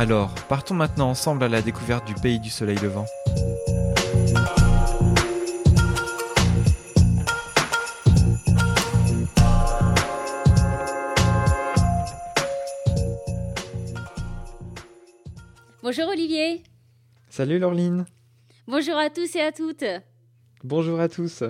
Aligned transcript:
Alors, 0.00 0.34
partons 0.48 0.72
maintenant 0.72 1.10
ensemble 1.10 1.44
à 1.44 1.48
la 1.50 1.60
découverte 1.60 2.06
du 2.06 2.14
pays 2.14 2.40
du 2.40 2.48
soleil 2.48 2.78
levant. 2.78 3.04
Bonjour 15.82 16.08
Olivier. 16.08 16.62
Salut 17.28 17.58
Laureline. 17.58 18.06
Bonjour 18.66 18.96
à 18.96 19.10
tous 19.10 19.36
et 19.36 19.42
à 19.42 19.52
toutes. 19.52 19.84
Bonjour 20.64 20.98
à 20.98 21.10
tous. 21.10 21.42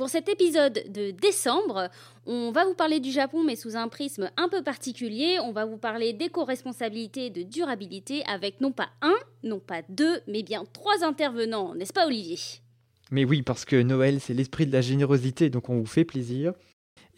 Pour 0.00 0.08
cet 0.08 0.30
épisode 0.30 0.82
de 0.88 1.10
décembre, 1.10 1.90
on 2.24 2.52
va 2.52 2.64
vous 2.64 2.72
parler 2.72 3.00
du 3.00 3.10
Japon 3.10 3.44
mais 3.44 3.54
sous 3.54 3.76
un 3.76 3.88
prisme 3.88 4.30
un 4.38 4.48
peu 4.48 4.62
particulier. 4.62 5.36
On 5.44 5.52
va 5.52 5.66
vous 5.66 5.76
parler 5.76 6.14
d'éco-responsabilité 6.14 7.26
et 7.26 7.30
de 7.30 7.42
durabilité 7.42 8.24
avec 8.24 8.62
non 8.62 8.72
pas 8.72 8.88
un, 9.02 9.12
non 9.42 9.58
pas 9.58 9.82
deux, 9.90 10.20
mais 10.26 10.42
bien 10.42 10.64
trois 10.72 11.04
intervenants, 11.04 11.74
n'est-ce 11.74 11.92
pas 11.92 12.06
Olivier? 12.06 12.38
Mais 13.10 13.26
oui, 13.26 13.42
parce 13.42 13.66
que 13.66 13.76
Noël, 13.76 14.22
c'est 14.22 14.32
l'esprit 14.32 14.64
de 14.64 14.72
la 14.72 14.80
générosité, 14.80 15.50
donc 15.50 15.68
on 15.68 15.76
vous 15.76 15.84
fait 15.84 16.06
plaisir. 16.06 16.54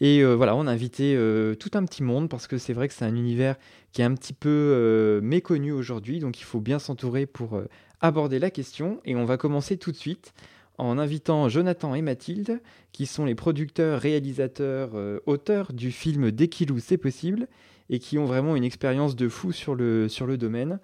Et 0.01 0.19
euh, 0.19 0.33
voilà, 0.33 0.53
on 0.53 0.67
a 0.67 0.71
invité 0.73 1.15
euh, 1.15 1.55
tout 1.55 1.71
un 1.75 1.85
petit 1.85 2.03
monde 2.03 2.27
parce 2.27 2.47
que 2.47 2.57
c'est 2.57 2.73
vrai 2.73 2.89
que 2.89 2.93
c'est 2.93 3.05
un 3.05 3.15
univers 3.15 3.55
qui 3.93 4.01
est 4.01 4.05
un 4.05 4.13
petit 4.13 4.33
peu 4.33 4.49
euh, 4.49 5.21
méconnu 5.21 5.71
aujourd'hui, 5.71 6.19
donc 6.19 6.37
il 6.37 6.43
faut 6.43 6.59
bien 6.59 6.79
s'entourer 6.79 7.27
pour 7.27 7.61
aborder 8.01 8.39
la 8.39 8.51
question. 8.51 8.99
Et 9.05 9.15
on 9.15 9.23
va 9.23 9.37
commencer 9.37 9.77
tout 9.77 9.93
de 9.93 9.97
suite 9.97 10.33
en 10.77 10.97
invitant 10.97 11.49
Jonathan 11.49 11.95
et 11.95 12.01
Mathilde, 12.01 12.59
qui 12.91 13.05
sont 13.05 13.25
les 13.25 13.35
producteurs, 13.35 13.99
réalisateurs, 13.99 14.91
auteurs 15.25 15.73
du 15.73 15.91
film 15.91 16.31
Dekilou, 16.31 16.79
c'est 16.79 16.97
possible, 16.97 17.47
et 17.89 17.99
qui 17.99 18.17
ont 18.17 18.25
vraiment 18.25 18.55
une 18.55 18.63
expérience 18.63 19.15
de 19.15 19.27
fou 19.27 19.51
sur 19.51 19.75
le, 19.75 20.09
sur 20.09 20.25
le 20.25 20.37
domaine. 20.37 20.79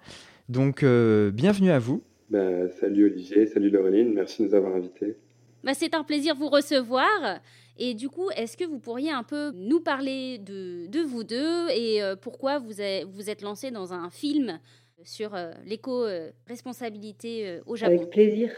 Donc 0.48 0.84
bienvenue 0.84 1.70
à 1.70 1.78
vous. 1.78 2.02
Bah, 2.28 2.68
salut 2.68 3.06
Olivier, 3.06 3.46
salut 3.46 3.70
Laureline, 3.70 4.12
merci 4.14 4.42
de 4.42 4.48
nous 4.48 4.54
avoir 4.54 4.76
invités. 4.76 5.16
Bah, 5.64 5.74
c'est 5.74 5.94
un 5.94 6.04
plaisir 6.04 6.34
de 6.34 6.40
vous 6.40 6.48
recevoir. 6.48 7.40
Et 7.82 7.94
du 7.94 8.08
coup, 8.08 8.30
est-ce 8.36 8.56
que 8.56 8.64
vous 8.64 8.78
pourriez 8.78 9.10
un 9.10 9.22
peu 9.22 9.52
nous 9.54 9.80
parler 9.80 10.38
de, 10.38 10.86
de 10.86 11.00
vous 11.00 11.24
deux 11.24 11.68
et 11.70 12.02
euh, 12.02 12.14
pourquoi 12.14 12.58
vous 12.58 12.80
êtes, 12.80 13.06
vous 13.06 13.30
êtes 13.30 13.40
lancé 13.40 13.70
dans 13.70 13.94
un 13.94 14.10
film 14.10 14.60
sur 15.02 15.34
euh, 15.34 15.52
l'éco-responsabilité 15.64 17.48
euh, 17.48 17.60
au 17.64 17.76
Japon? 17.76 17.96
Avec 17.96 18.10
plaisir. 18.10 18.50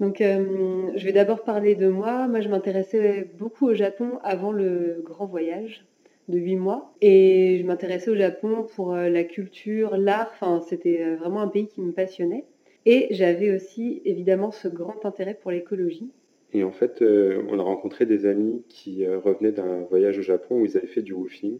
Donc, 0.00 0.18
je 0.20 1.04
vais 1.04 1.12
d'abord 1.12 1.44
parler 1.44 1.74
de 1.74 1.88
moi. 1.88 2.26
Moi, 2.26 2.40
je 2.40 2.48
m'intéressais 2.48 3.28
beaucoup 3.38 3.68
au 3.68 3.74
Japon 3.74 4.18
avant 4.22 4.50
le 4.50 5.02
grand 5.04 5.26
voyage 5.26 5.84
de 6.28 6.38
huit 6.38 6.56
mois. 6.56 6.94
Et 7.02 7.58
je 7.60 7.66
m'intéressais 7.66 8.10
au 8.10 8.16
Japon 8.16 8.66
pour 8.74 8.94
la 8.94 9.24
culture, 9.24 9.98
l'art. 9.98 10.30
Enfin, 10.32 10.62
c'était 10.66 11.14
vraiment 11.16 11.40
un 11.40 11.48
pays 11.48 11.68
qui 11.68 11.82
me 11.82 11.92
passionnait. 11.92 12.46
Et 12.86 13.08
j'avais 13.10 13.54
aussi 13.54 14.00
évidemment 14.04 14.50
ce 14.50 14.68
grand 14.68 15.04
intérêt 15.04 15.34
pour 15.34 15.50
l'écologie. 15.50 16.10
Et 16.52 16.64
en 16.64 16.72
fait, 16.72 17.02
euh, 17.02 17.42
on 17.48 17.58
a 17.58 17.62
rencontré 17.62 18.06
des 18.06 18.26
amis 18.26 18.64
qui 18.68 19.04
euh, 19.04 19.18
revenaient 19.18 19.52
d'un 19.52 19.84
voyage 19.84 20.18
au 20.18 20.22
Japon 20.22 20.60
où 20.60 20.64
ils 20.64 20.76
avaient 20.76 20.86
fait 20.86 21.02
du 21.02 21.12
woofing. 21.12 21.58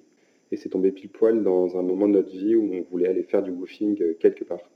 Et 0.51 0.57
c'est 0.57 0.71
tombé 0.71 0.91
pile 0.91 1.11
poil 1.11 1.43
dans 1.45 1.79
un 1.79 1.83
moment 1.83 2.09
de 2.09 2.15
notre 2.15 2.31
vie 2.31 2.57
où 2.57 2.73
on 2.75 2.83
voulait 2.91 3.09
aller 3.09 3.23
faire 3.23 3.43
du 3.43 3.51
woofing 3.51 4.01
euh, 4.03 4.17
quelque 4.19 4.45
part. 4.45 4.69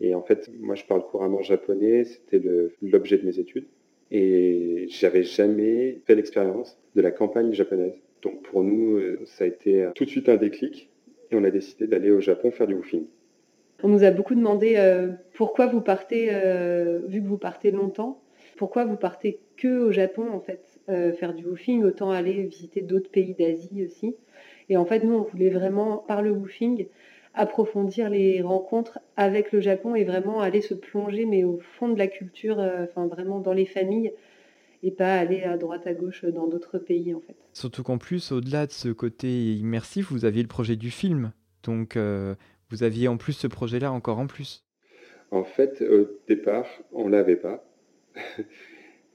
Et 0.00 0.14
en 0.14 0.22
fait, 0.22 0.50
moi 0.60 0.74
je 0.74 0.84
parle 0.84 1.04
couramment 1.04 1.42
japonais, 1.42 2.04
c'était 2.04 2.40
l'objet 2.82 3.18
de 3.18 3.26
mes 3.26 3.38
études. 3.38 3.66
Et 4.10 4.86
j'avais 4.88 5.22
jamais 5.22 6.00
fait 6.06 6.14
l'expérience 6.14 6.78
de 6.94 7.02
la 7.02 7.10
campagne 7.10 7.52
japonaise. 7.52 7.94
Donc 8.22 8.42
pour 8.42 8.62
nous, 8.62 9.00
ça 9.26 9.44
a 9.44 9.46
été 9.46 9.86
tout 9.94 10.04
de 10.04 10.10
suite 10.10 10.28
un 10.28 10.36
déclic. 10.36 10.88
Et 11.30 11.36
on 11.36 11.44
a 11.44 11.50
décidé 11.50 11.86
d'aller 11.86 12.10
au 12.10 12.20
Japon 12.20 12.50
faire 12.50 12.66
du 12.66 12.74
woofing. 12.74 13.04
On 13.82 13.88
nous 13.88 14.02
a 14.04 14.10
beaucoup 14.10 14.34
demandé 14.34 14.76
pourquoi 15.34 15.66
vous 15.66 15.82
partez, 15.82 16.26
vu 17.06 17.20
que 17.20 17.26
vous 17.26 17.36
partez 17.36 17.70
longtemps, 17.70 18.22
pourquoi 18.58 18.84
vous 18.84 18.96
partez 18.96 19.40
que 19.56 19.86
au 19.86 19.92
Japon 19.92 20.26
en 20.32 20.40
fait 20.40 20.62
euh, 20.88 21.12
faire 21.12 21.32
du 21.32 21.46
woofing 21.46 21.84
Autant 21.84 22.10
aller 22.10 22.42
visiter 22.44 22.82
d'autres 22.82 23.10
pays 23.10 23.34
d'Asie 23.34 23.84
aussi. 23.84 24.16
Et 24.68 24.76
en 24.76 24.84
fait, 24.84 25.02
nous, 25.02 25.14
on 25.14 25.22
voulait 25.22 25.48
vraiment, 25.48 25.96
par 25.96 26.20
le 26.20 26.30
woofing, 26.30 26.86
approfondir 27.38 28.10
les 28.10 28.42
rencontres 28.42 28.98
avec 29.16 29.52
le 29.52 29.60
Japon 29.60 29.94
et 29.94 30.04
vraiment 30.04 30.40
aller 30.40 30.60
se 30.60 30.74
plonger, 30.74 31.24
mais 31.24 31.44
au 31.44 31.60
fond 31.78 31.88
de 31.88 31.96
la 31.96 32.08
culture, 32.08 32.58
euh, 32.58 32.84
enfin 32.84 33.06
vraiment 33.06 33.38
dans 33.38 33.52
les 33.52 33.64
familles, 33.64 34.12
et 34.82 34.90
pas 34.90 35.14
aller 35.16 35.44
à 35.44 35.56
droite 35.56 35.86
à 35.86 35.94
gauche 35.94 36.24
dans 36.24 36.48
d'autres 36.48 36.78
pays 36.78 37.14
en 37.14 37.20
fait. 37.20 37.36
Surtout 37.52 37.82
qu'en 37.84 37.98
plus, 37.98 38.32
au-delà 38.32 38.66
de 38.66 38.72
ce 38.72 38.88
côté 38.88 39.54
immersif, 39.54 40.10
vous 40.10 40.24
aviez 40.24 40.42
le 40.42 40.48
projet 40.48 40.76
du 40.76 40.90
film, 40.90 41.32
donc 41.62 41.96
euh, 41.96 42.34
vous 42.70 42.82
aviez 42.82 43.06
en 43.06 43.16
plus 43.16 43.34
ce 43.34 43.46
projet-là 43.46 43.92
encore 43.92 44.18
en 44.18 44.26
plus. 44.26 44.66
En 45.30 45.44
fait, 45.44 45.82
au 45.82 46.08
départ, 46.26 46.66
on 46.92 47.08
l'avait 47.08 47.36
pas. 47.36 47.64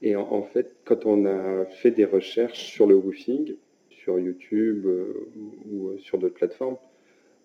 Et 0.02 0.16
en, 0.16 0.42
fait, 0.42 0.76
quand 0.84 1.06
on 1.06 1.24
a 1.24 1.64
fait 1.66 1.90
des 1.90 2.04
recherches 2.04 2.62
sur 2.62 2.86
le 2.86 2.94
woofing, 2.94 3.54
sur 3.88 4.18
YouTube 4.18 4.84
euh, 4.86 5.30
ou 5.70 5.88
euh, 5.88 5.98
sur 5.98 6.18
d'autres 6.18 6.34
plateformes, 6.34 6.76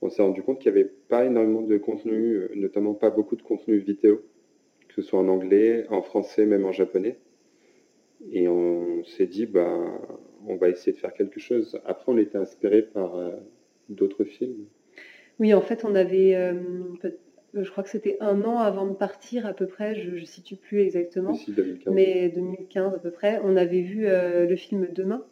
on 0.01 0.09
s'est 0.09 0.21
rendu 0.21 0.41
compte 0.41 0.59
qu'il 0.59 0.71
n'y 0.71 0.79
avait 0.79 0.91
pas 1.07 1.25
énormément 1.25 1.61
de 1.61 1.77
contenu, 1.77 2.33
euh, 2.35 2.51
notamment 2.55 2.93
pas 2.93 3.09
beaucoup 3.09 3.35
de 3.35 3.41
contenu 3.41 3.77
vidéo, 3.77 4.23
que 4.87 4.95
ce 4.95 5.01
soit 5.01 5.19
en 5.19 5.27
anglais, 5.27 5.85
en 5.89 6.01
français, 6.01 6.45
même 6.45 6.65
en 6.65 6.71
japonais. 6.71 7.17
Et 8.31 8.47
on 8.47 9.03
s'est 9.05 9.27
dit, 9.27 9.45
bah, 9.45 9.77
on 10.47 10.55
va 10.57 10.69
essayer 10.69 10.91
de 10.91 10.97
faire 10.97 11.13
quelque 11.13 11.39
chose. 11.39 11.79
Après, 11.85 12.11
on 12.11 12.17
était 12.17 12.37
inspiré 12.37 12.81
par 12.81 13.17
d'autres 13.87 14.25
films. 14.25 14.65
Oui, 15.39 15.53
en 15.53 15.61
fait, 15.61 15.85
on 15.85 15.95
avait 15.95 16.35
euh, 16.35 17.63
je 17.63 17.69
crois 17.71 17.83
que 17.83 17.89
c'était 17.89 18.17
un 18.19 18.43
an 18.43 18.59
avant 18.59 18.85
de 18.85 18.93
partir 18.93 19.45
à 19.45 19.53
peu 19.53 19.65
près, 19.65 19.95
je 19.95 20.11
ne 20.11 20.25
situe 20.25 20.55
plus 20.55 20.79
exactement, 20.81 21.37
mais 21.87 22.29
2015 22.29 22.93
à 22.93 22.99
peu 22.99 23.11
près, 23.11 23.39
on 23.43 23.55
avait 23.55 23.81
vu 23.81 24.07
euh, 24.07 24.45
le 24.45 24.55
film 24.55 24.87
Demain 24.93 25.25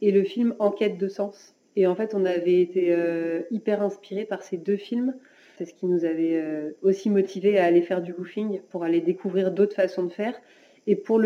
et 0.00 0.10
le 0.10 0.22
film 0.24 0.54
Enquête 0.58 0.98
de 0.98 1.08
sens. 1.08 1.54
Et 1.76 1.86
en 1.86 1.94
fait, 1.94 2.14
on 2.14 2.24
avait 2.24 2.60
été 2.60 2.92
euh, 2.92 3.42
hyper 3.50 3.82
inspirés 3.82 4.24
par 4.24 4.42
ces 4.42 4.56
deux 4.56 4.76
films. 4.76 5.14
C'est 5.56 5.64
ce 5.66 5.74
qui 5.74 5.86
nous 5.86 6.06
avait 6.06 6.42
aussi 6.80 7.10
motivé 7.10 7.58
à 7.58 7.66
aller 7.66 7.82
faire 7.82 8.00
du 8.00 8.14
woofing 8.14 8.62
pour 8.70 8.82
aller 8.82 9.02
découvrir 9.02 9.50
d'autres 9.50 9.76
façons 9.76 10.04
de 10.04 10.08
faire. 10.10 10.34
Et 10.86 10.96
pour 10.96 11.20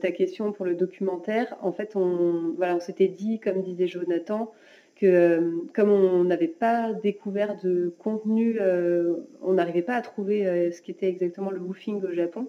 ta 0.00 0.12
question, 0.12 0.52
pour 0.52 0.64
le 0.64 0.76
documentaire, 0.76 1.56
en 1.60 1.72
fait, 1.72 1.96
on, 1.96 2.54
voilà, 2.56 2.76
on 2.76 2.80
s'était 2.80 3.08
dit, 3.08 3.40
comme 3.40 3.62
disait 3.62 3.88
Jonathan, 3.88 4.52
que 4.98 5.06
euh, 5.06 5.50
comme 5.74 5.90
on 5.90 6.24
n'avait 6.24 6.48
pas 6.48 6.92
découvert 6.92 7.56
de 7.62 7.94
contenu, 7.98 8.58
euh, 8.60 9.14
on 9.42 9.54
n'arrivait 9.54 9.82
pas 9.82 9.94
à 9.94 10.02
trouver 10.02 10.46
euh, 10.46 10.70
ce 10.72 10.82
qu'était 10.82 11.08
exactement 11.08 11.50
le 11.50 11.60
woofing 11.60 12.02
au 12.02 12.12
Japon. 12.12 12.48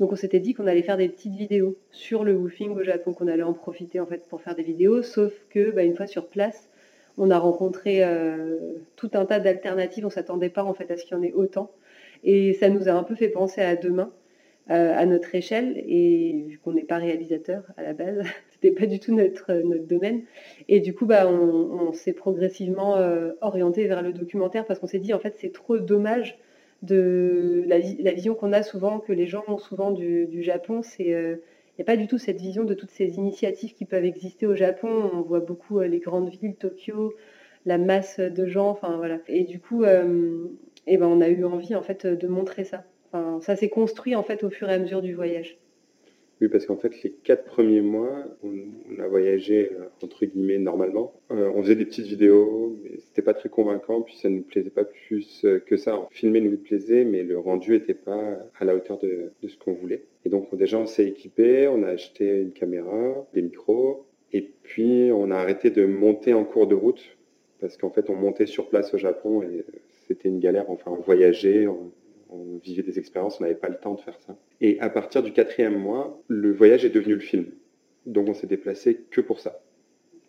Donc 0.00 0.12
on 0.12 0.16
s'était 0.16 0.40
dit 0.40 0.54
qu'on 0.54 0.66
allait 0.66 0.82
faire 0.82 0.96
des 0.96 1.08
petites 1.08 1.34
vidéos 1.34 1.76
sur 1.90 2.24
le 2.24 2.34
woofing 2.34 2.70
au 2.70 2.82
Japon, 2.82 3.12
qu'on 3.12 3.28
allait 3.28 3.42
en 3.42 3.52
profiter 3.52 4.00
en 4.00 4.06
fait 4.06 4.26
pour 4.28 4.40
faire 4.40 4.54
des 4.54 4.62
vidéos, 4.62 5.02
sauf 5.02 5.32
que 5.50 5.70
bah, 5.70 5.84
une 5.84 5.96
fois 5.96 6.06
sur 6.06 6.28
place, 6.28 6.68
on 7.16 7.30
a 7.30 7.38
rencontré 7.38 8.02
tout 8.96 9.10
un 9.14 9.24
tas 9.24 9.38
d'alternatives. 9.38 10.04
On 10.04 10.10
s'attendait 10.10 10.48
pas 10.48 10.64
en 10.64 10.74
fait 10.74 10.90
à 10.90 10.96
ce 10.96 11.04
qu'il 11.04 11.16
y 11.16 11.20
en 11.20 11.22
ait 11.22 11.32
autant, 11.32 11.70
et 12.24 12.54
ça 12.54 12.68
nous 12.70 12.88
a 12.88 12.92
un 12.92 13.04
peu 13.04 13.14
fait 13.14 13.28
penser 13.28 13.60
à 13.60 13.76
demain. 13.76 14.10
à 14.68 15.06
notre 15.06 15.34
échelle 15.34 15.76
et 15.86 16.44
vu 16.48 16.58
qu'on 16.58 16.72
n'est 16.72 16.82
pas 16.82 16.96
réalisateur 16.96 17.62
à 17.76 17.82
la 17.82 17.92
base, 17.92 18.24
pas 18.72 18.86
du 18.86 18.98
tout 18.98 19.14
notre, 19.14 19.52
notre 19.52 19.86
domaine. 19.86 20.22
Et 20.68 20.80
du 20.80 20.94
coup, 20.94 21.06
bah, 21.06 21.28
on, 21.28 21.92
s'est 21.92 22.12
progressivement 22.12 22.96
euh, 22.96 23.32
orienté 23.40 23.86
vers 23.86 24.02
le 24.02 24.12
documentaire 24.12 24.64
parce 24.64 24.78
qu'on 24.80 24.86
s'est 24.86 24.98
dit, 24.98 25.14
en 25.14 25.18
fait, 25.18 25.34
c'est 25.38 25.52
trop 25.52 25.78
dommage 25.78 26.38
de 26.84 27.64
la, 27.66 27.78
vision 28.12 28.34
qu'on 28.34 28.52
a 28.52 28.62
souvent, 28.62 29.00
que 29.00 29.12
les 29.12 29.26
gens 29.26 29.44
ont 29.48 29.58
souvent 29.58 29.90
du, 29.90 30.42
Japon. 30.42 30.82
C'est 30.82 31.40
il 31.76 31.82
n'y 31.82 31.90
a 31.90 31.92
pas 31.92 31.96
du 31.96 32.06
tout 32.06 32.18
cette 32.18 32.40
vision 32.40 32.62
de 32.62 32.72
toutes 32.72 32.92
ces 32.92 33.16
initiatives 33.16 33.74
qui 33.74 33.84
peuvent 33.84 34.04
exister 34.04 34.46
au 34.46 34.54
Japon. 34.54 35.10
On 35.12 35.22
voit 35.22 35.40
beaucoup 35.40 35.80
euh, 35.80 35.88
les 35.88 35.98
grandes 35.98 36.28
villes, 36.28 36.54
Tokyo, 36.54 37.14
la 37.66 37.78
masse 37.78 38.20
de 38.20 38.46
gens. 38.46 38.78
Et 39.26 39.42
du 39.42 39.58
coup, 39.58 39.82
euh, 39.82 40.46
et 40.86 40.98
ben, 40.98 41.06
on 41.06 41.20
a 41.20 41.28
eu 41.28 41.44
envie 41.44 41.74
en 41.74 41.82
fait 41.82 42.06
de 42.06 42.28
montrer 42.28 42.64
ça. 42.64 42.84
Ça 43.40 43.54
s'est 43.54 43.68
construit 43.68 44.16
en 44.16 44.24
fait 44.24 44.42
au 44.42 44.50
fur 44.50 44.68
et 44.68 44.74
à 44.74 44.78
mesure 44.78 45.00
du 45.00 45.14
voyage. 45.14 45.56
Parce 46.48 46.66
qu'en 46.66 46.76
fait, 46.76 47.02
les 47.02 47.10
quatre 47.10 47.44
premiers 47.44 47.80
mois, 47.80 48.24
on, 48.42 49.00
a 49.00 49.06
voyagé 49.08 49.72
euh, 49.72 49.84
entre 50.02 50.24
guillemets 50.26 50.58
normalement. 50.58 51.12
Euh, 51.30 51.50
on 51.54 51.62
faisait 51.62 51.76
des 51.76 51.84
petites 51.84 52.06
vidéos, 52.06 52.78
mais 52.82 52.98
c'était 52.98 53.22
pas 53.22 53.34
très 53.34 53.48
convaincant, 53.48 54.02
puis 54.02 54.16
ça 54.16 54.28
ne 54.28 54.36
nous 54.36 54.42
plaisait 54.42 54.70
pas 54.70 54.84
plus 54.84 55.44
euh, 55.44 55.58
que 55.58 55.76
ça. 55.76 56.06
Filmer 56.10 56.40
nous 56.40 56.56
plaisait, 56.56 57.04
mais 57.04 57.22
le 57.22 57.38
rendu 57.38 57.72
n'était 57.72 57.94
pas 57.94 58.38
à 58.58 58.64
la 58.64 58.74
hauteur 58.74 58.98
de, 58.98 59.32
ce 59.46 59.56
qu'on 59.58 59.74
voulait. 59.74 60.04
Et 60.24 60.28
donc 60.28 60.54
déjà, 60.54 60.78
on 60.78 60.86
s'est 60.86 61.06
équipé, 61.06 61.68
on 61.68 61.82
a 61.82 61.88
acheté 61.88 62.40
une 62.40 62.52
caméra, 62.52 63.26
des 63.34 63.42
micros, 63.42 64.06
et 64.32 64.50
puis 64.62 65.10
on 65.12 65.30
a 65.30 65.36
arrêté 65.36 65.70
de 65.70 65.84
monter 65.86 66.34
en 66.34 66.44
cours 66.44 66.66
de 66.66 66.74
route, 66.74 67.16
parce 67.60 67.76
qu'en 67.76 67.90
fait, 67.90 68.10
on 68.10 68.14
montait 68.14 68.46
sur 68.46 68.68
place 68.68 68.92
au 68.94 68.98
Japon 68.98 69.42
et 69.42 69.64
c'était 70.08 70.28
une 70.28 70.40
galère. 70.40 70.70
Enfin, 70.70 70.90
on 70.90 71.00
voyageait, 71.00 71.66
on 72.30 72.58
vivait 72.58 72.82
des 72.82 72.98
expériences, 72.98 73.40
on 73.40 73.44
n'avait 73.44 73.54
pas 73.54 73.68
le 73.68 73.76
temps 73.76 73.94
de 73.94 74.00
faire 74.00 74.18
ça. 74.20 74.36
Et 74.60 74.78
à 74.80 74.88
partir 74.88 75.22
du 75.22 75.32
quatrième 75.32 75.78
mois, 75.78 76.20
le 76.28 76.52
voyage 76.52 76.84
est 76.84 76.90
devenu 76.90 77.14
le 77.14 77.20
film. 77.20 77.46
Donc 78.06 78.28
on 78.28 78.34
s'est 78.34 78.46
déplacé 78.46 79.04
que 79.10 79.20
pour 79.20 79.40
ça. 79.40 79.60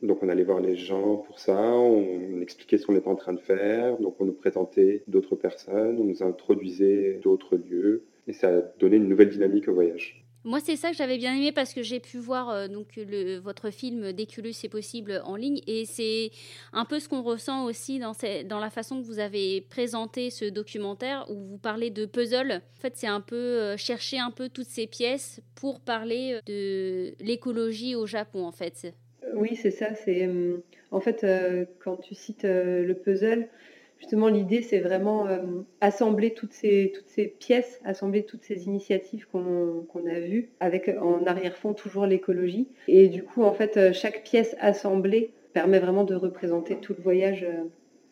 Donc 0.02 0.22
on 0.22 0.30
allait 0.30 0.44
voir 0.44 0.60
les 0.60 0.76
gens 0.76 1.18
pour 1.18 1.40
ça, 1.40 1.58
on 1.58 2.42
expliquait 2.42 2.78
ce 2.78 2.86
qu'on 2.86 2.96
était 2.96 3.08
en 3.08 3.16
train 3.16 3.34
de 3.34 3.40
faire, 3.40 3.98
donc 3.98 4.16
on 4.20 4.26
nous 4.26 4.34
présentait 4.34 5.04
d'autres 5.08 5.36
personnes, 5.36 5.98
on 6.00 6.04
nous 6.04 6.22
introduisait 6.22 7.20
d'autres 7.24 7.56
lieux, 7.56 8.04
et 8.28 8.34
ça 8.34 8.58
a 8.58 8.62
donné 8.80 8.98
une 8.98 9.08
nouvelle 9.08 9.30
dynamique 9.30 9.68
au 9.68 9.74
voyage. 9.74 10.25
Moi, 10.46 10.60
c'est 10.60 10.76
ça 10.76 10.92
que 10.92 10.96
j'avais 10.96 11.18
bien 11.18 11.36
aimé 11.36 11.52
parce 11.52 11.74
que 11.74 11.82
j'ai 11.82 12.00
pu 12.00 12.20
voir 12.20 12.52
euh, 12.52 12.68
donc 12.68 13.00
votre 13.42 13.72
film 13.72 14.14
Dès 14.14 14.28
que 14.28 14.52
c'est 14.52 14.70
possible 14.70 15.20
en 15.26 15.36
ligne 15.36 15.60
et 15.66 15.86
c'est 15.86 16.30
un 16.72 16.86
peu 16.86 17.00
ce 17.00 17.10
qu'on 17.10 17.24
ressent 17.24 17.66
aussi 17.66 18.00
dans, 18.00 18.60
la 18.60 18.70
façon 18.70 19.02
que 19.02 19.08
vous 19.08 19.18
avez 19.18 19.62
présenté 19.62 20.30
ce 20.30 20.46
documentaire 20.46 21.26
où 21.30 21.34
vous 21.34 21.58
parlez 21.58 21.90
de 21.90 22.06
puzzle. 22.06 22.62
En 22.78 22.80
fait, 22.80 22.94
c'est 22.96 23.08
un 23.08 23.22
peu 23.22 23.36
euh, 23.36 23.76
chercher 23.76 24.20
un 24.20 24.30
peu 24.30 24.48
toutes 24.48 24.68
ces 24.68 24.86
pièces 24.86 25.42
pour 25.56 25.80
parler 25.80 26.40
de 26.46 27.16
l'écologie 27.20 27.96
au 27.96 28.06
Japon, 28.06 28.46
en 28.46 28.52
fait. 28.52 28.94
Oui, 29.34 29.56
c'est 29.56 29.72
ça. 29.72 29.96
C'est 29.96 30.30
en 30.92 31.00
fait 31.00 31.24
euh, 31.24 31.66
quand 31.84 31.98
tu 31.98 32.14
cites 32.14 32.44
le 32.44 32.94
puzzle, 32.94 33.48
justement, 34.06 34.28
l'idée, 34.28 34.62
c'est 34.62 34.82
vraiment 34.82 35.26
euh, 35.26 35.40
assembler 35.82 36.36
toutes 36.36 36.54
ces, 36.54 36.92
toutes 36.94 37.08
ces 37.08 37.26
pièces, 37.26 37.82
assembler 37.84 38.22
toutes 38.22 38.44
ces 38.44 38.66
initiatives 38.68 39.26
qu'on 39.32 40.06
a 40.08 40.20
vues, 40.20 40.50
avec 40.60 40.92
en 41.02 41.26
arrière-fond 41.26 41.74
toujours 41.74 42.06
l'écologie. 42.06 42.68
Et 42.88 43.08
du 43.08 43.24
coup, 43.24 43.42
en 43.42 43.54
fait, 43.54 43.78
euh, 43.78 43.94
chaque 43.94 44.24
pièce 44.24 44.56
assemblée 44.60 45.32
permet 45.54 45.80
vraiment 45.80 46.04
de 46.04 46.14
représenter 46.14 46.76
tout 46.76 46.94
le 46.96 47.02
voyage, 47.02 47.44
euh, 47.50 47.64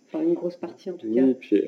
enfin 0.08 0.24
une 0.24 0.34
grosse 0.34 0.58
partie 0.58 0.90
en 0.90 0.94
tout 0.94 1.14
cas. 1.14 1.22
Oui, 1.22 1.36
puis 1.40 1.64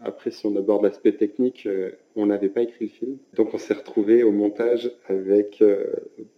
après, 0.00 0.30
si 0.30 0.46
on 0.46 0.54
aborde 0.54 0.84
l'aspect 0.84 1.12
technique, 1.12 1.68
on 2.14 2.26
n'avait 2.26 2.50
pas 2.50 2.62
écrit 2.62 2.84
le 2.84 2.90
film. 2.90 3.16
Donc, 3.34 3.52
on 3.52 3.58
s'est 3.58 3.74
retrouvé 3.74 4.22
au 4.22 4.30
montage 4.30 4.92
avec 5.08 5.60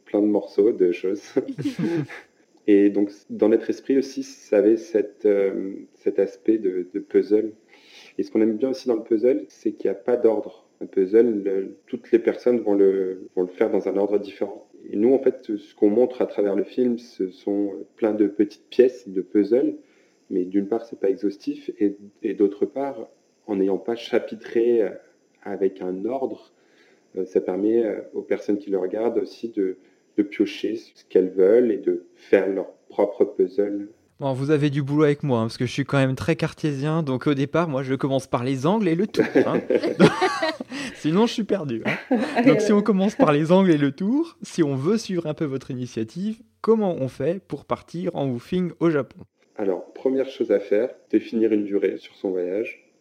plein 0.07 0.23
de 0.23 0.27
morceaux, 0.27 0.73
de 0.73 0.93
choses. 0.93 1.23
Et 2.71 2.91
donc, 2.91 3.11
dans 3.31 3.49
notre 3.49 3.71
esprit 3.71 3.97
aussi, 3.97 4.23
ça 4.23 4.59
avait 4.59 4.77
euh, 5.25 5.73
cet 5.95 6.19
aspect 6.19 6.59
de, 6.59 6.87
puzzle. 7.01 7.53
Et 8.19 8.23
ce 8.23 8.31
qu'on 8.31 8.43
aime 8.43 8.59
bien 8.59 8.69
aussi 8.69 8.87
dans 8.89 8.97
le 8.97 9.03
puzzle, 9.03 9.47
c'est 9.49 9.73
qu'il 9.73 9.91
n'y 9.91 9.97
a 9.97 9.99
pas 9.99 10.19
d'ordre. 10.19 10.69
Un 10.83 10.87
puzzle, 10.87 11.73
toutes 11.87 12.13
les 12.13 12.19
personnes 12.19 12.61
vont 12.61 12.75
le, 12.75 13.27
faire 13.55 13.71
dans 13.71 13.89
un 13.89 13.97
ordre 13.97 14.19
différent. 14.19 14.69
Et 14.91 14.97
nous, 14.97 15.15
en 15.15 15.19
fait, 15.19 15.57
ce 15.57 15.75
qu'on 15.75 15.89
montre 15.89 16.21
à 16.21 16.27
travers 16.27 16.55
le 16.55 16.63
film, 16.63 16.99
ce 16.99 17.31
sont 17.31 17.73
plein 17.97 18.13
de 18.13 18.27
petites 18.27 18.69
pièces 18.69 19.09
de 19.09 19.23
puzzle. 19.23 19.77
Mais 20.29 20.45
d'une 20.45 20.69
part, 20.69 20.85
c'est 20.85 21.01
pas 21.01 21.09
exhaustif. 21.09 21.71
Et, 21.79 22.35
d'autre 22.35 22.67
part, 22.67 23.09
en 23.47 23.57
n'ayant 23.57 23.79
pas 23.79 23.97
chapitré 23.97 24.83
avec 25.43 25.81
un 25.81 26.05
ordre, 26.05 26.53
euh, 27.17 27.25
ça 27.25 27.41
permet 27.41 27.83
euh, 27.83 28.03
aux 28.13 28.21
personnes 28.21 28.59
qui 28.59 28.69
le 28.69 28.77
regardent 28.77 29.17
aussi 29.17 29.49
de, 29.49 29.79
de 30.19 30.23
piocher 30.25 30.77
ce 30.77 31.05
qu'elles 31.09 31.31
veulent 31.31 31.71
et 31.71 31.79
de 31.79 32.07
faire 32.17 32.49
leur 32.49 32.67
propre 32.89 33.25
puzzle. 33.25 33.89
Bon, 34.21 34.33
vous 34.33 34.51
avez 34.51 34.69
du 34.69 34.83
boulot 34.83 35.05
avec 35.05 35.23
moi, 35.23 35.39
hein, 35.39 35.43
parce 35.45 35.57
que 35.57 35.65
je 35.65 35.71
suis 35.71 35.85
quand 35.85 35.97
même 35.97 36.17
très 36.17 36.35
cartésien, 36.35 37.05
donc 37.05 37.29
au 37.29 37.35
départ, 37.35 37.69
moi, 37.69 37.85
je 37.85 37.95
commence 37.95 38.27
par 38.27 38.43
les 38.43 38.67
angles 38.67 38.89
et 38.89 38.97
le 38.97 39.07
tour. 39.07 39.25
Hein. 39.47 39.61
Sinon, 40.97 41.27
je 41.27 41.35
suis 41.35 41.45
perdu. 41.45 41.85
Hein. 41.87 42.43
Donc 42.47 42.61
si 42.61 42.73
on 42.73 42.83
commence 42.83 43.15
par 43.15 43.31
les 43.31 43.53
angles 43.53 43.71
et 43.71 43.79
le 43.79 43.93
tour, 43.93 44.37
si 44.43 44.65
on 44.65 44.75
veut 44.75 44.99
suivre 44.99 45.29
un 45.29 45.35
peu 45.35 45.45
votre 45.45 45.71
initiative, 45.71 46.41
comment 46.61 46.97
on 46.99 47.07
fait 47.07 47.41
pour 47.47 47.65
partir 47.65 48.11
en 48.17 48.27
woofing 48.27 48.73
au 48.81 48.91
Japon? 48.91 49.21
Alors, 49.55 49.93
première 49.93 50.29
chose 50.29 50.51
à 50.51 50.59
faire, 50.59 50.91
définir 51.11 51.53
une 51.53 51.65
durée 51.65 51.99
sur 51.99 52.17
son 52.17 52.31
voyage, 52.31 52.93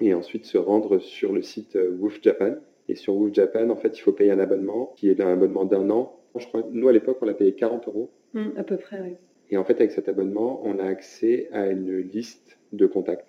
et 0.00 0.12
ensuite 0.14 0.44
se 0.44 0.58
rendre 0.58 0.98
sur 0.98 1.32
le 1.32 1.42
site 1.42 1.76
euh, 1.76 1.96
Woof 2.00 2.18
Japan. 2.20 2.54
Et 2.88 2.96
sur 2.96 3.14
Woof 3.14 3.32
Japan, 3.32 3.70
en 3.70 3.76
fait, 3.76 3.96
il 3.96 4.00
faut 4.00 4.12
payer 4.12 4.32
un 4.32 4.40
abonnement, 4.40 4.92
qui 4.96 5.08
est 5.08 5.20
un 5.20 5.32
abonnement 5.32 5.64
d'un 5.64 5.88
an 5.90 6.17
je 6.36 6.46
crois, 6.46 6.64
nous 6.70 6.88
à 6.88 6.92
l'époque, 6.92 7.18
on 7.20 7.26
l'a 7.26 7.34
payé 7.34 7.52
40 7.52 7.88
euros. 7.88 8.10
Hum, 8.34 8.52
à 8.56 8.64
peu 8.64 8.76
près, 8.76 9.00
oui. 9.00 9.14
Et 9.50 9.56
en 9.56 9.64
fait, 9.64 9.74
avec 9.74 9.92
cet 9.92 10.08
abonnement, 10.08 10.60
on 10.64 10.78
a 10.78 10.84
accès 10.84 11.48
à 11.52 11.66
une 11.68 11.96
liste 11.96 12.58
de 12.72 12.86
contacts. 12.86 13.28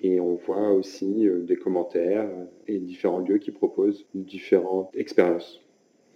Et 0.00 0.20
on 0.20 0.36
voit 0.36 0.70
aussi 0.70 1.26
euh, 1.26 1.40
des 1.40 1.56
commentaires 1.56 2.28
et 2.66 2.78
différents 2.78 3.18
lieux 3.18 3.38
qui 3.38 3.50
proposent 3.50 4.06
différentes 4.14 4.90
expériences. 4.94 5.60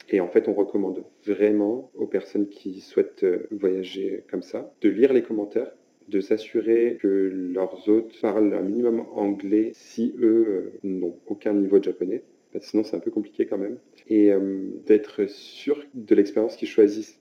Et 0.09 0.21
en 0.21 0.29
fait, 0.29 0.49
on 0.49 0.55
recommande 0.55 1.05
vraiment 1.27 1.91
aux 1.95 2.07
personnes 2.07 2.49
qui 2.49 2.81
souhaitent 2.81 3.25
euh, 3.25 3.47
voyager 3.51 4.25
comme 4.31 4.43
ça 4.43 4.73
de 4.81 4.89
lire 4.89 5.13
les 5.13 5.23
commentaires, 5.23 5.71
de 6.09 6.21
s'assurer 6.21 6.99
que 7.01 7.09
leurs 7.09 7.89
hôtes 7.89 8.21
parlent 8.21 8.55
un 8.55 8.63
minimum 8.63 9.05
anglais 9.15 9.73
si 9.75 10.15
eux 10.21 10.47
euh, 10.49 10.73
n'ont 10.85 11.17
aucun 11.27 11.55
niveau 11.55 11.79
de 11.79 11.85
japonais 11.85 12.23
sinon 12.61 12.85
c'est 12.85 12.97
un 12.97 13.01
peu 13.01 13.11
compliqué 13.11 13.47
quand 13.47 13.59
même. 13.59 13.79
Et 14.09 14.31
euh, 14.33 14.71
d'être 14.87 15.27
sûr 15.27 15.85
de 15.95 16.15
l'expérience 16.15 16.57
qu'ils 16.57 16.69
choisissent. 16.69 17.21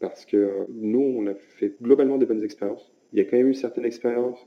Parce 0.00 0.24
que 0.24 0.36
euh, 0.36 0.64
nous, 0.70 1.00
on 1.00 1.26
a 1.26 1.34
fait 1.34 1.74
globalement 1.82 2.16
des 2.16 2.26
bonnes 2.26 2.42
expériences. 2.42 2.92
Il 3.12 3.18
y 3.18 3.22
a 3.22 3.24
quand 3.24 3.36
même 3.36 3.48
eu 3.48 3.54
certaines 3.54 3.84
expériences 3.84 4.38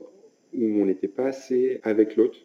où 0.52 0.64
on 0.64 0.86
n'était 0.86 1.08
pas 1.08 1.26
assez 1.26 1.80
avec 1.82 2.16
l'autre. 2.16 2.38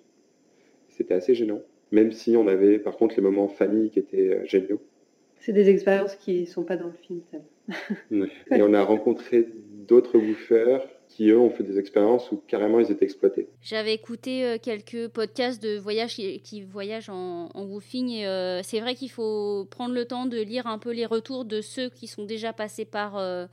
C'était 0.90 1.14
assez 1.14 1.34
gênant. 1.34 1.62
Même 1.92 2.12
si 2.12 2.38
on 2.38 2.48
avait 2.48 2.78
par 2.78 2.98
contre 2.98 3.16
les 3.16 3.24
moments 3.24 3.48
famille 3.48 3.90
qui 3.90 4.00
étaient 4.00 4.30
euh, 4.30 4.46
géniaux. 4.46 4.82
C'est 5.40 5.54
des 5.54 5.70
expériences 5.70 6.16
qui 6.16 6.42
ne 6.42 6.46
sont 6.46 6.64
pas 6.64 6.76
dans 6.76 6.88
le 6.88 6.94
film. 6.94 7.22
Et 8.52 8.62
on 8.62 8.74
a 8.74 8.84
rencontré 8.84 9.48
d'autres 9.88 10.20
bouffeurs 10.20 10.86
qui, 11.10 11.30
eux, 11.30 11.40
ont 11.40 11.50
fait 11.50 11.64
des 11.64 11.80
expériences 11.80 12.32
où 12.32 12.38
carrément 12.48 12.80
ils 12.80 12.92
étaient 12.92 13.04
exploités. 13.04 13.50
J'avais 13.62 13.94
écouté 13.94 14.46
euh, 14.46 14.58
quelques 14.62 15.10
podcasts 15.10 15.62
de 15.62 15.78
voyage 15.78 16.16
qui, 16.16 16.62
voyagent 16.62 17.10
en, 17.10 17.50
woofing 17.56 18.10
et 18.10 18.28
euh, 18.28 18.62
c'est 18.64 18.80
vrai 18.80 18.94
qu'il 18.94 19.10
faut 19.10 19.66
prendre 19.66 19.96
le 19.96 20.06
temps 20.06 20.28
de 20.28 20.40
lire 20.40 20.68
un 20.68 20.78
peu 20.78 20.92
les 20.92 21.08
retours 21.08 21.46
de 21.46 21.62
ceux 21.62 21.90
qui 21.90 22.08
sont 22.08 22.26
déjà 22.26 22.54
passés 22.54 22.86
par 22.86 23.18
euh, 23.18 23.48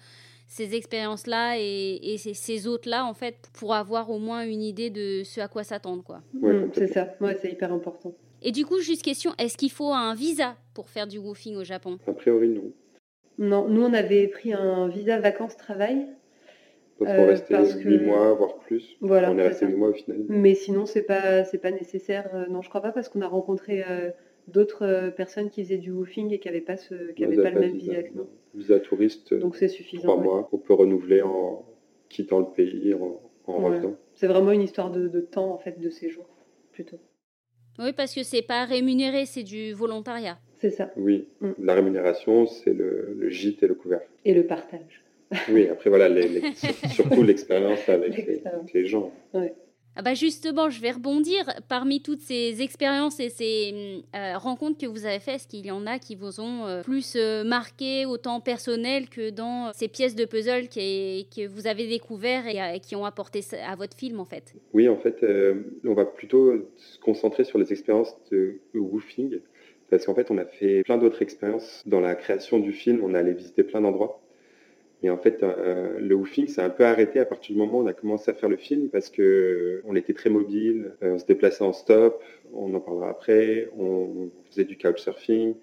ces 0.47 0.75
expériences-là 0.77 1.57
et, 1.59 2.17
ces, 2.19 2.67
autres-là, 2.67 3.07
en 3.07 3.15
fait, 3.15 3.51
pour 3.55 3.75
avoir 3.75 4.11
au 4.11 4.19
moins 4.19 4.47
une 4.47 4.63
idée 4.63 4.91
de 4.91 5.23
ce 5.25 5.41
à 5.41 5.49
quoi 5.49 5.65
s'attendre. 5.65 6.05
quoi. 6.05 6.21
Mm, 6.35 6.71
c'est 6.75 6.89
ça, 6.89 7.15
ouais, 7.21 7.37
c'est 7.41 7.51
hyper 7.51 7.73
important. 7.73 8.15
Et 8.43 8.53
du 8.53 8.67
coup, 8.67 8.79
juste 8.81 9.03
question, 9.03 9.33
est-ce 9.39 9.57
qu'il 9.57 9.73
faut 9.73 9.93
un 9.93 10.15
visa 10.15 10.57
pour 10.75 10.91
faire 10.91 11.07
du 11.07 11.19
woofing 11.19 11.57
au 11.57 11.65
Japon? 11.65 11.99
A 12.07 12.13
priori, 12.13 12.51
non. 12.51 12.71
Non, 13.39 13.69
nous, 13.69 13.83
on 13.83 13.93
avait 13.93 14.29
pris 14.29 14.53
un 14.53 14.89
visa 14.89 15.19
vacances-travail 15.19 16.07
donc 16.99 17.09
on 17.11 17.27
restait 17.27 17.55
euh, 17.55 17.79
8 17.79 17.99
mois, 17.99 18.33
voire 18.35 18.57
plus. 18.59 18.97
Voilà, 19.01 19.31
on 19.31 19.39
est 19.39 19.47
resté 19.47 19.67
8 19.67 19.75
mois 19.75 19.91
au 19.91 19.93
final. 19.93 20.25
Mais 20.29 20.55
sinon, 20.55 20.87
c'est 20.87 21.03
pas, 21.03 21.45
c'est 21.45 21.59
pas 21.59 21.71
nécessaire. 21.71 22.31
Euh, 22.35 22.47
non, 22.49 22.63
je 22.63 22.69
crois 22.71 22.81
pas 22.81 22.93
parce 22.93 23.09
qu'on 23.09 23.21
a 23.21 23.29
rencontré 23.29 23.85
euh, 23.89 24.11
d'autres 24.49 25.11
personnes 25.15 25.51
qui 25.51 25.63
faisaient 25.63 25.77
du 25.77 25.91
woofing 25.91 26.33
et 26.33 26.39
qui 26.39 26.49
n'avaient 26.49 26.63
pas, 26.63 26.79
ce, 26.79 27.13
qui 27.13 27.25
avaient 27.25 27.37
pas, 27.37 27.51
le 27.51 27.61
même 27.61 27.77
visa, 27.77 28.03
que 28.03 28.15
nous. 28.15 28.29
Visa 28.55 28.81
touriste. 28.81 29.35
Donc 29.35 29.57
c'est 29.57 29.69
suffisant. 29.69 30.09
3 30.09 30.23
mois. 30.23 30.49
On 30.53 30.59
peut 30.59 30.73
renouveler 30.73 31.21
en 31.21 31.67
quittant 32.09 32.41
le 32.41 32.47
pays, 32.47 32.95
en, 32.95 33.21
en 33.47 33.59
revenant. 33.59 33.97
C'est 34.15 34.29
vraiment 34.29 34.53
une 34.53 34.63
histoire 34.63 34.91
de, 34.91 35.09
de, 35.09 35.21
temps 35.21 35.53
en 35.53 35.59
fait, 35.59 35.79
de 35.79 35.91
séjour, 35.91 36.25
plutôt. 36.73 36.99
Oui, 37.79 37.93
parce 37.93 38.15
que 38.15 38.23
c'est 38.23 38.41
pas 38.41 38.65
rémunéré, 38.65 39.27
c'est 39.27 39.43
du 39.43 39.75
volontariat. 39.75 40.39
C'est 40.57 40.71
ça. 40.71 40.91
Oui, 40.97 41.29
mm. 41.43 41.51
la 41.59 41.75
rémunération, 41.75 42.47
c'est 42.47 42.73
le, 42.73 43.15
le 43.15 43.29
gîte 43.29 43.63
et 43.63 43.67
le 43.67 43.75
couvercle. 43.75 44.09
Et 44.25 44.33
le 44.33 44.47
partage. 44.47 45.03
Oui, 45.49 45.69
après 45.69 45.91
voilà, 45.91 46.09
surtout 46.91 47.23
l'expérience 47.23 47.89
avec 47.89 48.27
les, 48.73 48.87
gens. 48.87 49.13
Ah 49.99 50.03
bah 50.03 50.13
justement, 50.13 50.69
je 50.69 50.81
vais 50.83 50.91
rebondir. 50.91 51.47
Parmi 51.69 52.03
toutes 52.03 52.21
ces 52.21 52.61
expériences 52.61 53.19
et 53.19 53.31
ces 53.31 54.05
euh, 54.15 54.37
rencontres 54.37 54.79
que 54.79 54.87
vous 54.87 55.07
avez 55.07 55.21
faites, 55.21 55.37
est-ce 55.37 55.49
qu'il 55.49 55.65
y 55.65 55.71
en 55.71 55.87
a 55.87 55.99
qui 55.99 56.17
vous 56.17 56.39
ont 56.39 56.67
euh, 56.67 56.83
plus 56.83 57.15
euh, 57.17 57.45
marqué, 57.45 58.05
autant 58.05 58.41
personnel 58.41 59.09
que 59.09 59.31
dans 59.31 59.73
ces 59.73 59.89
pièces 59.89 60.15
de 60.15 60.27
puzzle 60.27 60.69
qui, 60.69 61.27
que 61.35 61.49
vous 61.49 61.67
avez 61.67 61.89
découvertes 61.89 62.47
et 62.47 62.81
qui 62.81 62.95
ont 62.95 63.07
apporté 63.07 63.41
à 63.67 63.75
votre 63.75 63.97
film 63.97 64.21
en 64.21 64.27
fait? 64.27 64.55
Oui, 64.75 64.87
en 64.87 64.99
fait, 64.99 65.25
on 65.85 65.95
va 65.95 66.05
plutôt 66.05 66.53
se 66.77 66.99
concentrer 66.99 67.45
sur 67.45 67.59
les 67.59 67.73
expériences 67.73 68.15
de 68.31 68.61
woofing. 68.75 69.41
Parce 69.89 70.05
qu'en 70.05 70.15
fait, 70.15 70.31
on 70.31 70.37
a 70.37 70.45
fait 70.45 70.83
plein 70.83 70.99
d'autres 70.99 71.23
expériences 71.23 71.83
dans 71.87 72.01
la 72.01 72.17
création 72.17 72.59
du 72.59 72.73
film. 72.73 73.01
On 73.03 73.15
est 73.15 73.19
allé 73.19 73.33
visiter 73.33 73.63
plein 73.63 73.81
d'endroits. 73.81 74.21
Et 75.03 75.11
en 75.11 75.19
fait, 75.19 75.43
euh, 75.43 75.99
le 76.01 76.15
woofing 76.15 76.49
s'est 76.49 76.63
un 76.63 76.71
peu 76.71 76.85
arrêté 76.85 77.21
à 77.21 77.27
partir 77.27 77.55
du 77.55 77.61
moment 77.61 77.79
où 77.79 77.83
on 77.83 77.87
a 77.87 77.93
commencé 77.93 78.31
à 78.31 78.35
faire 78.35 78.49
le 78.49 78.57
film 78.57 78.89
parce 78.89 79.11
que 79.11 79.23
euh, 79.23 79.83
on 79.85 79.95
était 79.95 80.15
très 80.15 80.31
mobile, 80.31 80.93
euh, 81.03 81.15
on 81.15 81.19
se 81.19 81.27
déplaçait 81.27 81.65
en 81.65 81.73
stop, 81.73 82.23
on 82.55 82.73
en 82.75 82.81
parlera 82.81 83.11
après, 83.11 83.69
on 83.77 84.31
faisait 84.51 84.65
du 84.65 84.79
couchsurfing, 84.79 85.55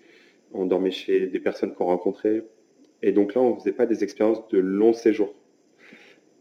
on 0.53 0.65
dormait 0.65 0.91
chez 0.91 1.27
des 1.27 1.39
personnes 1.39 1.73
qu'on 1.73 1.85
rencontrait. 1.85 2.45
Et 3.01 3.11
donc 3.11 3.33
là, 3.33 3.41
on 3.41 3.55
ne 3.55 3.59
faisait 3.59 3.73
pas 3.73 3.87
des 3.87 4.03
expériences 4.03 4.47
de 4.49 4.59
long 4.59 4.93
séjour. 4.93 5.33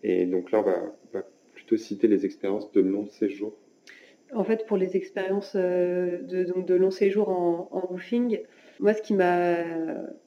Et 0.03 0.27
donc 0.27 0.53
là, 0.53 0.61
on 0.61 0.63
va, 0.63 1.23
plutôt 1.55 1.77
citer 1.77 2.09
les 2.09 2.27
expériences 2.27 2.71
de 2.73 2.81
long 2.81 3.07
séjour. 3.07 3.57
En 4.35 4.45
fait, 4.45 4.67
pour 4.67 4.77
les 4.77 4.97
expériences 4.97 5.57
de, 5.57 6.45
donc 6.45 6.67
de 6.67 6.75
long 6.75 6.91
séjour 6.91 7.29
en, 7.29 7.69
en 7.71 7.93
woofing, 7.93 8.41
moi, 8.83 8.95
ce 8.95 9.03
qui 9.03 9.15
m'a. 9.15 9.57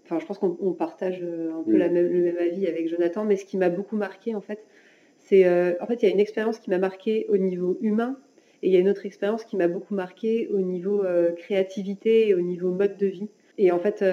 Enfin, 0.06 0.20
je 0.20 0.26
pense 0.26 0.40
qu'on 0.40 0.74
partage 0.74 1.20
euh, 1.22 1.52
un 1.54 1.64
peu 1.64 1.78
la 1.78 1.90
même, 1.90 2.08
le 2.08 2.22
même 2.22 2.38
avis 2.38 2.68
avec 2.68 2.90
Jonathan, 2.90 3.26
mais 3.26 3.36
ce 3.36 3.46
qui 3.46 3.58
m'a 3.58 3.70
beaucoup 3.70 3.96
marqué, 3.96 4.34
en 4.36 4.42
fait, 4.42 4.66
c'est. 5.18 5.46
Euh, 5.46 5.74
en 5.82 5.86
fait, 5.86 6.02
il 6.02 6.08
y 6.08 6.10
a 6.10 6.14
une 6.14 6.20
expérience 6.20 6.60
qui 6.60 6.70
m'a 6.70 6.80
marqué 6.80 7.28
au 7.30 7.38
niveau 7.38 7.78
humain, 7.82 8.18
et 8.64 8.68
il 8.68 8.74
y 8.74 8.78
a 8.78 8.80
une 8.80 8.90
autre 8.90 9.06
expérience 9.06 9.44
qui 9.44 9.58
m'a 9.58 9.68
beaucoup 9.68 9.94
marqué 9.94 10.48
au 10.52 10.60
niveau 10.60 11.04
créativité 11.38 12.30
et 12.30 12.34
au 12.34 12.42
niveau 12.42 12.72
mode 12.72 12.98
de 12.98 13.08
vie. 13.08 13.30
Et 13.58 13.72
en 13.72 13.80
fait, 13.80 14.04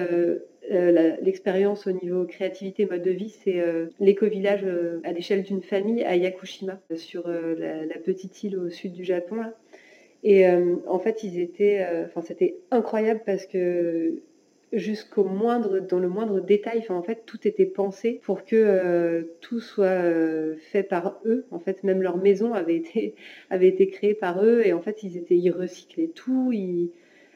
euh, 0.71 1.17
l'expérience 1.21 1.87
au 1.87 1.91
niveau 1.91 2.25
créativité, 2.25 2.85
mode 2.85 3.01
de 3.01 3.11
vie, 3.11 3.29
c'est 3.29 3.59
euh, 3.59 3.87
l'éco-village 3.99 4.63
euh, 4.63 5.01
à 5.03 5.11
l'échelle 5.11 5.43
d'une 5.43 5.61
famille 5.61 6.03
à 6.03 6.15
Yakushima, 6.15 6.79
sur 6.95 7.27
la, 7.27 7.97
petite 8.03 8.43
île 8.43 8.57
au 8.57 8.69
sud 8.69 8.93
du 8.93 9.03
Japon. 9.03 9.37
Et 10.23 10.47
en 10.47 10.99
fait, 10.99 11.23
ils 11.23 11.37
étaient, 11.39 11.85
enfin, 12.05 12.21
c'était 12.21 12.55
incroyable 12.71 13.21
parce 13.25 13.45
que 13.45 14.21
jusqu'au 14.73 15.23
moindre, 15.23 15.79
dans 15.79 15.99
le 15.99 16.09
moindre 16.09 16.41
détail, 16.41 16.79
enfin, 16.79 16.95
en 16.95 17.03
fait, 17.03 17.23
tout 17.25 17.47
était 17.47 17.65
pensé 17.65 18.19
pour 18.23 18.43
que 18.43 19.27
tout 19.41 19.59
soit 19.59 20.03
fait 20.71 20.83
par 20.83 21.19
eux. 21.25 21.45
En 21.51 21.59
fait, 21.59 21.83
même 21.83 22.01
leur 22.01 22.17
maison 22.17 22.53
avait 22.53 22.75
été, 22.75 23.15
avait 23.49 23.67
été 23.67 23.87
créée 23.87 24.13
par 24.13 24.43
eux 24.43 24.61
et 24.65 24.73
en 24.73 24.81
fait, 24.81 25.03
ils 25.03 25.17
étaient, 25.17 25.37
ils 25.37 25.51
recyclaient 25.51 26.11
tout, 26.13 26.51
ils 26.51 26.91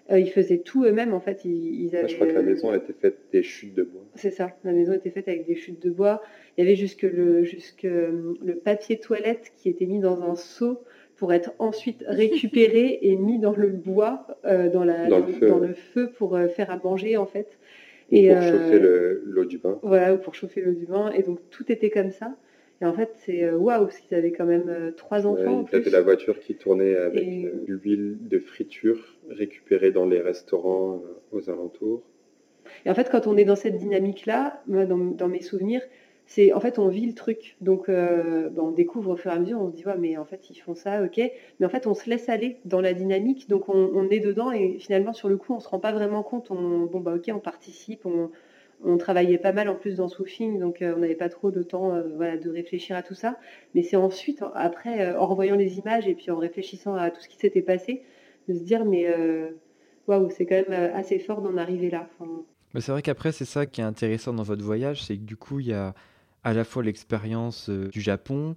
euh, 0.10 0.20
ils 0.20 0.30
faisaient 0.30 0.60
tout 0.60 0.86
eux-mêmes, 0.86 1.14
en 1.14 1.20
fait. 1.20 1.44
Ils, 1.44 1.90
Je 1.92 2.16
crois 2.16 2.28
que 2.28 2.34
la 2.34 2.42
maison 2.42 2.70
a 2.70 2.78
été 2.78 2.94
faite 2.94 3.18
des 3.32 3.44
chutes 3.44 3.76
de 3.76 3.84
bois. 3.84 4.06
C'est 4.16 4.32
ça, 4.32 4.56
la 4.64 4.72
maison 4.72 4.94
était 4.94 5.10
faite 5.10 5.28
avec 5.28 5.46
des 5.46 5.56
chutes 5.56 5.82
de 5.82 5.90
bois. 5.90 6.22
Il 6.58 6.64
y 6.64 6.68
avait 6.68 6.76
jusque 6.76 7.04
le, 7.04 7.44
jusque 7.44 7.84
le 7.84 8.56
papier 8.64 9.00
toilette 9.00 9.52
qui 9.58 9.70
était 9.70 9.86
mis 9.86 10.00
dans 10.00 10.22
un 10.24 10.36
seau 10.36 10.82
pour 11.18 11.34
être 11.34 11.52
ensuite 11.60 12.04
récupéré 12.08 13.00
et 13.02 13.16
mis 13.16 13.40
dans 13.40 13.56
le 13.56 13.70
bois, 13.70 14.28
euh, 14.46 14.70
dans, 14.70 14.84
la, 14.84 15.08
dans, 15.08 15.60
le 15.60 15.74
feu, 15.74 16.12
pour 16.18 16.36
euh, 16.36 16.48
faire 16.48 16.72
à 16.72 16.80
manger, 16.84 17.18
en 17.18 17.26
fait. 17.26 17.58
et, 18.12 18.30
pour 18.30 18.42
chauffer 18.42 18.80
l'eau 19.26 19.46
du 19.46 19.58
bain. 19.58 19.80
Voilà, 19.84 20.14
ou 20.14 20.18
pour 20.18 20.36
chauffer 20.36 20.62
l'eau 20.62 20.74
du 20.74 20.86
bain. 20.86 21.12
Et 21.12 21.24
donc, 21.24 21.40
tout 21.50 21.72
était 21.72 21.90
comme 21.90 22.12
ça. 22.12 22.36
Et 22.82 22.86
en 22.86 22.94
fait, 22.94 23.12
c'est 23.26 23.44
euh, 23.44 23.58
waouh, 23.58 23.86
parce 23.86 23.98
qu'ils 24.00 24.18
avaient 24.18 24.32
quand 24.32 24.46
même 24.46 24.70
euh, 24.70 24.92
trois 24.92 25.26
enfants. 25.26 25.62
Ouais, 25.62 25.80
il 25.82 25.88
y 25.88 25.90
la 25.90 26.02
voiture 26.02 26.40
qui 26.40 26.56
tournait 26.56 26.96
avec 26.96 27.28
euh, 27.28 27.64
l'huile 27.68 28.18
de 28.22 28.40
friture 28.40 29.18
récupérée 29.30 29.92
dans 29.92 30.06
les 30.06 30.22
restaurants 30.22 31.02
aux 31.32 31.50
alentours. 31.50 32.04
Et 32.86 32.90
en 32.90 32.94
fait, 32.94 33.10
quand 33.10 33.26
on 33.26 33.36
est 33.38 33.46
dans 33.46 33.56
cette 33.56 33.78
dynamique-là, 33.78 34.62
dans, 34.68 35.28
mes 35.28 35.42
souvenirs, 35.42 35.82
c'est 36.28 36.54
en 36.54 36.60
fait 36.60 36.78
on 36.78 36.90
vit 36.90 37.06
le 37.06 37.14
truc. 37.14 37.56
Donc 37.62 37.88
ben, 37.88 38.52
on 38.58 38.72
découvre 38.72 39.12
au 39.12 39.16
fur 39.16 39.32
et 39.32 39.34
à 39.34 39.40
mesure, 39.40 39.60
on 39.60 39.72
se 39.72 39.76
dit 39.76 39.86
ouais, 39.86 39.98
mais 39.98 40.18
en 40.18 40.26
fait 40.26 40.50
ils 40.50 40.58
font 40.58 40.76
ça, 40.76 41.04
ok. 41.04 41.20
Mais 41.60 41.66
en 41.66 41.70
fait 41.70 41.88
on 41.88 41.94
se 41.94 42.10
laisse 42.10 42.30
aller 42.30 42.58
dans 42.66 42.82
la 42.82 42.94
dynamique, 42.94 43.48
donc 43.50 43.70
on, 43.70 44.10
est 44.10 44.20
dedans 44.20 44.52
et 44.52 44.78
finalement 44.80 45.14
sur 45.14 45.30
le 45.30 45.38
coup 45.38 45.54
on 45.54 45.60
se 45.60 45.70
rend 45.70 45.80
pas 45.80 45.94
vraiment 45.94 46.24
compte. 46.24 46.52
On, 46.52 46.86
bon 46.86 47.00
bah 47.00 47.16
ok, 47.16 47.32
on 47.34 47.40
participe, 47.40 48.06
on, 48.06 48.30
travaillait 48.98 49.38
pas 49.38 49.54
mal 49.54 49.70
en 49.70 49.76
plus 49.76 49.96
dans 49.96 50.08
Swoofing, 50.08 50.60
donc 50.60 50.82
euh, 50.82 50.94
on 50.96 51.00
n'avait 51.00 51.16
pas 51.16 51.30
trop 51.30 51.50
de 51.50 51.64
temps 51.64 51.96
euh, 51.96 52.38
de 52.38 52.50
réfléchir 52.50 52.96
à 52.96 53.02
tout 53.02 53.16
ça. 53.16 53.38
Mais 53.74 53.82
c'est 53.82 53.96
ensuite, 53.96 54.44
après, 54.54 55.02
euh, 55.02 55.20
en 55.20 55.26
revoyant 55.26 55.56
les 55.56 55.80
images 55.80 56.08
et 56.08 56.14
puis 56.14 56.30
en 56.30 56.38
réfléchissant 56.38 56.94
à 56.94 57.10
tout 57.10 57.22
ce 57.22 57.28
qui 57.28 57.38
s'était 57.38 57.62
passé, 57.62 58.04
de 58.48 58.54
se 58.54 58.64
dire, 58.64 58.86
mais 58.86 59.08
waouh, 60.08 60.30
c'est 60.30 60.46
quand 60.46 60.70
même 60.70 60.92
assez 60.94 61.20
fort 61.20 61.42
d'en 61.42 61.58
arriver 61.58 61.90
là. 61.90 62.08
c'est 62.76 62.92
vrai 62.92 63.02
qu'après, 63.02 63.32
c'est 63.32 63.46
ça 63.46 63.66
qui 63.66 63.82
est 63.82 63.84
intéressant 63.84 64.34
dans 64.34 64.44
votre 64.44 64.64
voyage, 64.64 65.04
c'est 65.04 65.18
que 65.18 65.24
du 65.24 65.36
coup, 65.36 65.60
il 65.60 65.68
y 65.68 65.74
a 65.74 65.94
à 66.48 66.54
la 66.54 66.64
fois 66.64 66.82
l'expérience 66.82 67.70
du 67.70 68.00
Japon, 68.00 68.56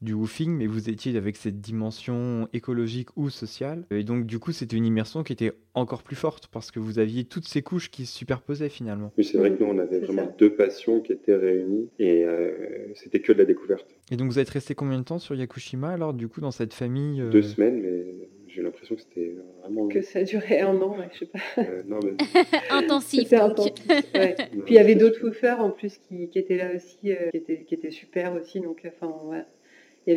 du 0.00 0.12
woofing, 0.12 0.52
mais 0.56 0.68
vous 0.68 0.88
étiez 0.88 1.16
avec 1.16 1.34
cette 1.34 1.60
dimension 1.60 2.48
écologique 2.52 3.08
ou 3.16 3.28
sociale. 3.28 3.86
Et 3.90 4.04
donc, 4.04 4.24
du 4.24 4.38
coup, 4.38 4.52
c'était 4.52 4.76
une 4.76 4.86
immersion 4.86 5.24
qui 5.24 5.32
était 5.32 5.50
encore 5.74 6.04
plus 6.04 6.14
forte 6.14 6.46
parce 6.46 6.70
que 6.70 6.78
vous 6.78 7.00
aviez 7.00 7.24
toutes 7.24 7.48
ces 7.48 7.62
couches 7.62 7.90
qui 7.90 8.06
se 8.06 8.16
superposaient 8.16 8.68
finalement. 8.68 9.12
Oui, 9.18 9.24
c'est 9.24 9.36
vrai 9.36 9.50
que 9.50 9.64
nous, 9.64 9.68
on 9.68 9.78
avait 9.78 9.98
vraiment 9.98 10.32
deux 10.38 10.54
passions 10.54 11.00
qui 11.00 11.10
étaient 11.10 11.34
réunies 11.34 11.88
et 11.98 12.24
euh, 12.24 12.52
c'était 12.94 13.18
que 13.18 13.32
de 13.32 13.38
la 13.38 13.46
découverte. 13.46 13.88
Et 14.12 14.16
donc, 14.16 14.30
vous 14.30 14.38
êtes 14.38 14.50
resté 14.50 14.76
combien 14.76 15.00
de 15.00 15.04
temps 15.04 15.18
sur 15.18 15.34
Yakushima 15.34 15.88
alors, 15.88 16.14
du 16.14 16.28
coup, 16.28 16.40
dans 16.40 16.52
cette 16.52 16.72
famille 16.72 17.20
euh? 17.20 17.30
Deux 17.30 17.42
semaines, 17.42 17.80
mais 17.80 18.28
j'ai 18.54 18.62
l'impression 18.62 18.94
que 18.94 19.02
c'était 19.02 19.34
vraiment. 19.60 19.88
Que 19.88 20.02
ça 20.02 20.22
durait 20.22 20.60
un 20.60 20.80
an, 20.80 20.96
je 21.12 21.20
sais 21.20 21.26
pas. 21.26 21.38
Euh, 21.58 21.82
non, 21.86 21.98
mais... 22.02 22.12
intensif. 22.70 23.28
Puis 23.30 24.62
il 24.68 24.74
y 24.74 24.78
avait 24.78 24.94
d'autres 24.94 25.24
woofers 25.24 25.60
en 25.60 25.70
plus 25.70 25.98
qui, 25.98 26.28
qui, 26.28 26.38
étaient 26.38 26.56
là 26.56 26.74
aussi, 26.74 26.98
qui, 27.00 27.10
étaient, 27.36 27.64
qui 27.64 27.74
étaient 27.74 27.90
super 27.90 28.34
aussi. 28.34 28.60
Donc, 28.60 28.82
enfin, 28.86 29.12
ouais 29.24 29.44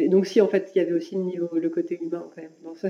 donc 0.10 0.26
si 0.26 0.42
en 0.42 0.48
fait 0.48 0.72
il 0.76 0.80
y 0.80 0.82
avait 0.82 0.94
aussi 0.94 1.16
le 1.16 1.22
niveau, 1.22 1.50
le 1.54 1.70
côté 1.70 1.98
humain 2.02 2.30
quand 2.36 2.42
même 2.42 2.52
dans 2.64 2.76
ce, 2.76 2.88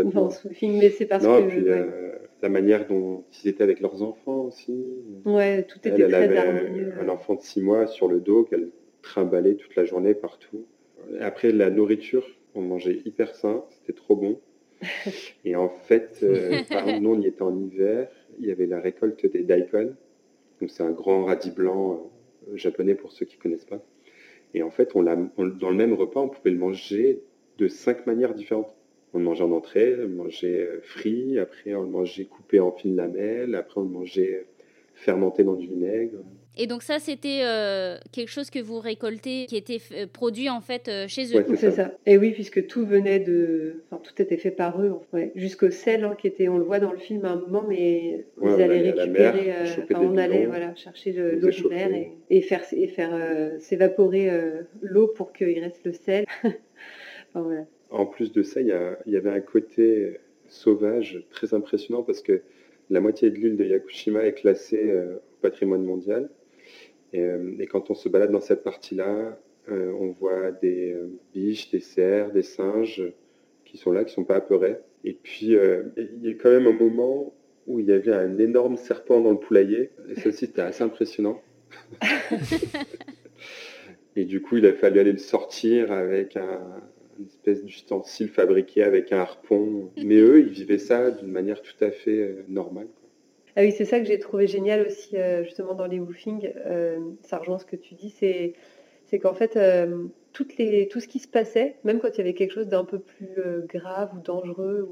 dans 0.14 0.30
ce 0.30 0.48
film, 0.48 0.78
mais 0.78 0.90
c'est 0.90 1.06
parce 1.06 1.24
que 1.24 1.48
puis, 1.48 1.68
euh, 1.68 2.12
la 2.42 2.48
manière 2.48 2.86
dont 2.86 3.24
ils 3.32 3.48
étaient 3.48 3.62
avec 3.62 3.80
leurs 3.80 4.02
enfants 4.02 4.40
aussi. 4.46 4.84
Ouais, 5.24 5.62
tout 5.64 5.78
était 5.78 5.90
très 5.90 6.02
elle 6.02 6.14
avait 6.14 6.92
Un 7.00 7.08
enfant 7.08 7.34
de 7.34 7.42
6 7.42 7.62
mois 7.62 7.86
sur 7.86 8.08
le 8.08 8.20
dos 8.20 8.44
qu'elle 8.44 8.70
trimballait 9.02 9.54
toute 9.54 9.76
la 9.76 9.84
journée 9.84 10.14
partout. 10.14 10.66
Après 11.20 11.52
la 11.52 11.70
nourriture, 11.70 12.26
on 12.54 12.62
mangeait 12.62 13.00
hyper 13.04 13.34
sain, 13.34 13.64
c'était 13.70 13.92
trop 13.92 14.16
bon. 14.16 14.40
Et 15.44 15.56
en 15.56 15.68
fait, 15.68 16.20
euh, 16.22 16.62
par 16.68 17.00
nous 17.00 17.10
on 17.10 17.20
y 17.20 17.26
était 17.26 17.42
en 17.42 17.56
hiver, 17.56 18.08
il 18.38 18.46
y 18.46 18.50
avait 18.50 18.66
la 18.66 18.80
récolte 18.80 19.26
des 19.26 19.42
daikon, 19.42 19.94
donc 20.60 20.70
c'est 20.70 20.82
un 20.82 20.90
grand 20.90 21.24
radis 21.24 21.50
blanc 21.50 22.10
euh, 22.48 22.56
japonais 22.56 22.94
pour 22.94 23.12
ceux 23.12 23.26
qui 23.26 23.36
connaissent 23.36 23.64
pas. 23.64 23.82
Et 24.54 24.62
en 24.62 24.70
fait, 24.70 24.92
dans 24.94 25.70
le 25.70 25.76
même 25.76 25.94
repas, 25.94 26.20
on 26.20 26.28
pouvait 26.28 26.50
le 26.50 26.58
manger 26.58 27.22
de 27.58 27.68
cinq 27.68 28.06
manières 28.06 28.34
différentes. 28.34 28.74
On 29.12 29.18
le 29.18 29.24
mangeait 29.24 29.44
en 29.44 29.52
entrée, 29.52 29.94
on 29.96 30.02
le 30.02 30.08
mangeait 30.08 30.60
euh, 30.60 30.80
frit, 30.82 31.38
après 31.38 31.74
on 31.74 31.82
le 31.82 31.88
mangeait 31.88 32.24
coupé 32.24 32.60
en 32.60 32.72
fines 32.72 32.96
lamelles, 32.96 33.54
après 33.54 33.80
on 33.80 33.84
le 33.84 33.90
mangeait 33.90 34.46
fermenté 34.94 35.44
dans 35.44 35.54
du 35.54 35.66
vinaigre. 35.66 36.18
Et 36.56 36.66
donc 36.66 36.82
ça, 36.82 36.98
c'était 36.98 37.40
euh, 37.44 37.96
quelque 38.12 38.28
chose 38.28 38.50
que 38.50 38.58
vous 38.58 38.80
récoltez, 38.80 39.46
qui 39.46 39.56
était 39.56 39.78
euh, 39.92 40.06
produit 40.12 40.50
en 40.50 40.60
fait 40.60 40.88
euh, 40.88 41.06
chez 41.06 41.36
eux. 41.36 41.44
c'est 41.56 41.70
ça. 41.70 41.92
Et 42.06 42.18
oui, 42.18 42.32
puisque 42.32 42.66
tout 42.66 42.84
venait 42.84 43.20
de, 43.20 43.82
enfin 43.90 44.02
tout 44.02 44.20
était 44.20 44.36
fait 44.36 44.50
par 44.50 44.82
eux, 44.82 44.92
ouais. 45.12 45.30
jusqu'au 45.36 45.70
sel 45.70 46.04
hein, 46.04 46.16
qui 46.18 46.26
était, 46.26 46.48
on 46.48 46.58
le 46.58 46.64
voit 46.64 46.80
dans 46.80 46.90
le 46.90 46.98
film 46.98 47.24
à 47.24 47.30
un 47.30 47.36
moment, 47.36 47.64
mais 47.68 48.26
ils 48.42 48.48
allaient 48.48 48.90
récupérer, 48.90 49.52
on 49.94 50.16
allait 50.16 50.46
voilà 50.46 50.74
chercher 50.74 51.12
l'eau 51.12 51.50
de 51.50 51.68
mer 51.68 51.90
et, 52.30 52.40
faire 52.42 52.64
et 52.72 52.88
faire 52.88 53.52
s'évaporer 53.60 54.30
l'eau 54.82 55.06
pour 55.06 55.32
qu'il 55.32 55.58
reste 55.60 55.84
le 55.84 55.92
sel. 55.92 56.26
En 57.92 58.06
plus 58.06 58.32
de 58.32 58.42
ça, 58.42 58.60
il 58.60 58.66
y, 58.66 59.10
y 59.10 59.16
avait 59.16 59.30
un 59.30 59.40
côté 59.40 60.18
sauvage 60.48 61.24
très 61.30 61.54
impressionnant 61.54 62.02
parce 62.02 62.22
que 62.22 62.42
la 62.88 63.00
moitié 63.00 63.30
de 63.30 63.36
l'île 63.36 63.56
de 63.56 63.64
Yakushima 63.64 64.24
est 64.24 64.32
classée 64.32 64.92
au 64.92 65.40
patrimoine 65.40 65.84
mondial. 65.84 66.28
Euh, 67.14 67.54
et, 67.58 67.66
quand 67.66 67.90
on 67.90 67.94
se 67.94 68.08
balade 68.08 68.30
dans 68.30 68.40
cette 68.40 68.62
partie-là, 68.62 69.38
euh, 69.68 69.92
on 69.98 70.10
voit 70.10 70.52
des 70.52 70.92
euh, 70.92 71.10
biches, 71.32 71.70
des 71.70 71.80
cerfs, 71.80 72.32
des 72.32 72.42
singes 72.42 73.02
qui 73.64 73.78
sont 73.78 73.92
là, 73.92 74.04
qui 74.04 74.12
ne 74.12 74.14
sont 74.14 74.24
pas 74.24 74.36
apeurés. 74.36 74.78
Et 75.04 75.14
puis, 75.14 75.52
il 75.52 76.18
y 76.22 76.28
a 76.28 76.34
quand 76.34 76.50
même 76.50 76.66
un 76.66 76.72
moment 76.72 77.32
où 77.66 77.78
il 77.78 77.86
y 77.86 77.92
avait 77.92 78.12
un 78.12 78.38
énorme 78.38 78.76
serpent 78.76 79.20
dans 79.20 79.30
le 79.30 79.38
poulailler. 79.38 79.90
Et 80.08 80.14
ça 80.16 80.28
aussi, 80.28 80.46
c'était 80.46 80.62
assez 80.62 80.82
impressionnant. 80.82 81.40
et 84.16 84.24
du 84.24 84.42
coup, 84.42 84.56
il 84.56 84.66
a 84.66 84.72
fallu 84.72 85.00
aller 85.00 85.12
le 85.12 85.18
sortir 85.18 85.92
avec 85.92 86.36
un, 86.36 86.60
une 87.18 87.26
espèce 87.26 87.64
d'ustensile 87.64 88.28
fabriqué 88.28 88.82
avec 88.82 89.12
un 89.12 89.20
harpon. 89.20 89.90
Mais 89.96 90.18
eux, 90.18 90.40
ils 90.40 90.48
vivaient 90.48 90.78
ça 90.78 91.10
d'une 91.10 91.30
manière 91.30 91.62
tout 91.62 91.84
à 91.84 91.90
fait 91.90 92.36
normale. 92.48 92.88
Ah 93.56 93.62
oui, 93.62 93.72
c'est 93.72 93.84
ça 93.84 93.98
que 93.98 94.06
j'ai 94.06 94.18
trouvé 94.18 94.46
génial 94.46 94.86
aussi, 94.86 95.16
euh, 95.16 95.44
justement, 95.44 95.74
dans 95.74 95.86
les 95.86 95.98
woofings. 95.98 96.52
Euh, 96.66 96.98
ça 97.22 97.38
rejoint 97.38 97.58
ce 97.58 97.64
que 97.64 97.76
tu 97.76 97.94
dis, 97.94 98.10
c'est, 98.10 98.54
qu'en 99.18 99.34
fait, 99.34 99.56
euh, 99.56 100.06
tout 100.32 100.46
ce 100.48 101.08
qui 101.08 101.18
se 101.18 101.28
passait, 101.28 101.76
même 101.84 101.98
quand 102.00 102.08
il 102.14 102.18
y 102.18 102.20
avait 102.20 102.34
quelque 102.34 102.52
chose 102.52 102.68
d'un 102.68 102.84
peu 102.84 103.00
plus 103.00 103.36
grave 103.66 104.10
ou 104.16 104.20
dangereux, 104.20 104.88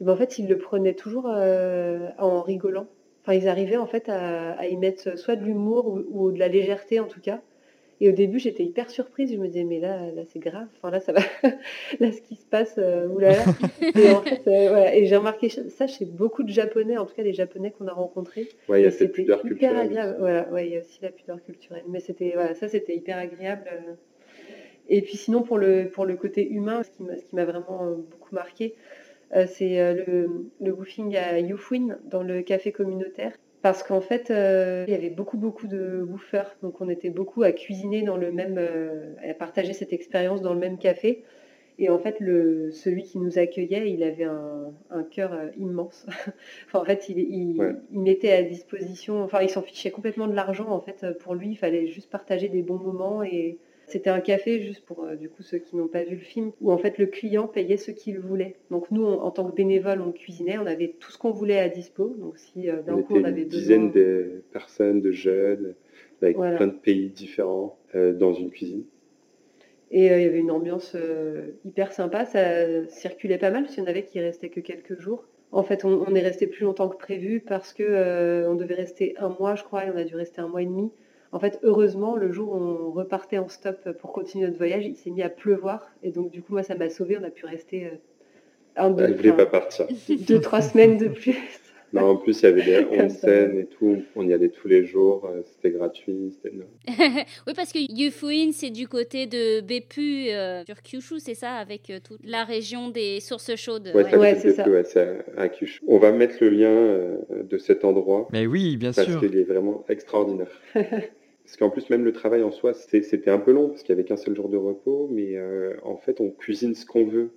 eh 0.00 0.04
ben, 0.04 0.12
en 0.12 0.16
fait, 0.16 0.38
ils 0.38 0.48
le 0.48 0.58
prenaient 0.58 0.94
toujours 0.94 1.26
en 1.26 2.42
rigolant. 2.42 2.86
Enfin, 3.22 3.34
ils 3.34 3.48
arrivaient 3.48 3.76
en 3.76 3.86
fait 3.86 4.08
à, 4.08 4.66
y 4.66 4.76
mettre 4.76 5.18
soit 5.18 5.36
de 5.36 5.44
l'humour 5.44 5.86
ou, 6.10 6.32
de 6.32 6.38
la 6.38 6.48
légèreté 6.48 7.00
en 7.00 7.06
tout 7.06 7.20
cas. 7.20 7.40
Et 8.02 8.08
au 8.08 8.12
début, 8.12 8.38
j'étais 8.38 8.64
hyper 8.64 8.88
surprise. 8.88 9.30
Je 9.32 9.36
me 9.36 9.46
disais, 9.46 9.64
mais 9.64 9.78
là, 9.78 10.10
là 10.12 10.22
c'est 10.26 10.38
grave. 10.38 10.66
Enfin, 10.76 10.90
là, 10.90 11.00
ça 11.00 11.12
va. 11.12 11.20
là, 12.00 12.12
ce 12.12 12.20
qui 12.22 12.36
se 12.36 12.46
passe, 12.46 12.76
euh, 12.78 13.06
oulala. 13.08 13.44
et 13.82 14.10
en 14.10 14.22
fait, 14.22 14.40
euh, 14.46 14.68
voilà. 14.70 14.96
Et 14.96 15.04
j'ai 15.04 15.16
remarqué 15.16 15.50
ça 15.50 15.86
chez 15.86 16.06
beaucoup 16.06 16.42
de 16.42 16.48
Japonais, 16.48 16.96
en 16.96 17.04
tout 17.04 17.14
cas 17.14 17.22
les 17.22 17.34
Japonais 17.34 17.72
qu'on 17.72 17.88
a 17.88 17.92
rencontrés. 17.92 18.48
Ouais, 18.68 18.80
il 18.80 18.84
y 18.84 18.86
a 18.86 18.90
cette 18.90 19.12
pudeur 19.12 19.42
culturelle. 19.42 19.76
Agréable. 19.76 20.16
Voilà, 20.18 20.48
ouais, 20.50 20.66
il 20.66 20.72
y 20.72 20.76
a 20.76 20.80
aussi 20.80 20.98
la 21.02 21.10
pudeur 21.10 21.44
culturelle. 21.44 21.84
Mais 21.88 22.00
c'était, 22.00 22.32
voilà, 22.34 22.54
ça, 22.54 22.68
c'était 22.68 22.96
hyper 22.96 23.18
agréable. 23.18 23.64
Euh. 23.70 23.92
Et 24.88 25.02
puis 25.02 25.18
sinon, 25.18 25.42
pour 25.42 25.58
le, 25.58 25.88
pour 25.88 26.06
le 26.06 26.16
côté 26.16 26.48
humain, 26.48 26.82
ce 26.82 26.90
qui 26.90 27.36
m'a 27.36 27.44
vraiment 27.44 27.96
beaucoup 28.10 28.34
marqué, 28.34 28.74
c'est 29.46 29.94
le, 29.94 30.48
le 30.60 30.72
woofing 30.72 31.14
à 31.16 31.38
Yufuin, 31.38 31.96
dans 32.10 32.24
le 32.24 32.42
café 32.42 32.72
communautaire. 32.72 33.32
Parce 33.62 33.82
qu'en 33.82 34.00
fait, 34.00 34.28
il 34.28 34.92
y 34.92 34.96
avait 34.96 35.10
beaucoup, 35.10 35.36
beaucoup 35.36 35.66
de 35.66 36.02
bouffeurs. 36.02 36.56
Donc, 36.62 36.80
on 36.80 36.88
était 36.88 37.10
beaucoup 37.10 37.42
à 37.42 37.52
cuisiner 37.52 38.02
dans 38.02 38.16
le 38.16 38.32
même, 38.32 38.58
à 39.28 39.34
partager 39.34 39.72
cette 39.72 39.92
expérience 39.92 40.40
dans 40.42 40.54
le 40.54 40.60
même 40.60 40.78
café. 40.78 41.24
Et 41.80 41.88
en 41.88 41.98
fait, 41.98 42.20
le, 42.20 42.70
celui 42.72 43.04
qui 43.04 43.18
nous 43.18 43.38
accueillait, 43.38 43.90
il 43.90 44.02
avait 44.02 44.24
un, 44.24 45.02
cœur 45.10 45.32
euh, 45.32 45.48
immense. 45.56 46.06
en 46.74 46.84
fait, 46.84 47.08
il, 47.08 47.58
mettait 47.90 48.32
à 48.32 48.42
disposition, 48.42 49.22
enfin, 49.24 49.40
il 49.40 49.48
s'en 49.48 49.62
fichait 49.62 49.90
complètement 49.90 50.28
de 50.28 50.34
l'argent. 50.34 50.68
En 50.68 50.80
fait, 50.82 51.06
pour 51.20 51.34
lui, 51.34 51.52
il 51.52 51.56
fallait 51.56 51.86
juste 51.86 52.10
partager 52.10 52.50
des 52.50 52.62
bons 52.62 52.78
moments. 52.78 53.22
Et 53.22 53.58
c'était 53.90 54.10
un 54.10 54.20
café, 54.20 54.60
juste 54.60 54.84
pour 54.84 55.04
euh, 55.04 55.16
du 55.16 55.28
coup 55.28 55.42
ceux 55.42 55.58
qui 55.58 55.76
n'ont 55.76 55.88
pas 55.88 56.04
vu 56.04 56.16
le 56.16 56.22
film, 56.22 56.52
où 56.60 56.72
en 56.72 56.78
fait 56.78 56.98
le 56.98 57.06
client 57.06 57.46
payait 57.46 57.76
ce 57.76 57.90
qu'il 57.90 58.18
voulait. 58.18 58.56
Donc 58.70 58.90
nous, 58.90 59.04
en 59.04 59.30
tant 59.30 59.48
que 59.48 59.54
bénévole, 59.54 60.00
on 60.00 60.12
cuisinait, 60.12 60.58
on 60.58 60.66
avait 60.66 60.94
tout 60.98 61.10
ce 61.10 61.18
qu'on 61.18 61.30
voulait 61.30 61.58
à 61.58 61.68
dispo. 61.68 62.14
Donc 62.18 62.38
si 62.38 62.68
euh, 62.68 62.82
d'un 62.82 63.02
coup 63.02 63.16
on 63.16 63.24
avait 63.24 63.42
une 63.42 63.48
dizaine 63.48 63.90
de 63.92 64.42
personnes, 64.52 65.00
de 65.00 65.12
jeunes, 65.12 65.74
avec 66.22 66.36
plein 66.36 66.66
de 66.66 66.72
pays 66.72 67.08
différents 67.08 67.78
dans 67.94 68.34
une 68.34 68.50
cuisine. 68.50 68.84
Et 69.90 70.10
euh, 70.10 70.18
il 70.18 70.22
y 70.22 70.26
avait 70.26 70.38
une 70.38 70.50
ambiance 70.50 70.92
euh, 70.94 71.50
hyper 71.64 71.92
sympa. 71.92 72.24
Ça 72.24 72.86
circulait 72.88 73.38
pas 73.38 73.50
mal, 73.50 73.64
parce 73.64 73.74
qu'il 73.74 73.82
y 73.82 73.86
en 73.86 73.90
avait 73.90 74.04
qui 74.04 74.20
restaient 74.20 74.48
que 74.48 74.60
quelques 74.60 74.98
jours. 75.00 75.24
En 75.52 75.64
fait, 75.64 75.84
on, 75.84 76.14
est 76.14 76.20
resté 76.20 76.46
plus 76.46 76.62
longtemps 76.62 76.88
que 76.88 76.96
prévu 76.96 77.40
parce 77.40 77.72
que 77.72 77.82
euh, 77.82 78.48
on 78.48 78.54
devait 78.54 78.76
rester 78.76 79.16
un 79.18 79.30
mois, 79.30 79.56
je 79.56 79.64
crois, 79.64 79.84
et 79.84 79.90
on 79.90 79.96
a 79.96 80.04
dû 80.04 80.14
rester 80.14 80.40
un 80.40 80.46
mois 80.46 80.62
et 80.62 80.66
demi. 80.66 80.92
En 81.32 81.38
fait, 81.38 81.60
heureusement, 81.62 82.16
le 82.16 82.32
jour 82.32 82.52
où 82.52 82.56
on 82.56 82.90
repartait 82.90 83.38
en 83.38 83.48
stop 83.48 83.92
pour 84.00 84.12
continuer 84.12 84.46
notre 84.46 84.58
voyage, 84.58 84.84
il 84.84 84.96
s'est 84.96 85.10
mis 85.10 85.22
à 85.22 85.28
pleuvoir. 85.28 85.88
Et 86.02 86.10
donc, 86.10 86.30
du 86.30 86.42
coup, 86.42 86.52
moi, 86.52 86.62
ça 86.62 86.74
m'a 86.74 86.88
sauvé. 86.88 87.16
On 87.20 87.24
a 87.24 87.30
pu 87.30 87.46
rester 87.46 87.90
un, 88.76 88.90
deux, 88.90 89.04
Elle 89.04 89.14
voulait 89.14 89.32
pas 89.32 89.46
partir. 89.46 89.86
deux, 90.08 90.40
trois 90.40 90.62
semaines 90.62 90.96
de 90.96 91.08
plus. 91.08 91.36
Non, 91.92 92.02
en 92.02 92.16
plus, 92.16 92.40
il 92.40 92.44
y 92.44 92.46
avait 92.46 92.62
des 92.62 92.84
onsen 92.84 93.58
et 93.58 93.66
tout. 93.66 94.02
On 94.14 94.28
y 94.28 94.32
allait 94.32 94.50
tous 94.50 94.68
les 94.68 94.84
jours. 94.84 95.26
Euh, 95.26 95.42
c'était 95.44 95.76
gratuit. 95.76 96.32
oui, 96.88 97.52
parce 97.56 97.72
que 97.72 97.78
Yufuin, 97.78 98.52
c'est 98.52 98.70
du 98.70 98.86
côté 98.86 99.26
de 99.26 99.60
Bepu, 99.60 100.30
euh, 100.30 100.64
sur 100.66 100.82
Kyushu, 100.82 101.18
c'est 101.18 101.34
ça, 101.34 101.54
avec 101.54 101.90
euh, 101.90 101.98
toute 101.98 102.20
la 102.24 102.44
région 102.44 102.90
des 102.90 103.18
sources 103.18 103.56
chaudes. 103.56 103.90
Oui, 103.92 104.02
ouais. 104.04 104.36
c'est 104.36 104.52
ça. 104.52 104.64
c'est 104.84 105.24
à, 105.36 105.48
Kyushu. 105.48 105.82
On 105.88 105.98
va 105.98 106.12
mettre 106.12 106.36
le 106.40 106.50
lien 106.50 107.18
de 107.42 107.58
cet 107.58 107.84
endroit. 107.84 108.28
Mais 108.32 108.46
oui, 108.46 108.76
bien 108.76 108.92
sûr. 108.92 109.04
Parce 109.06 109.18
qu'il 109.18 109.36
est 109.36 109.44
vraiment 109.44 109.84
extraordinaire. 109.88 110.48
Parce 111.50 111.58
qu'en 111.58 111.70
plus, 111.70 111.90
même 111.90 112.04
le 112.04 112.12
travail 112.12 112.44
en 112.44 112.52
soi, 112.52 112.74
c'était 112.74 113.28
un 113.28 113.40
peu 113.40 113.50
long, 113.50 113.68
parce 113.70 113.82
qu'il 113.82 113.92
n'y 113.94 114.00
avait 114.00 114.08
qu'un 114.08 114.16
seul 114.16 114.36
jour 114.36 114.48
de 114.48 114.56
repos, 114.56 115.08
mais 115.10 115.36
en 115.82 115.96
fait, 115.96 116.20
on 116.20 116.30
cuisine 116.30 116.76
ce 116.76 116.86
qu'on 116.86 117.04
veut. 117.04 117.30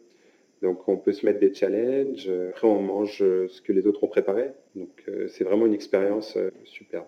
Donc 0.64 0.88
on 0.88 0.96
peut 0.96 1.12
se 1.12 1.26
mettre 1.26 1.42
des 1.42 1.54
challenges, 1.54 2.30
après 2.50 2.68
on 2.68 2.82
mange 2.82 3.18
ce 3.18 3.62
que 3.62 3.74
les 3.74 3.86
autres 3.86 4.02
ont 4.06 4.08
préparé. 4.08 4.52
Donc 4.76 5.04
euh, 5.10 5.28
c'est 5.28 5.44
vraiment 5.44 5.66
une 5.66 5.74
expérience 5.74 6.38
euh, 6.38 6.52
superbe. 6.64 7.06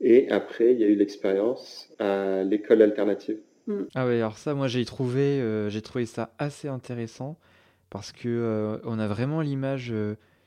Et 0.00 0.30
après, 0.30 0.72
il 0.72 0.80
y 0.80 0.84
a 0.84 0.86
eu 0.86 0.94
l'expérience 0.94 1.92
à 1.98 2.44
l'école 2.44 2.82
alternative. 2.82 3.38
Mm. 3.66 3.82
Ah 3.96 4.06
oui, 4.06 4.14
alors 4.14 4.38
ça, 4.38 4.54
moi 4.54 4.68
j'ai 4.68 4.84
trouvé, 4.84 5.40
euh, 5.40 5.68
j'ai 5.70 5.82
trouvé 5.82 6.06
ça 6.06 6.34
assez 6.38 6.68
intéressant 6.68 7.36
parce 7.90 8.12
que 8.12 8.78
on 8.84 8.98
a 9.00 9.08
vraiment 9.08 9.40
l'image 9.40 9.92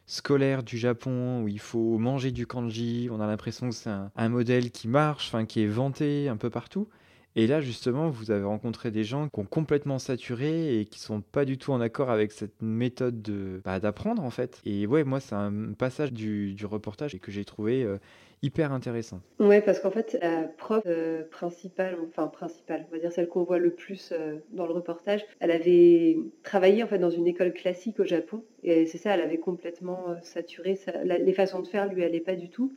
scolaire 0.08 0.64
du 0.64 0.78
Japon 0.78 1.44
où 1.44 1.48
il 1.48 1.60
faut 1.60 1.98
manger 2.00 2.32
du 2.32 2.48
kanji. 2.48 3.10
On 3.12 3.20
a 3.20 3.28
l'impression 3.28 3.70
que 3.70 3.76
c'est 3.76 3.90
un, 3.90 4.30
modèle 4.30 4.72
qui 4.72 4.88
marche, 4.88 5.28
enfin 5.28 5.46
qui 5.46 5.62
est 5.62 5.68
vanté 5.68 6.30
un 6.30 6.38
peu 6.38 6.50
partout. 6.50 6.88
Et 7.36 7.46
là, 7.46 7.62
justement, 7.62 8.10
vous 8.10 8.32
avez 8.32 8.46
rencontré 8.46 8.90
des 8.90 9.04
gens 9.04 9.30
qui 9.30 9.40
ont 9.40 9.46
complètement 9.46 10.00
saturé 10.00 10.80
et 10.80 10.86
qui 10.86 11.00
sont 11.00 11.22
pas 11.22 11.46
du 11.46 11.60
tout 11.60 11.72
en 11.72 11.82
accord 11.82 12.10
avec 12.10 12.32
cette 12.32 12.64
méthode 12.64 13.22
de 13.22 13.62
bah, 13.64 13.80
d'apprendre 13.80 14.24
en 14.24 14.32
fait. 14.32 14.60
Et 14.66 14.88
ouais, 14.88 15.04
moi, 15.04 15.20
c'est 15.20 15.36
un 15.36 15.74
passage 15.78 16.14
du, 16.14 16.56
du 16.56 16.66
reportage 16.66 17.16
que 17.20 17.32
j'ai 17.32 17.46
trouvé 17.46 17.84
euh, 17.84 18.00
hyper 18.42 18.72
intéressant. 18.72 19.22
Ouais, 19.40 19.62
parce 19.62 19.80
qu'en 19.80 19.92
fait, 19.92 20.18
la 20.22 20.44
prof 20.44 20.84
euh, 20.86 21.24
principale, 21.30 21.98
enfin 22.08 22.28
principale, 22.28 22.86
on 22.90 22.96
va 22.96 23.00
dire 23.00 23.12
celle 23.12 23.28
qu'on 23.28 23.44
voit 23.44 23.58
le 23.58 23.72
plus 23.72 24.12
euh, 24.12 24.38
dans 24.52 24.68
le 24.68 24.74
reportage, 24.74 25.26
elle 25.40 25.52
avait 25.52 26.18
travaillé 26.44 26.84
en 26.84 26.88
fait 26.88 27.00
dans 27.00 27.10
une 27.10 27.28
école 27.28 27.54
classique 27.54 28.00
au 28.00 28.06
Japon 28.06 28.44
et 28.64 28.86
c'est 28.86 28.98
ça, 28.98 29.14
elle 29.14 29.22
avait 29.22 29.40
complètement 29.40 30.16
saturé. 30.22 30.78
les 31.04 31.34
façons 31.34 31.62
de 31.62 31.68
faire 31.68 31.92
lui 31.92 32.04
allaient 32.04 32.20
pas 32.20 32.36
du 32.36 32.50
tout. 32.50 32.74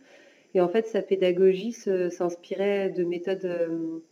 Et 0.54 0.60
en 0.60 0.68
fait, 0.68 0.86
sa 0.86 1.02
pédagogie 1.02 1.72
s'inspirait 1.72 2.90
de 2.90 3.04
méthodes 3.04 3.44
euh, 3.44 4.02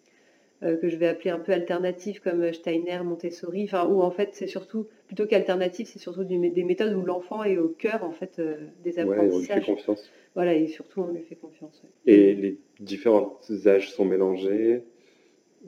que 0.60 0.88
je 0.88 0.96
vais 0.96 1.06
appeler 1.06 1.30
un 1.30 1.38
peu 1.38 1.52
alternatives 1.52 2.20
comme 2.20 2.52
Steiner, 2.52 3.00
Montessori, 3.04 3.64
enfin 3.64 3.86
où 3.86 4.02
en 4.02 4.10
fait 4.10 4.30
c'est 4.32 4.48
surtout 4.48 4.88
plutôt 5.06 5.26
qu'alternative, 5.26 5.86
c'est 5.86 6.00
surtout 6.00 6.24
des 6.24 6.64
méthodes 6.64 6.94
où 6.94 7.02
l'enfant 7.04 7.44
est 7.44 7.58
au 7.58 7.68
cœur 7.68 8.02
en 8.02 8.12
fait 8.12 8.38
euh, 8.38 8.56
des 8.82 8.98
apprentissages. 8.98 9.28
Ouais, 9.28 9.34
on 9.34 9.38
lui 9.38 9.46
fait 9.46 9.72
confiance. 9.72 10.10
Voilà, 10.34 10.54
et 10.54 10.66
surtout 10.66 11.02
on 11.02 11.12
lui 11.12 11.22
fait 11.22 11.36
confiance. 11.36 11.82
Et 12.06 12.34
les 12.34 12.58
différents 12.80 13.38
âges 13.66 13.92
sont 13.92 14.04
mélangés, 14.04 14.82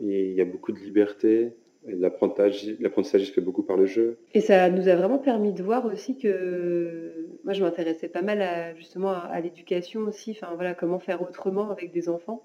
et 0.03 0.31
il 0.31 0.35
y 0.35 0.40
a 0.40 0.44
beaucoup 0.44 0.72
de 0.72 0.79
liberté. 0.79 1.53
L'apprentissage, 1.87 2.76
l'apprentissage 2.79 3.24
se 3.24 3.33
fait 3.33 3.40
beaucoup 3.40 3.62
par 3.62 3.79
le 3.79 3.87
jeu. 3.87 4.18
Et 4.35 4.40
ça 4.40 4.68
nous 4.68 4.88
a 4.88 4.96
vraiment 4.96 5.18
permis 5.18 5.53
de 5.53 5.62
voir 5.62 5.87
aussi 5.87 6.18
que 6.18 7.29
moi 7.44 7.55
je 7.55 7.62
m'intéressais 7.62 8.09
pas 8.09 8.22
mal 8.22 8.42
à, 8.42 8.74
justement 8.74 9.11
à, 9.12 9.20
à 9.20 9.40
l'éducation 9.40 10.00
aussi, 10.00 10.33
enfin 10.33 10.53
voilà 10.57 10.74
comment 10.74 10.98
faire 10.98 11.22
autrement 11.22 11.70
avec 11.70 11.90
des 11.92 12.09
enfants. 12.09 12.42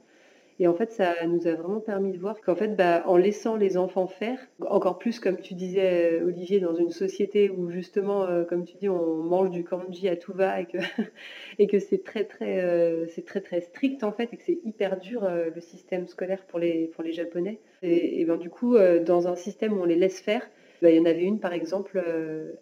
Et 0.57 0.67
en 0.67 0.73
fait, 0.73 0.91
ça 0.91 1.13
nous 1.27 1.47
a 1.47 1.53
vraiment 1.53 1.81
permis 1.81 2.13
de 2.13 2.17
voir 2.17 2.39
qu'en 2.39 2.55
fait, 2.55 2.75
bah, 2.77 3.03
en 3.07 3.17
laissant 3.17 3.57
les 3.57 3.75
enfants 3.75 4.07
faire, 4.07 4.39
encore 4.61 4.97
plus 4.97 5.19
comme 5.19 5.37
tu 5.41 5.53
disais, 5.53 6.21
Olivier, 6.21 6.61
dans 6.61 6.75
une 6.75 6.91
société 6.91 7.49
où 7.49 7.69
justement, 7.69 8.23
euh, 8.23 8.45
comme 8.45 8.63
tu 8.63 8.77
dis, 8.77 8.87
on 8.87 9.17
mange 9.17 9.51
du 9.51 9.65
kanji 9.65 10.07
à 10.07 10.15
tout 10.15 10.31
va 10.33 10.61
et 10.61 10.65
que, 10.65 10.77
et 11.59 11.67
que 11.67 11.79
c'est 11.79 12.03
très 12.05 12.23
très, 12.23 12.61
euh, 12.61 13.05
c'est 13.07 13.25
très 13.25 13.41
très 13.41 13.59
strict 13.59 14.03
en 14.03 14.13
fait 14.13 14.29
et 14.31 14.37
que 14.37 14.43
c'est 14.43 14.59
hyper 14.63 14.97
dur 14.97 15.25
euh, 15.25 15.49
le 15.53 15.59
système 15.59 16.07
scolaire 16.07 16.45
pour 16.45 16.59
les 16.59 16.87
pour 16.87 17.03
les 17.03 17.11
Japonais. 17.11 17.59
Et, 17.81 18.21
et 18.21 18.25
ben 18.25 18.37
du 18.37 18.49
coup, 18.49 18.77
dans 19.05 19.27
un 19.27 19.35
système 19.35 19.73
où 19.73 19.81
on 19.81 19.85
les 19.85 19.95
laisse 19.95 20.21
faire, 20.21 20.49
bah, 20.81 20.89
il 20.89 20.97
y 20.97 20.99
en 20.99 21.05
avait 21.05 21.23
une, 21.23 21.39
par 21.39 21.53
exemple, 21.53 22.01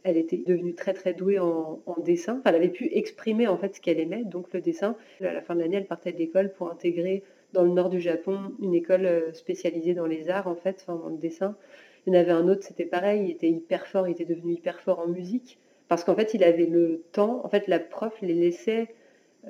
elle 0.04 0.18
était 0.18 0.38
devenue 0.38 0.74
très 0.76 0.94
très 0.94 1.14
douée 1.14 1.40
en, 1.40 1.82
en 1.86 2.00
dessin. 2.02 2.40
Enfin, 2.40 2.50
elle 2.50 2.56
avait 2.56 2.70
pu 2.70 2.90
exprimer 2.92 3.48
en 3.48 3.58
fait 3.58 3.76
ce 3.76 3.82
qu'elle 3.82 4.00
aimait, 4.00 4.24
donc 4.24 4.48
le 4.54 4.62
dessin. 4.62 4.98
À 5.22 5.34
la 5.34 5.42
fin 5.42 5.56
de 5.56 5.62
l'année, 5.62 5.78
elle 5.78 5.86
partait 5.86 6.12
de 6.12 6.18
l'école 6.18 6.52
pour 6.54 6.72
intégrer 6.72 7.24
dans 7.54 7.64
le 7.64 7.70
nord 7.70 7.90
du 7.90 8.02
Japon, 8.02 8.40
une 8.60 8.74
école 8.74 9.06
euh, 9.06 9.34
spécialisée 9.34 9.94
dans 9.94 10.08
les 10.08 10.30
arts, 10.30 10.48
en 10.48 10.56
fait, 10.56 10.84
enfin, 10.86 11.00
dans 11.00 11.10
le 11.10 11.18
dessin. 11.18 11.56
Il 12.06 12.14
y 12.14 12.18
en 12.18 12.20
avait 12.20 12.32
un 12.32 12.50
autre, 12.50 12.64
c'était 12.64 12.86
pareil, 12.86 13.26
il 13.26 13.32
était 13.32 13.50
hyper 13.50 13.88
fort, 13.88 14.08
il 14.08 14.12
était 14.12 14.26
devenu 14.26 14.54
hyper 14.54 14.82
fort 14.82 15.00
en 15.00 15.08
musique, 15.08 15.60
parce 15.88 16.04
qu'en 16.04 16.16
fait, 16.16 16.34
il 16.34 16.44
avait 16.44 16.66
le 16.66 17.04
temps, 17.12 17.42
en 17.46 17.50
fait, 17.50 17.68
la 17.68 17.80
prof 17.80 18.14
les 18.22 18.34
laissait 18.34 18.94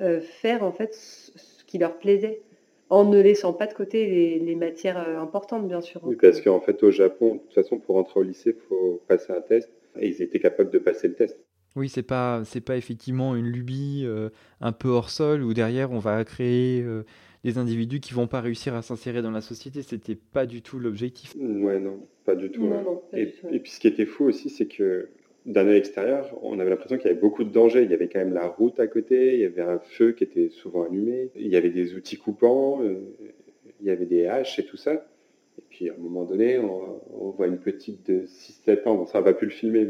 euh, 0.00 0.20
faire, 0.20 0.62
en 0.62 0.72
fait, 0.72 0.94
ce 0.94 1.64
qui 1.64 1.78
leur 1.78 1.98
plaisait, 1.98 2.42
en 2.90 3.04
ne 3.04 3.20
laissant 3.20 3.54
pas 3.54 3.66
de 3.66 3.72
côté 3.72 4.38
les, 4.38 4.54
matières 4.54 4.98
euh, 4.98 5.18
importantes, 5.18 5.66
bien 5.66 5.80
sûr. 5.80 6.00
Oui, 6.04 6.16
parce 6.20 6.40
qu'en 6.40 6.60
fait, 6.60 6.82
au 6.82 6.90
Japon, 6.90 7.34
de 7.34 7.38
toute 7.40 7.54
façon, 7.54 7.78
pour 7.78 7.96
rentrer 7.96 8.20
au 8.20 8.22
lycée, 8.22 8.54
il 8.56 8.68
faut 8.68 9.02
passer 9.08 9.32
un 9.32 9.40
test, 9.40 9.70
et 9.98 10.08
ils 10.08 10.22
étaient 10.22 10.40
capables 10.40 10.70
de 10.70 10.78
passer 10.78 11.08
le 11.08 11.14
test. 11.14 11.38
Oui, 11.76 11.88
c'est 11.88 12.04
pas 12.04 12.42
c'est 12.44 12.60
pas 12.60 12.76
effectivement 12.76 13.34
une 13.34 13.46
lubie 13.46 14.06
un 14.60 14.70
peu 14.70 14.90
hors 14.90 15.10
sol 15.10 15.42
où 15.42 15.54
derrière 15.54 15.90
on 15.90 15.98
va 15.98 16.22
créer 16.24 16.84
des 17.44 17.58
individus 17.58 18.00
qui 18.00 18.14
vont 18.14 18.26
pas 18.26 18.40
réussir 18.40 18.74
à 18.74 18.82
s'insérer 18.82 19.20
dans 19.20 19.30
la 19.30 19.42
société. 19.42 19.82
C'était 19.82 20.16
pas 20.16 20.46
du 20.46 20.62
tout 20.62 20.78
l'objectif. 20.78 21.36
Ouais, 21.38 21.78
non, 21.78 22.00
pas 22.24 22.34
du 22.34 22.50
tout. 22.50 22.70
et, 23.12 23.26
puis 23.26 23.70
ce 23.70 23.78
qui 23.78 23.86
était 23.86 24.06
fou 24.06 24.24
aussi, 24.24 24.48
c'est 24.48 24.66
que 24.66 25.10
d'un 25.44 25.66
œil 25.66 25.76
extérieur, 25.76 26.38
on 26.42 26.58
avait 26.58 26.70
l'impression 26.70 26.96
qu'il 26.96 27.06
y 27.06 27.10
avait 27.10 27.20
beaucoup 27.20 27.44
de 27.44 27.50
dangers. 27.50 27.82
Il 27.82 27.90
y 27.90 27.94
avait 27.94 28.08
quand 28.08 28.18
même 28.18 28.32
la 28.32 28.46
route 28.46 28.80
à 28.80 28.86
côté, 28.86 29.34
il 29.34 29.40
y 29.40 29.44
avait 29.44 29.60
un 29.60 29.78
feu 29.78 30.12
qui 30.12 30.24
était 30.24 30.48
souvent 30.48 30.84
allumé, 30.84 31.30
il 31.36 31.48
y 31.48 31.56
avait 31.56 31.70
des 31.70 31.94
outils 31.94 32.16
coupants, 32.16 32.82
euh, 32.82 33.14
il 33.80 33.86
y 33.86 33.90
avait 33.90 34.06
des 34.06 34.26
haches 34.26 34.58
et 34.58 34.64
tout 34.64 34.78
ça. 34.78 35.06
Et 35.58 35.62
puis 35.68 35.90
à 35.90 35.92
un 35.92 35.98
moment 35.98 36.24
donné, 36.24 36.58
on, 36.58 37.30
voit 37.36 37.46
une 37.46 37.58
petite 37.58 38.10
de 38.10 38.22
6-7 38.22 38.88
ans, 38.88 38.94
bon 38.94 39.06
ça 39.06 39.18
n'a 39.18 39.24
pas 39.24 39.34
pu 39.34 39.44
le 39.44 39.50
filmer, 39.50 39.88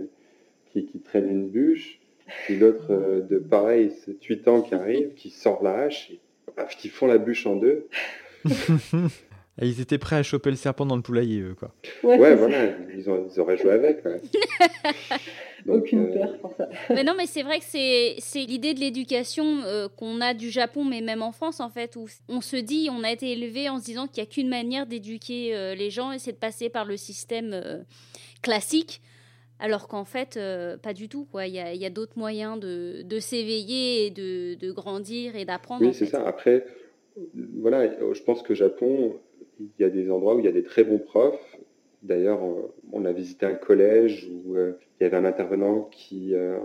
qui, 0.72 0.86
qui 0.86 0.98
traîne 0.98 1.30
une 1.30 1.48
bûche, 1.48 2.00
puis 2.44 2.58
l'autre 2.58 2.90
euh, 2.90 3.20
de 3.20 3.38
pareil, 3.38 3.92
8 4.28 4.48
ans 4.48 4.62
qui 4.62 4.74
arrive, 4.74 5.14
qui 5.14 5.30
sort 5.30 5.62
la 5.62 5.74
hache, 5.82 6.10
et 6.10 6.18
ils 6.84 6.90
font 6.90 7.06
la 7.06 7.18
bûche 7.18 7.46
en 7.46 7.56
deux. 7.56 7.88
Et 9.60 9.68
ils 9.68 9.80
étaient 9.80 9.98
prêts 9.98 10.16
à 10.16 10.22
choper 10.24 10.50
le 10.50 10.56
serpent 10.56 10.84
dans 10.84 10.96
le 10.96 11.02
poulailler, 11.02 11.40
eux, 11.40 11.54
quoi. 11.54 11.72
Ouais, 12.02 12.34
voilà, 12.34 12.72
ils, 12.92 13.08
auraient 13.38 13.56
joué 13.56 13.70
avec. 13.70 14.02
Aucune 15.68 16.06
euh, 16.06 16.12
peur 16.12 16.38
pour 16.40 16.54
ça. 16.56 16.68
Mais 16.90 17.04
non, 17.04 17.14
mais 17.16 17.26
c'est 17.26 17.44
vrai 17.44 17.60
que 17.60 17.64
c'est 17.64 18.44
l'idée 18.46 18.74
de 18.74 18.80
l'éducation 18.80 19.62
euh, 19.62 19.86
qu'on 19.88 20.20
a 20.20 20.34
du 20.34 20.50
Japon, 20.50 20.84
mais 20.84 21.00
même 21.00 21.22
en 21.22 21.30
France, 21.30 21.60
en 21.60 21.70
fait, 21.70 21.94
où 21.94 22.06
on 22.28 22.40
se 22.40 22.56
dit, 22.56 22.88
on 22.90 23.04
a 23.04 23.12
été 23.12 23.30
élevé 23.30 23.68
en 23.68 23.78
se 23.78 23.84
disant 23.84 24.08
qu'il 24.08 24.24
n'y 24.24 24.28
a 24.28 24.30
qu'une 24.30 24.48
manière 24.48 24.86
d'éduquer 24.86 25.54
euh, 25.54 25.76
les 25.76 25.88
gens, 25.88 26.10
et 26.10 26.18
c'est 26.18 26.32
de 26.32 26.36
passer 26.36 26.68
par 26.68 26.84
le 26.84 26.96
système 26.96 27.84
classique. 28.42 29.00
Alors 29.60 29.88
qu'en 29.88 30.04
fait, 30.04 30.36
euh, 30.36 30.76
pas 30.76 30.92
du 30.92 31.08
tout. 31.08 31.26
Quoi. 31.30 31.46
Il 31.46 31.54
y 31.54 31.86
a, 31.86 31.90
d'autres 31.90 32.18
moyens 32.18 32.58
de, 32.58 33.18
s'éveiller 33.20 34.06
et 34.06 34.10
de, 34.10 34.72
grandir 34.72 35.36
et 35.36 35.44
d'apprendre. 35.44 35.84
Oui, 35.84 35.94
c'est 35.94 36.06
ça. 36.06 36.26
Après, 36.26 36.66
voilà, 37.58 37.88
je 38.12 38.22
pense 38.22 38.42
que 38.42 38.54
Japon, 38.54 39.16
il 39.60 39.70
y 39.78 39.84
a 39.84 39.90
des 39.90 40.10
endroits 40.10 40.34
où 40.34 40.40
il 40.40 40.44
y 40.44 40.48
a 40.48 40.52
des 40.52 40.64
très 40.64 40.84
bons 40.84 40.98
profs. 40.98 41.56
D'ailleurs, 42.02 42.40
on 42.92 43.04
a 43.04 43.12
visité 43.12 43.46
un 43.46 43.54
collège 43.54 44.28
où 44.30 44.56
euh, 44.56 44.72
il 45.00 45.04
y 45.04 45.06
avait 45.06 45.16
un 45.16 45.24
intervenant 45.24 45.88
qui 45.90 46.34
euh, 46.34 46.58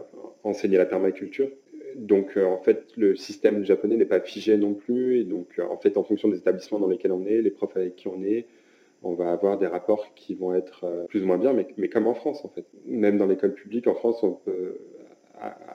enseignait 0.44 0.78
la 0.78 0.86
permaculture. 0.86 1.50
donc 1.96 2.38
en 2.38 2.58
fait, 2.58 2.88
le 2.98 3.16
système 3.16 3.64
japonais 3.64 3.96
n'est 3.96 4.06
pas 4.06 4.20
figé 4.20 4.58
non 4.58 4.74
plus. 4.74 5.20
Et 5.20 5.24
donc 5.24 5.60
en 5.60 5.78
fait, 5.78 5.96
en 5.96 6.04
fonction 6.04 6.28
des 6.28 6.38
établissements 6.38 6.80
dans 6.80 6.90
lesquels 6.90 7.12
on 7.12 7.26
est, 7.26 7.42
les 7.42 7.52
profs 7.52 7.78
avec 7.78 7.96
qui 7.96 8.08
on 8.08 8.22
est, 8.24 8.48
on 9.04 9.14
va 9.14 9.32
avoir 9.32 9.58
des 9.58 9.68
rapports 9.68 10.14
qui 10.14 10.36
vont 10.36 10.54
être 10.54 11.06
plus 11.08 11.24
ou 11.24 11.26
moins 11.26 11.38
bien, 11.38 11.54
mais, 11.54 11.90
comme 11.90 12.08
en 12.08 12.14
France 12.14 12.44
en 12.44 12.50
fait. 12.50 12.66
Même 12.86 13.18
dans 13.18 13.28
l'école 13.28 13.54
publique 13.54 13.88
en 13.88 13.96
France, 13.96 14.22
on 14.24 14.34
peut 14.34 14.78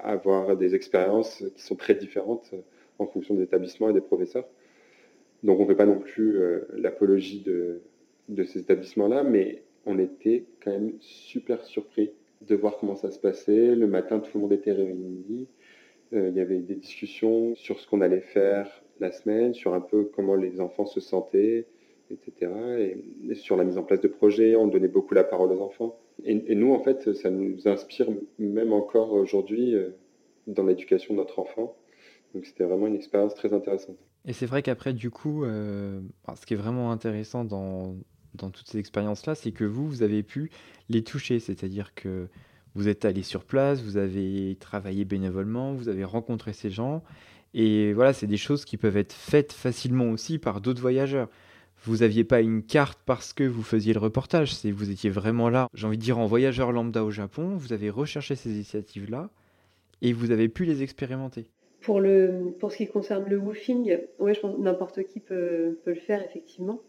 avoir 0.03 0.57
des 0.57 0.75
expériences 0.75 1.43
qui 1.55 1.63
sont 1.63 1.77
très 1.77 1.95
différentes 1.95 2.55
en 2.99 3.07
fonction 3.07 3.35
des 3.35 3.43
établissements 3.43 3.91
et 3.91 3.93
des 3.93 4.01
professeurs. 4.01 4.47
Donc 5.43 5.61
on 5.61 5.65
ne 5.65 5.69
fait 5.69 5.75
pas 5.75 5.87
non 5.87 5.99
plus 5.99 6.39
euh, 6.39 6.67
l'apologie 6.75 7.43
de, 7.43 7.83
ces 8.45 8.61
établissements-là, 8.61 9.23
mais 9.23 9.63
on 9.85 9.99
était 9.99 10.47
quand 10.63 10.71
même 10.71 10.95
super 11.01 11.63
surpris 11.65 12.13
de 12.41 12.55
voir 12.57 12.79
comment 12.79 12.97
ça 12.97 13.11
se 13.11 13.19
passait. 13.19 13.75
Le 13.75 13.87
matin, 13.87 14.21
tout 14.21 14.31
le 14.35 14.41
monde 14.41 14.53
était 14.53 14.73
réuni. 14.73 15.47
Euh, 16.15 16.31
il 16.31 16.37
y 16.37 16.41
avait 16.41 16.61
des 16.61 16.75
discussions 16.75 17.55
sur 17.57 17.79
ce 17.79 17.87
qu'on 17.87 18.01
allait 18.01 18.23
faire 18.23 18.83
la 19.01 19.13
semaine, 19.13 19.53
sur 19.53 19.75
un 19.75 19.81
peu 19.81 20.05
comment 20.05 20.35
les 20.35 20.61
enfants 20.61 20.87
se 20.87 21.01
sentaient, 21.01 21.67
etc. 22.11 22.53
Et, 22.79 23.35
sur 23.35 23.57
la 23.57 23.65
mise 23.65 23.79
en 23.79 23.83
place 23.83 24.01
de 24.01 24.09
projets, 24.09 24.57
on 24.57 24.67
donnait 24.67 24.89
beaucoup 24.89 25.15
la 25.15 25.25
parole 25.25 25.53
aux 25.53 25.61
enfants. 25.61 25.99
Et, 26.25 26.55
nous, 26.55 26.73
en 26.73 26.81
fait, 26.81 27.13
ça 27.15 27.31
nous 27.31 27.67
inspire 27.67 28.09
même 28.39 28.73
encore 28.73 29.13
aujourd'hui 29.13 29.75
euh, 29.75 29.91
dans 30.47 30.65
l'éducation 30.65 31.15
de 31.15 31.19
notre 31.19 31.39
enfant. 31.39 31.77
Donc 32.35 32.47
c'était 32.47 32.65
vraiment 32.65 32.89
une 32.89 32.97
expérience 32.97 33.35
très 33.35 33.53
intéressante. 33.53 33.97
Et 34.25 34.33
c'est 34.33 34.47
vrai 34.47 34.63
qu'après, 34.63 34.93
du 34.93 35.11
coup, 35.11 35.45
euh, 35.45 36.01
ce 36.35 36.47
qui 36.47 36.55
est 36.55 36.57
vraiment 36.57 36.91
intéressant 36.91 37.45
dans, 37.45 37.95
dans 38.35 38.51
toutes 38.51 38.69
ces 38.69 38.79
expériences-là, 38.79 39.35
c'est 39.35 39.53
que 39.53 39.65
vous, 39.65 39.87
vous 39.87 40.03
avez 40.03 40.23
pu 40.23 40.51
les 40.89 41.05
toucher. 41.05 41.39
C'est-à-dire 41.39 41.95
que 41.95 42.29
vous 42.75 42.89
êtes 42.89 43.05
allé 43.05 43.23
sur 43.23 43.45
place, 43.45 43.83
vous 43.83 43.97
avez 43.97 44.57
travaillé 44.59 45.05
bénévolement, 45.05 45.75
vous 45.75 45.89
avez 45.89 46.05
rencontré 46.05 46.53
ces 46.53 46.71
gens. 46.71 47.03
Et 47.55 47.93
voilà, 47.93 48.13
c'est 48.13 48.27
des 48.27 48.37
choses 48.37 48.65
qui 48.65 48.77
peuvent 48.77 48.97
être 48.97 49.13
faites 49.13 49.53
facilement 49.53 50.11
aussi 50.11 50.39
par 50.39 50.61
d'autres 50.61 50.81
voyageurs. 50.81 51.29
Vous 51.85 51.99
n'aviez 51.99 52.25
pas 52.25 52.41
une 52.41 52.63
carte 52.63 52.99
parce 53.05 53.35
que 53.35 53.45
vous 53.45 53.63
faisiez 53.63 53.93
le 53.93 54.01
reportage, 54.01 54.55
c'est 54.55 54.71
vous 54.71 54.91
étiez 54.91 55.11
vraiment 55.11 55.51
là, 55.51 55.69
j'ai 55.75 55.87
envie 55.87 55.99
de 55.99 56.03
dire 56.03 56.19
en 56.19 56.25
voyageur 56.25 56.73
lambda 56.73 57.05
au 57.05 57.11
Japon, 57.11 57.57
vous 57.57 57.75
avez 57.75 57.91
recherché 57.91 58.37
ces 58.37 58.51
initiatives-là 58.51 59.29
et 60.01 60.15
vous 60.15 60.31
avez 60.31 60.49
pu 60.49 60.65
les 60.65 60.83
expérimenter. 60.83 61.45
Pour, 61.83 62.01
le, 62.01 62.55
pour 62.59 62.73
ce 62.73 62.79
qui 62.79 62.87
concerne 62.87 63.29
le 63.29 63.37
woofing, 63.37 63.99
ouais, 64.19 64.33
je 64.33 64.41
pense 64.41 64.57
que 64.57 64.63
n'importe 64.63 65.03
qui 65.05 65.21
peut, 65.21 65.79
peut, 65.85 65.91
le 65.91 66.01
faire, 66.01 66.25
effectivement. 66.25 66.81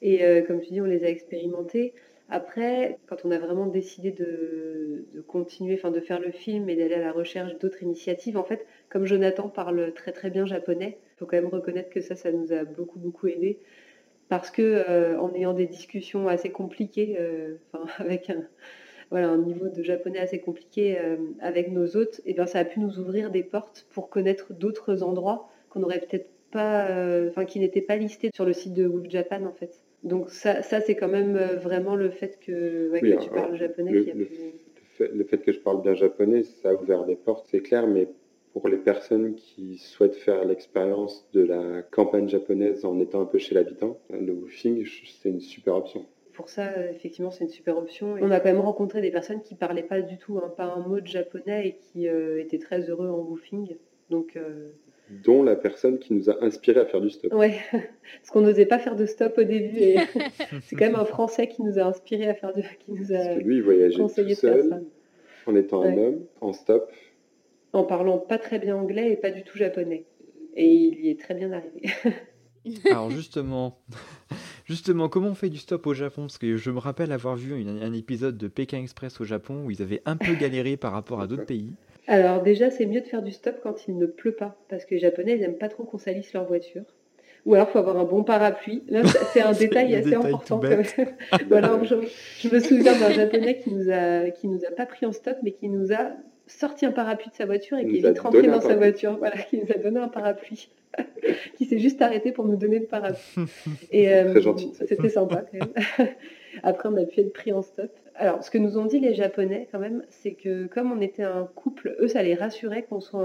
Et 0.00 0.24
euh, 0.24 0.40
comme 0.40 0.62
tu 0.62 0.72
dis, 0.72 0.80
on 0.80 0.86
les 0.86 1.04
a 1.04 1.10
expérimentés. 1.10 1.92
Après, 2.30 2.98
quand 3.08 3.16
on 3.24 3.32
a 3.32 3.38
vraiment 3.38 3.66
décidé 3.66 4.10
de, 4.10 5.04
de 5.12 5.20
continuer, 5.20 5.74
enfin 5.74 5.90
de 5.90 6.00
faire 6.00 6.18
le 6.20 6.30
film 6.30 6.70
et 6.70 6.76
d'aller 6.76 6.94
à 6.94 7.00
la 7.00 7.12
recherche 7.12 7.58
d'autres 7.58 7.82
initiatives, 7.82 8.38
en 8.38 8.44
fait, 8.44 8.64
comme 8.88 9.04
Jonathan 9.04 9.50
parle 9.50 9.92
très 9.92 10.12
très 10.12 10.30
bien 10.30 10.46
japonais, 10.46 10.96
il 11.16 11.18
faut 11.18 11.26
quand 11.26 11.36
même 11.36 11.48
reconnaître 11.48 11.90
que 11.90 12.00
ça, 12.00 12.16
ça 12.16 12.32
nous 12.32 12.52
a 12.52 12.64
beaucoup 12.64 12.98
beaucoup 12.98 13.26
aidé. 13.26 13.58
Parce 14.30 14.52
que 14.52 14.62
euh, 14.62 15.18
en 15.18 15.34
ayant 15.34 15.52
des 15.52 15.66
discussions 15.66 16.28
assez 16.28 16.50
compliquées, 16.50 17.16
euh, 17.18 17.56
avec 17.98 18.30
un, 18.30 18.44
voilà, 19.10 19.28
un 19.28 19.38
niveau 19.38 19.68
de 19.68 19.82
japonais 19.82 20.20
assez 20.20 20.38
compliqué 20.38 20.98
euh, 20.98 21.16
avec 21.40 21.72
nos 21.72 21.96
hôtes, 21.96 22.22
et 22.24 22.32
bien 22.32 22.46
ça 22.46 22.60
a 22.60 22.64
pu 22.64 22.78
nous 22.78 23.00
ouvrir 23.00 23.32
des 23.32 23.42
portes 23.42 23.86
pour 23.90 24.08
connaître 24.08 24.54
d'autres 24.54 25.02
endroits 25.02 25.50
qu'on 25.68 25.80
n'aurait 25.80 25.98
peut-être 25.98 26.30
pas, 26.52 26.88
enfin 27.28 27.44
qui 27.44 27.60
n'étaient 27.60 27.80
pas 27.80 27.96
listés 27.96 28.30
sur 28.34 28.44
le 28.44 28.52
site 28.52 28.74
de 28.74 28.86
Woof 28.86 29.08
Japan 29.08 29.44
en 29.44 29.52
fait. 29.52 29.84
Donc 30.02 30.30
ça, 30.30 30.62
ça 30.62 30.80
c'est 30.80 30.96
quand 30.96 31.08
même 31.08 31.36
vraiment 31.60 31.94
le 31.94 32.10
fait 32.10 32.38
que, 32.40 32.90
tu 33.20 33.30
parles 33.30 33.56
japonais. 33.56 33.92
Le, 33.92 34.02
qui 34.02 34.10
a 34.10 34.14
le, 34.14 34.24
fait, 34.96 35.08
le, 35.12 35.24
fait, 35.24 35.38
que 35.38 35.52
je 35.52 35.60
parle 35.60 35.82
bien 35.82 35.94
japonais, 35.94 36.42
ça 36.42 36.70
a 36.70 36.74
ouvert 36.74 37.04
des 37.04 37.14
portes, 37.16 37.46
c'est 37.50 37.60
clair, 37.60 37.86
mais 37.86 38.08
pour 38.52 38.68
les 38.68 38.76
personnes 38.76 39.34
qui 39.34 39.78
souhaitent 39.78 40.16
faire 40.16 40.44
l'expérience 40.44 41.28
de 41.32 41.42
la 41.42 41.82
campagne 41.82 42.28
japonaise 42.28 42.84
en 42.84 42.98
étant 43.00 43.20
un 43.20 43.26
peu 43.26 43.38
chez 43.38 43.54
l'habitant, 43.54 43.98
le 44.10 44.32
woofing, 44.32 44.86
c'est 45.20 45.30
une 45.30 45.40
super 45.40 45.76
option 45.76 46.06
pour 46.40 46.48
ça, 46.48 46.70
effectivement, 46.90 47.30
c'est 47.30 47.44
une 47.44 47.50
super 47.50 47.76
option. 47.76 48.16
on 48.18 48.30
a 48.30 48.40
quand 48.40 48.48
même 48.48 48.60
rencontré 48.60 49.02
des 49.02 49.10
personnes 49.10 49.42
qui 49.42 49.54
parlaient 49.54 49.82
pas 49.82 50.00
du 50.00 50.16
tout, 50.16 50.38
hein, 50.38 50.50
pas 50.56 50.64
un 50.64 50.80
mot 50.80 50.98
de 50.98 51.06
japonais 51.06 51.68
et 51.68 51.76
qui 51.76 52.08
euh, 52.08 52.40
étaient 52.40 52.58
très 52.58 52.88
heureux 52.88 53.08
en 53.08 53.18
woofing. 53.18 53.76
Donc, 54.08 54.36
euh, 54.36 54.70
Dont 55.10 55.42
la 55.42 55.54
personne 55.54 55.98
qui 55.98 56.14
nous 56.14 56.30
a 56.30 56.42
inspiré 56.42 56.80
à 56.80 56.86
faire 56.86 57.02
du 57.02 57.10
stop. 57.10 57.34
Ouais, 57.34 57.56
parce 57.72 58.30
qu'on 58.32 58.40
n'osait 58.40 58.64
pas 58.64 58.78
faire 58.78 58.96
de 58.96 59.04
stop 59.04 59.34
au 59.36 59.42
début. 59.42 59.76
Et 59.76 59.96
c'est 60.62 60.76
quand 60.76 60.86
même 60.86 60.94
un 60.94 61.04
Français 61.04 61.46
qui 61.46 61.62
nous 61.62 61.78
a 61.78 61.82
inspiré 61.82 62.26
à 62.26 62.34
faire 62.34 62.54
de. 62.54 62.62
Qui 62.62 62.92
nous 62.92 63.12
a 63.12 63.16
parce 63.16 63.34
que 63.34 63.40
lui, 63.40 63.56
il 63.56 63.62
voyageait 63.62 63.98
tout 63.98 64.08
seul, 64.08 64.82
en 65.46 65.54
étant 65.56 65.82
un 65.82 65.98
homme, 65.98 66.24
en 66.40 66.54
stop. 66.54 66.90
En 67.72 67.84
parlant 67.84 68.18
pas 68.18 68.38
très 68.38 68.58
bien 68.58 68.76
anglais 68.76 69.12
et 69.12 69.16
pas 69.16 69.30
du 69.30 69.42
tout 69.42 69.56
japonais. 69.56 70.04
Et 70.54 70.66
il 70.66 71.00
y 71.00 71.10
est 71.10 71.20
très 71.20 71.34
bien 71.34 71.52
arrivé. 71.52 71.82
Alors 72.90 73.10
justement, 73.10 73.78
justement, 74.64 75.08
comment 75.08 75.28
on 75.28 75.34
fait 75.34 75.48
du 75.48 75.58
stop 75.58 75.86
au 75.86 75.94
Japon? 75.94 76.22
Parce 76.22 76.38
que 76.38 76.56
je 76.56 76.70
me 76.70 76.78
rappelle 76.78 77.12
avoir 77.12 77.36
vu 77.36 77.54
un 77.54 77.92
épisode 77.92 78.36
de 78.36 78.48
Pékin 78.48 78.78
Express 78.78 79.20
au 79.20 79.24
Japon 79.24 79.64
où 79.64 79.70
ils 79.70 79.82
avaient 79.82 80.02
un 80.04 80.16
peu 80.16 80.34
galéré 80.34 80.76
par 80.76 80.92
rapport 80.92 81.20
à 81.20 81.26
d'autres 81.26 81.46
pays. 81.46 81.72
Alors 82.06 82.42
déjà, 82.42 82.70
c'est 82.70 82.86
mieux 82.86 83.00
de 83.00 83.06
faire 83.06 83.22
du 83.22 83.30
stop 83.30 83.60
quand 83.62 83.86
il 83.86 83.96
ne 83.96 84.06
pleut 84.06 84.34
pas, 84.34 84.56
parce 84.68 84.84
que 84.84 84.94
les 84.94 85.00
Japonais, 85.00 85.36
ils 85.36 85.40
n'aiment 85.40 85.58
pas 85.58 85.68
trop 85.68 85.84
qu'on 85.84 85.98
salisse 85.98 86.32
leur 86.32 86.44
voiture. 86.44 86.82
Ou 87.46 87.54
alors, 87.54 87.68
il 87.68 87.72
faut 87.72 87.78
avoir 87.78 87.96
un 87.96 88.04
bon 88.04 88.22
parapluie. 88.22 88.82
Là, 88.88 89.02
c'est 89.32 89.40
un 89.40 89.52
détail 89.52 89.94
assez 89.94 90.14
important. 90.14 90.60
voilà, 91.48 91.80
je, 91.82 91.94
je, 92.40 92.54
me 92.54 92.60
souviens 92.60 92.98
d'un 92.98 93.12
Japonais 93.12 93.58
qui 93.58 93.72
nous 93.72 93.90
a, 93.90 94.30
qui 94.30 94.48
nous 94.48 94.60
a 94.68 94.72
pas 94.72 94.86
pris 94.86 95.06
en 95.06 95.12
stop, 95.12 95.36
mais 95.42 95.52
qui 95.52 95.68
nous 95.68 95.92
a 95.92 96.10
sorti 96.58 96.86
un 96.86 96.92
parapluie 96.92 97.30
de 97.30 97.34
sa 97.34 97.46
voiture 97.46 97.78
et 97.78 97.86
qui 97.86 97.98
est 97.98 98.08
vite 98.08 98.18
rentré 98.18 98.46
dans 98.46 98.60
sa 98.60 98.76
voiture. 98.76 99.16
Voilà, 99.18 99.36
qui 99.50 99.58
nous 99.58 99.70
a 99.70 99.78
donné 99.78 100.00
un 100.00 100.08
parapluie. 100.08 100.68
qui 101.56 101.66
s'est 101.66 101.78
juste 101.78 102.02
arrêté 102.02 102.32
pour 102.32 102.46
nous 102.46 102.56
donner 102.56 102.80
le 102.80 102.86
parapluie. 102.86 103.44
Et, 103.92 104.12
euh, 104.12 104.30
Très 104.30 104.42
gentil. 104.42 104.72
C'était 104.74 105.08
sympa 105.08 105.44
quand 105.50 105.58
même. 105.58 106.08
Après, 106.62 106.88
on 106.88 106.96
a 106.96 107.04
pu 107.04 107.20
être 107.20 107.32
pris 107.32 107.52
en 107.52 107.62
stop. 107.62 107.90
Alors, 108.16 108.42
ce 108.42 108.50
que 108.50 108.58
nous 108.58 108.76
ont 108.76 108.86
dit 108.86 108.98
les 108.98 109.14
Japonais 109.14 109.68
quand 109.70 109.78
même, 109.78 110.04
c'est 110.10 110.32
que 110.32 110.66
comme 110.66 110.92
on 110.92 111.00
était 111.00 111.22
un 111.22 111.48
couple, 111.54 111.96
eux, 112.00 112.08
ça 112.08 112.22
les 112.22 112.34
rassurait 112.34 112.82
qu'on 112.82 113.00
soit 113.00 113.24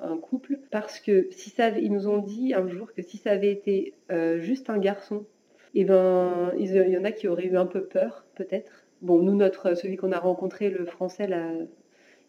un, 0.00 0.16
couple, 0.16 0.58
parce 0.70 0.98
que 0.98 1.28
si 1.30 1.50
ça, 1.50 1.68
ils 1.68 1.92
nous 1.92 2.08
ont 2.08 2.18
dit 2.18 2.54
un 2.54 2.66
jour 2.66 2.92
que 2.92 3.02
si 3.02 3.18
ça 3.18 3.30
avait 3.30 3.52
été 3.52 3.94
euh, 4.10 4.40
juste 4.40 4.70
un 4.70 4.78
garçon, 4.78 5.26
et 5.74 5.82
eh 5.82 5.84
ben, 5.84 6.52
il 6.58 6.70
y 6.70 6.98
en 6.98 7.04
a 7.04 7.12
qui 7.12 7.28
auraient 7.28 7.46
eu 7.46 7.56
un 7.56 7.66
peu 7.66 7.84
peur, 7.84 8.26
peut-être. 8.34 8.84
Bon, 9.00 9.18
nous, 9.18 9.34
notre, 9.34 9.74
celui 9.74 9.96
qu'on 9.96 10.12
a 10.12 10.18
rencontré, 10.18 10.68
le 10.70 10.84
français, 10.84 11.26
là, 11.26 11.50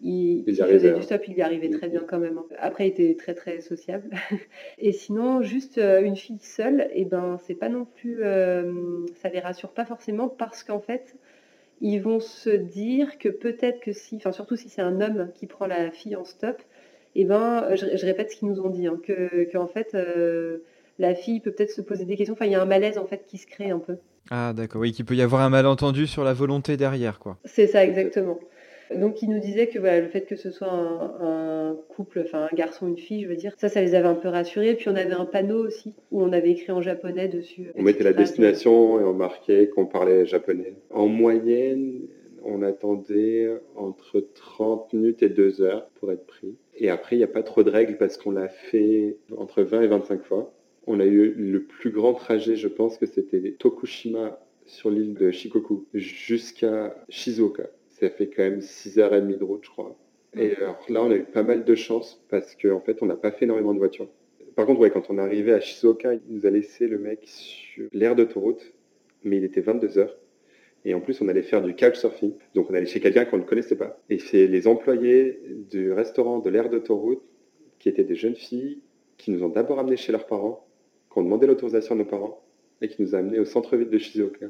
il, 0.03 0.43
faisait 0.45 0.93
du 0.93 1.01
stop, 1.01 1.21
il 1.27 1.35
y 1.35 1.41
arrivait 1.41 1.69
très 1.69 1.87
bien 1.87 2.01
quand 2.05 2.19
même. 2.19 2.37
Hein. 2.37 2.45
Après, 2.59 2.87
il 2.87 2.91
était 2.91 3.15
très 3.15 3.33
très 3.33 3.61
sociable. 3.61 4.09
Et 4.77 4.91
sinon, 4.91 5.41
juste 5.41 5.77
euh, 5.77 6.01
une 6.01 6.17
fille 6.17 6.39
seule, 6.39 6.81
et 6.93 7.01
eh 7.01 7.05
ben 7.05 7.37
c'est 7.45 7.55
pas 7.55 7.69
non 7.69 7.85
plus, 7.85 8.23
euh, 8.23 9.05
ça 9.21 9.29
les 9.29 9.39
rassure 9.39 9.71
pas 9.71 9.85
forcément 9.85 10.27
parce 10.27 10.63
qu'en 10.63 10.81
fait, 10.81 11.15
ils 11.79 11.99
vont 11.99 12.19
se 12.19 12.49
dire 12.49 13.17
que 13.17 13.29
peut-être 13.29 13.79
que 13.79 13.93
si, 13.93 14.17
enfin 14.17 14.33
surtout 14.33 14.57
si 14.57 14.67
c'est 14.67 14.81
un 14.81 14.99
homme 14.99 15.31
qui 15.35 15.47
prend 15.47 15.67
la 15.67 15.89
fille 15.89 16.17
en 16.17 16.25
stop, 16.25 16.61
et 17.15 17.21
eh 17.21 17.25
ben 17.25 17.75
je, 17.75 18.05
répète 18.05 18.31
ce 18.31 18.37
qu'ils 18.37 18.49
nous 18.49 18.59
ont 18.59 18.69
dit, 18.69 18.87
hein, 18.87 18.99
que, 19.01 19.55
en 19.55 19.67
fait 19.67 19.93
euh, 19.93 20.63
la 20.99 21.15
fille 21.15 21.39
peut 21.39 21.51
peut-être 21.51 21.71
se 21.71 21.81
poser 21.81 22.05
des 22.05 22.17
questions. 22.17 22.33
Enfin, 22.33 22.45
il 22.45 22.51
y 22.51 22.55
a 22.55 22.61
un 22.61 22.65
malaise 22.65 22.97
en 22.97 23.05
fait 23.05 23.25
qui 23.27 23.37
se 23.37 23.47
crée 23.47 23.69
un 23.69 23.79
peu. 23.79 23.97
Ah 24.31 24.53
d'accord, 24.53 24.81
oui, 24.81 24.91
qu'il 24.91 25.05
peut 25.05 25.15
y 25.15 25.21
avoir 25.21 25.41
un 25.41 25.49
malentendu 25.49 26.07
sur 26.07 26.23
la 26.23 26.33
volonté 26.33 26.77
derrière, 26.77 27.19
quoi. 27.19 27.37
C'est 27.45 27.67
ça 27.67 27.83
exactement. 27.83 28.39
Donc 28.99 29.21
il 29.21 29.29
nous 29.29 29.39
disait 29.39 29.67
que 29.67 29.79
voilà, 29.79 29.99
le 29.99 30.07
fait 30.07 30.21
que 30.21 30.35
ce 30.35 30.51
soit 30.51 30.71
un, 30.71 31.75
couple, 31.89 32.21
enfin 32.25 32.47
un 32.51 32.55
garçon, 32.55 32.87
une 32.87 32.97
fille, 32.97 33.23
je 33.23 33.27
veux 33.27 33.35
dire, 33.35 33.53
ça, 33.57 33.69
ça 33.69 33.81
les 33.81 33.95
avait 33.95 34.07
un 34.07 34.15
peu 34.15 34.29
rassurés. 34.29 34.75
Puis 34.75 34.89
on 34.89 34.95
avait 34.95 35.13
un 35.13 35.25
panneau 35.25 35.65
aussi 35.65 35.93
où 36.11 36.21
on 36.21 36.31
avait 36.33 36.51
écrit 36.51 36.71
en 36.71 36.81
japonais 36.81 37.27
dessus. 37.27 37.71
On 37.75 37.83
mettait 37.83 38.03
la 38.03 38.13
destination 38.13 38.99
et 38.99 39.03
on 39.03 39.13
marquait 39.13 39.69
qu'on 39.69 39.85
parlait 39.85 40.25
japonais. 40.25 40.73
En 40.89 41.07
moyenne, 41.07 42.01
on 42.43 42.61
attendait 42.61 43.49
entre 43.75 44.19
30 44.33 44.93
minutes 44.93 45.23
et 45.23 45.29
2 45.29 45.61
heures 45.61 45.87
pour 45.95 46.11
être 46.11 46.25
pris. 46.25 46.55
Et 46.75 46.89
après, 46.89 47.15
il 47.15 47.19
n'y 47.19 47.25
a 47.25 47.29
pas 47.29 47.43
trop 47.43 47.63
de 47.63 47.69
règles 47.69 47.97
parce 47.97 48.17
qu'on 48.17 48.31
l'a 48.31 48.49
fait 48.49 49.17
entre 49.37 49.63
20 49.63 49.81
et 49.81 49.87
25 49.87 50.23
fois. 50.23 50.53
On 50.85 50.99
a 50.99 51.05
eu 51.05 51.31
le 51.31 51.63
plus 51.63 51.91
grand 51.91 52.13
trajet, 52.13 52.55
je 52.55 52.67
pense 52.67 52.97
que 52.97 53.05
c'était 53.05 53.51
Tokushima 53.57 54.39
sur 54.65 54.89
l'île 54.89 55.13
de 55.13 55.31
Shikoku 55.31 55.85
jusqu'à 55.93 56.95
Shizuoka 57.09 57.69
ça 57.93 58.09
fait 58.09 58.27
quand 58.27 58.43
même 58.43 58.59
6h30 58.59 59.37
de 59.37 59.43
route, 59.43 59.63
je 59.63 59.69
crois. 59.69 59.95
Et 60.35 60.55
alors 60.55 60.79
là, 60.89 61.03
on 61.03 61.11
a 61.11 61.15
eu 61.15 61.23
pas 61.23 61.43
mal 61.43 61.63
de 61.63 61.75
chance 61.75 62.23
parce 62.29 62.55
qu'en 62.55 62.77
en 62.77 62.79
fait, 62.79 62.97
on 63.01 63.05
n'a 63.05 63.15
pas 63.15 63.31
fait 63.31 63.45
énormément 63.45 63.73
de 63.73 63.79
voitures. 63.79 64.09
Par 64.55 64.65
contre, 64.65 64.79
ouais, 64.81 64.89
quand 64.89 65.09
on 65.09 65.17
est 65.17 65.21
arrivé 65.21 65.53
à 65.53 65.59
Shizuoka, 65.59 66.13
il 66.13 66.21
nous 66.29 66.45
a 66.45 66.49
laissé 66.49 66.87
le 66.87 66.97
mec 66.99 67.21
sur 67.25 67.87
l'aire 67.91 68.15
d'autoroute, 68.15 68.73
mais 69.23 69.37
il 69.37 69.43
était 69.43 69.61
22h. 69.61 70.09
Et 70.85 70.93
en 70.93 71.01
plus, 71.01 71.21
on 71.21 71.27
allait 71.27 71.43
faire 71.43 71.61
du 71.61 71.75
couchsurfing. 71.75 72.33
Donc, 72.55 72.69
on 72.69 72.73
allait 72.73 72.85
chez 72.85 72.99
quelqu'un 72.99 73.25
qu'on 73.25 73.37
ne 73.37 73.43
connaissait 73.43 73.77
pas. 73.77 74.01
Et 74.09 74.19
c'est 74.19 74.47
les 74.47 74.67
employés 74.67 75.39
du 75.71 75.91
restaurant 75.91 76.39
de 76.39 76.49
l'aire 76.49 76.69
d'autoroute, 76.69 77.23
qui 77.79 77.89
étaient 77.89 78.03
des 78.03 78.15
jeunes 78.15 78.35
filles, 78.35 78.81
qui 79.17 79.31
nous 79.31 79.43
ont 79.43 79.49
d'abord 79.49 79.79
amenés 79.79 79.97
chez 79.97 80.11
leurs 80.11 80.27
parents, 80.27 80.67
qui 81.11 81.19
ont 81.19 81.23
demandé 81.23 81.47
l'autorisation 81.47 81.95
à 81.95 81.97
nos 81.97 82.05
parents, 82.05 82.43
et 82.81 82.89
qui 82.89 83.01
nous 83.01 83.15
a 83.15 83.19
amenés 83.19 83.39
au 83.39 83.45
centre-ville 83.45 83.89
de 83.89 83.97
Shizuoka. 83.97 84.47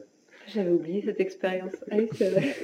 J'avais 0.48 0.72
oublié 0.72 1.02
cette 1.02 1.20
expérience. 1.20 1.74
Ah 1.92 1.96
oui, 1.98 2.10
c'est 2.14 2.30
vrai. 2.30 2.56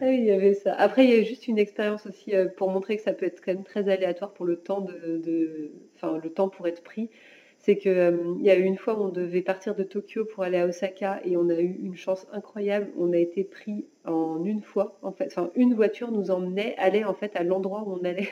ah 0.00 0.06
oui, 0.06 0.18
il 0.18 0.24
y 0.24 0.30
avait 0.30 0.54
ça. 0.54 0.74
Après, 0.74 1.04
il 1.04 1.10
y 1.10 1.18
a 1.18 1.22
juste 1.22 1.48
une 1.48 1.58
expérience 1.58 2.06
aussi 2.06 2.34
euh, 2.34 2.46
pour 2.48 2.70
montrer 2.70 2.96
que 2.96 3.02
ça 3.02 3.12
peut 3.12 3.26
être 3.26 3.42
quand 3.44 3.52
même 3.52 3.64
très 3.64 3.88
aléatoire 3.88 4.32
pour 4.32 4.46
le 4.46 4.56
temps 4.56 4.80
de, 4.80 5.70
enfin, 5.96 6.18
le 6.22 6.30
temps 6.30 6.48
pour 6.48 6.66
être 6.66 6.82
pris. 6.82 7.10
C'est 7.58 7.76
qu'il 7.76 7.90
euh, 7.90 8.16
il 8.38 8.44
y 8.44 8.50
a 8.50 8.56
eu 8.56 8.62
une 8.62 8.76
fois 8.76 8.98
où 8.98 9.02
on 9.02 9.08
devait 9.08 9.42
partir 9.42 9.74
de 9.74 9.82
Tokyo 9.82 10.24
pour 10.24 10.44
aller 10.44 10.58
à 10.58 10.66
Osaka 10.66 11.20
et 11.24 11.36
on 11.36 11.48
a 11.48 11.60
eu 11.60 11.78
une 11.82 11.96
chance 11.96 12.26
incroyable. 12.32 12.88
On 12.96 13.12
a 13.12 13.18
été 13.18 13.44
pris 13.44 13.84
en 14.04 14.44
une 14.44 14.62
fois, 14.62 14.98
en 15.02 15.12
fait. 15.12 15.26
Enfin, 15.26 15.50
une 15.56 15.74
voiture 15.74 16.12
nous 16.12 16.30
emmenait, 16.30 16.74
allait 16.78 17.04
en 17.04 17.14
fait 17.14 17.34
à 17.34 17.42
l'endroit 17.42 17.82
où 17.86 17.92
on 18.00 18.04
allait. 18.04 18.28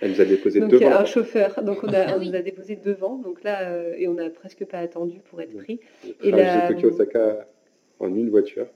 Elle 0.00 0.12
nous 0.12 0.20
a 0.20 0.24
déposé 0.24 0.60
donc, 0.60 0.70
devant. 0.70 0.92
Un 0.92 1.04
chauffeur. 1.04 1.62
Donc 1.62 1.82
on, 1.82 1.88
a, 1.88 2.14
ah 2.14 2.18
nous 2.18 2.34
a 2.34 2.40
déposé 2.40 2.76
devant. 2.76 3.16
Donc 3.16 3.42
là, 3.42 3.68
euh, 3.68 3.94
et 3.96 4.06
on 4.06 4.14
n'a 4.14 4.30
presque 4.30 4.64
pas 4.64 4.78
attendu 4.78 5.20
pour 5.28 5.40
être 5.40 5.56
pris. 5.56 5.80
Et 6.22 6.30
la... 6.30 6.68
Tokyo 6.68 6.90
Osaka 6.90 7.46
en 8.00 8.14
une 8.14 8.30
voiture. 8.30 8.66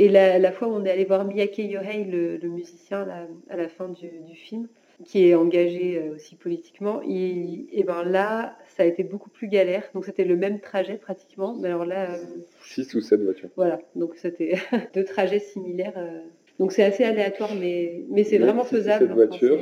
Et 0.00 0.08
la, 0.08 0.50
fois 0.50 0.68
où 0.68 0.72
on 0.72 0.84
est 0.86 0.90
allé 0.90 1.04
voir 1.04 1.26
Miyake 1.26 1.58
Yohei, 1.58 2.04
le, 2.04 2.48
musicien, 2.48 3.06
à 3.50 3.56
la 3.56 3.68
fin 3.68 3.88
du, 3.90 4.34
film, 4.34 4.66
qui 5.04 5.28
est 5.28 5.34
engagé 5.34 5.98
euh, 5.98 6.14
aussi 6.14 6.36
politiquement, 6.36 7.02
et 7.06 7.84
ben 7.86 8.02
là, 8.04 8.56
ça 8.68 8.82
a 8.82 8.86
été 8.86 9.04
beaucoup 9.04 9.28
plus 9.28 9.46
galère. 9.46 9.84
Donc 9.92 10.06
c'était 10.06 10.24
le 10.24 10.36
même 10.36 10.58
trajet 10.58 10.96
pratiquement. 10.96 11.54
Mais 11.54 11.68
alors 11.68 11.84
là. 11.84 12.16
6 12.62 12.94
euh, 12.94 12.98
ou 12.98 13.00
7 13.02 13.20
voitures. 13.22 13.50
Voilà. 13.56 13.78
Donc 13.94 14.14
c'était 14.16 14.54
deux 14.94 15.04
trajets 15.04 15.38
similaires. 15.38 15.98
Euh. 15.98 16.20
Donc 16.58 16.72
c'est 16.72 16.82
assez 16.82 17.04
aléatoire, 17.04 17.54
mais, 17.54 18.04
mais 18.08 18.24
c'est 18.24 18.38
vraiment 18.38 18.64
faisable. 18.64 19.06
Cette 19.06 19.14
voiture, 19.14 19.58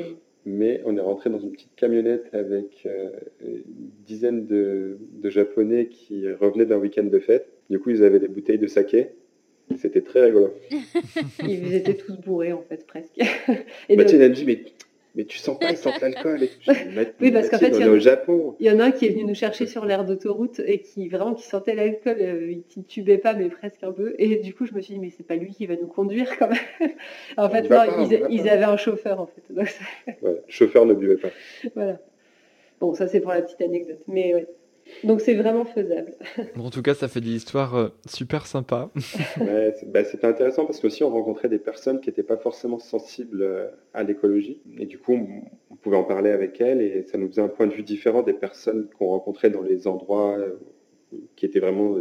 mais 0.47 0.81
on 0.85 0.97
est 0.97 1.01
rentré 1.01 1.31
dans 1.31 1.41
une 1.41 1.51
petite 1.51 1.75
camionnette 1.75 2.33
avec 2.33 2.87
une 3.41 3.65
dizaine 4.07 4.47
de, 4.47 4.99
de 5.21 5.31
Japonais 5.31 5.89
qui 5.89 6.33
revenaient 6.33 6.67
d'un 6.67 6.79
week-end 6.79 7.05
de 7.05 7.19
fête 7.19 7.58
du 7.71 7.79
coup, 7.79 7.91
ils 7.91 8.03
avaient 8.03 8.21
des 8.21 8.29
bouteilles 8.29 8.59
de 8.59 8.67
saké. 8.67 9.09
C'était 9.77 10.01
très 10.01 10.25
rigolo. 10.25 10.55
ils 11.47 11.75
étaient 11.75 11.95
tous 11.95 12.17
bourrés, 12.17 12.53
en 12.53 12.63
fait, 12.63 12.87
presque. 12.87 13.19
Et 13.89 13.97
Mathilde 13.97 14.23
a 14.23 14.29
dit, 14.31 14.47
mais, 14.47 14.61
mais 15.15 15.25
tu 15.25 15.37
sens 15.37 15.59
pas, 15.59 15.71
ils 15.71 15.77
sentent 15.77 16.01
l'alcool. 16.01 16.41
oui, 17.21 17.31
parce 17.31 17.51
qu'en 17.51 17.59
fait, 17.59 17.77
il 17.79 17.85
y, 17.85 17.89
au 17.89 17.99
Japon. 17.99 18.57
il 18.61 18.67
y 18.67 18.71
en 18.71 18.81
a 18.81 18.85
un 18.85 18.91
qui 18.91 19.05
est 19.05 19.11
venu 19.11 19.25
nous 19.25 19.35
chercher 19.35 19.67
sur 19.67 19.85
l'aire 19.85 20.07
d'autoroute 20.07 20.61
et 20.65 20.81
qui 20.81 21.09
vraiment 21.09 21.35
qui 21.35 21.47
sentait 21.47 21.75
l'alcool. 21.75 22.17
Euh, 22.19 22.51
il 22.51 22.63
ne 22.79 22.83
tubait 22.83 23.19
pas, 23.19 23.35
mais 23.35 23.51
presque 23.51 23.83
un 23.83 23.93
peu. 23.93 24.15
Et 24.19 24.37
du 24.37 24.55
coup, 24.55 24.65
je 24.65 24.73
me 24.73 24.81
suis 24.81 24.95
dit, 24.95 25.01
mais 25.01 25.11
c'est 25.11 25.27
pas 25.27 25.37
lui 25.37 25.53
qui 25.53 25.67
va 25.67 25.77
nous 25.77 25.89
conduire 25.89 26.39
quand 26.39 26.49
même. 26.49 26.91
en 27.37 27.51
fait, 27.51 27.69
non, 27.69 28.07
ils, 28.31 28.49
avaient 28.49 28.65
un 28.65 28.79
chauffeur, 28.79 29.21
en 29.21 29.27
fait. 29.27 29.43
Donc, 29.51 29.69
le 30.23 30.43
chauffeur 30.49 30.87
ne 30.87 30.95
buvait 30.95 31.19
pas. 31.19 31.31
voilà. 31.75 32.01
Bon, 32.81 32.95
ça, 32.95 33.07
c'est 33.09 33.21
pour 33.21 33.33
la 33.33 33.43
petite 33.43 33.61
anecdote. 33.61 34.01
Mais 34.07 34.35
ouais. 34.35 34.47
Donc 35.05 35.21
c'est 35.21 35.35
vraiment 35.35 35.65
faisable. 35.65 36.15
en 36.59 36.71
tout 36.71 36.83
cas, 36.83 36.95
ça 36.95 37.09
fait 37.09 37.21
des 37.21 37.31
histoires 37.31 37.77
euh, 37.77 37.89
super 38.07 38.47
sympas. 38.47 38.91
Bah, 39.87 40.05
c'était 40.05 40.27
intéressant 40.27 40.67
parce 40.67 40.81
qu'aussi 40.81 41.05
on 41.05 41.11
rencontrait 41.11 41.49
des 41.49 41.59
personnes 41.59 42.01
qui 42.01 42.09
n'étaient 42.09 42.23
pas 42.23 42.37
forcément 42.37 42.79
sensibles 42.79 43.43
euh, 43.43 43.69
à 43.95 44.03
l'écologie. 44.03 44.61
Et 44.79 44.87
du 44.87 44.99
coup, 44.99 45.15
on, 45.71 45.77
pouvait 45.77 45.97
en 45.97 46.05
parler 46.05 46.31
avec 46.31 46.61
elles 46.61 46.83
et 46.83 47.05
ça 47.05 47.19
nous 47.19 47.29
faisait 47.29 47.41
un 47.41 47.49
point 47.49 47.69
de 47.69 47.73
vue 47.73 47.85
différent 47.85 48.23
des 48.23 48.33
personnes 48.33 48.89
qu'on 48.99 49.07
rencontrait 49.07 49.51
dans 49.51 49.63
les 49.63 49.87
endroits 49.87 50.37
euh, 50.37 50.59
qui 51.37 51.47
étaient 51.47 51.61
vraiment 51.61 51.97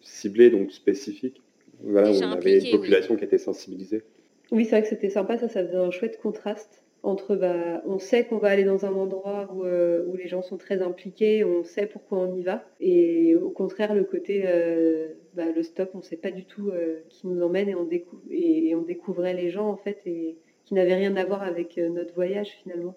ciblés, 0.00 0.50
donc 0.50 0.72
spécifiques. 0.72 1.40
Voilà, 1.84 2.10
où 2.10 2.14
on 2.14 2.32
avait 2.32 2.58
une 2.58 2.70
population 2.70 3.16
qui 3.16 3.24
était 3.24 3.38
sensibilisée. 3.38 4.02
Oui, 4.50 4.64
c'est 4.64 4.72
vrai 4.72 4.82
que 4.82 4.88
c'était 4.88 5.08
sympa, 5.08 5.38
ça, 5.38 5.48
ça 5.48 5.64
faisait 5.64 5.76
un 5.76 5.90
chouette 5.90 6.18
contraste 6.20 6.81
entre 7.02 7.34
bah, 7.34 7.82
on 7.84 7.98
sait 7.98 8.24
qu'on 8.24 8.38
va 8.38 8.48
aller 8.48 8.64
dans 8.64 8.84
un 8.84 8.92
endroit 8.92 9.48
où, 9.52 9.64
euh, 9.64 10.04
où, 10.06 10.16
les 10.16 10.28
gens 10.28 10.42
sont 10.42 10.56
très 10.56 10.82
impliqués, 10.82 11.44
on 11.44 11.64
sait 11.64 11.86
pourquoi 11.86 12.18
on 12.18 12.34
y 12.36 12.42
va, 12.42 12.64
et 12.80 13.34
au 13.34 13.50
contraire 13.50 13.94
le 13.94 14.04
côté 14.04 14.44
euh, 14.46 15.08
bah, 15.34 15.46
le 15.54 15.62
stop, 15.62 15.90
on 15.94 15.98
ne 15.98 16.02
sait 16.02 16.16
pas 16.16 16.30
du 16.30 16.44
tout 16.44 16.68
euh, 16.68 17.00
qui 17.08 17.26
nous 17.26 17.42
emmène 17.42 17.68
et 17.68 17.74
on, 17.74 17.84
découvre, 17.84 18.22
et, 18.30 18.74
on 18.74 18.82
découvrait 18.82 19.34
les 19.34 19.50
gens 19.50 19.68
en 19.68 19.76
fait 19.76 19.98
et 20.06 20.36
qui 20.64 20.74
n'avaient 20.74 20.94
rien 20.94 21.16
à 21.16 21.24
voir 21.24 21.42
avec 21.42 21.76
notre 21.76 22.14
voyage 22.14 22.50
finalement. 22.62 22.94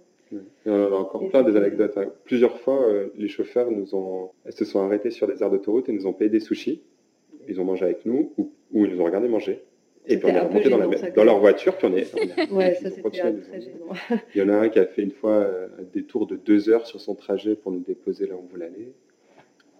on 0.67 0.71
a 0.71 0.95
encore 0.95 1.27
plein 1.29 1.41
des 1.41 1.55
anecdotes. 1.55 1.97
Hein. 1.97 2.11
Plusieurs 2.25 2.59
fois, 2.59 2.87
les 3.15 3.27
chauffeurs 3.27 3.71
nous 3.71 3.95
ont, 3.95 4.29
se 4.47 4.65
sont 4.65 4.81
arrêtés 4.81 5.09
sur 5.09 5.25
des 5.25 5.41
aires 5.41 5.49
d'autoroute 5.49 5.89
et 5.89 5.91
nous 5.91 6.05
ont 6.05 6.13
payé 6.13 6.29
des 6.29 6.39
sushis. 6.39 6.83
Ils 7.47 7.59
ont 7.59 7.65
mangé 7.65 7.85
avec 7.85 8.05
nous 8.05 8.33
ou, 8.37 8.51
ou 8.71 8.85
ils 8.85 8.93
nous 8.93 9.01
ont 9.01 9.05
regardé 9.05 9.27
manger. 9.27 9.63
Et 10.07 10.17
puis 10.17 10.27
on 10.31 10.35
est 10.35 10.39
remonté 10.39 10.69
dans, 10.69 10.77
dans, 11.15 11.23
leur 11.23 11.39
voiture, 11.39 11.77
puis 11.77 11.87
on 11.87 11.95
est. 11.95 12.13
ouais, 12.51 12.75
ça 12.75 12.89
c'était 12.89 13.09
très 13.09 13.35
Il 14.35 14.41
y 14.41 14.43
en 14.43 14.49
a 14.49 14.55
un 14.55 14.69
qui 14.69 14.79
a 14.79 14.85
fait 14.85 15.01
une 15.01 15.11
fois 15.11 15.31
euh, 15.31 15.67
un 15.79 15.83
détour 15.93 16.27
de 16.27 16.35
deux 16.35 16.69
heures 16.69 16.85
sur 16.85 17.01
son 17.01 17.15
trajet 17.15 17.55
pour 17.55 17.71
nous 17.71 17.79
déposer 17.79 18.27
là 18.27 18.35
où 18.35 18.43
on 18.43 18.51
voulait 18.51 18.67
aller. 18.67 18.93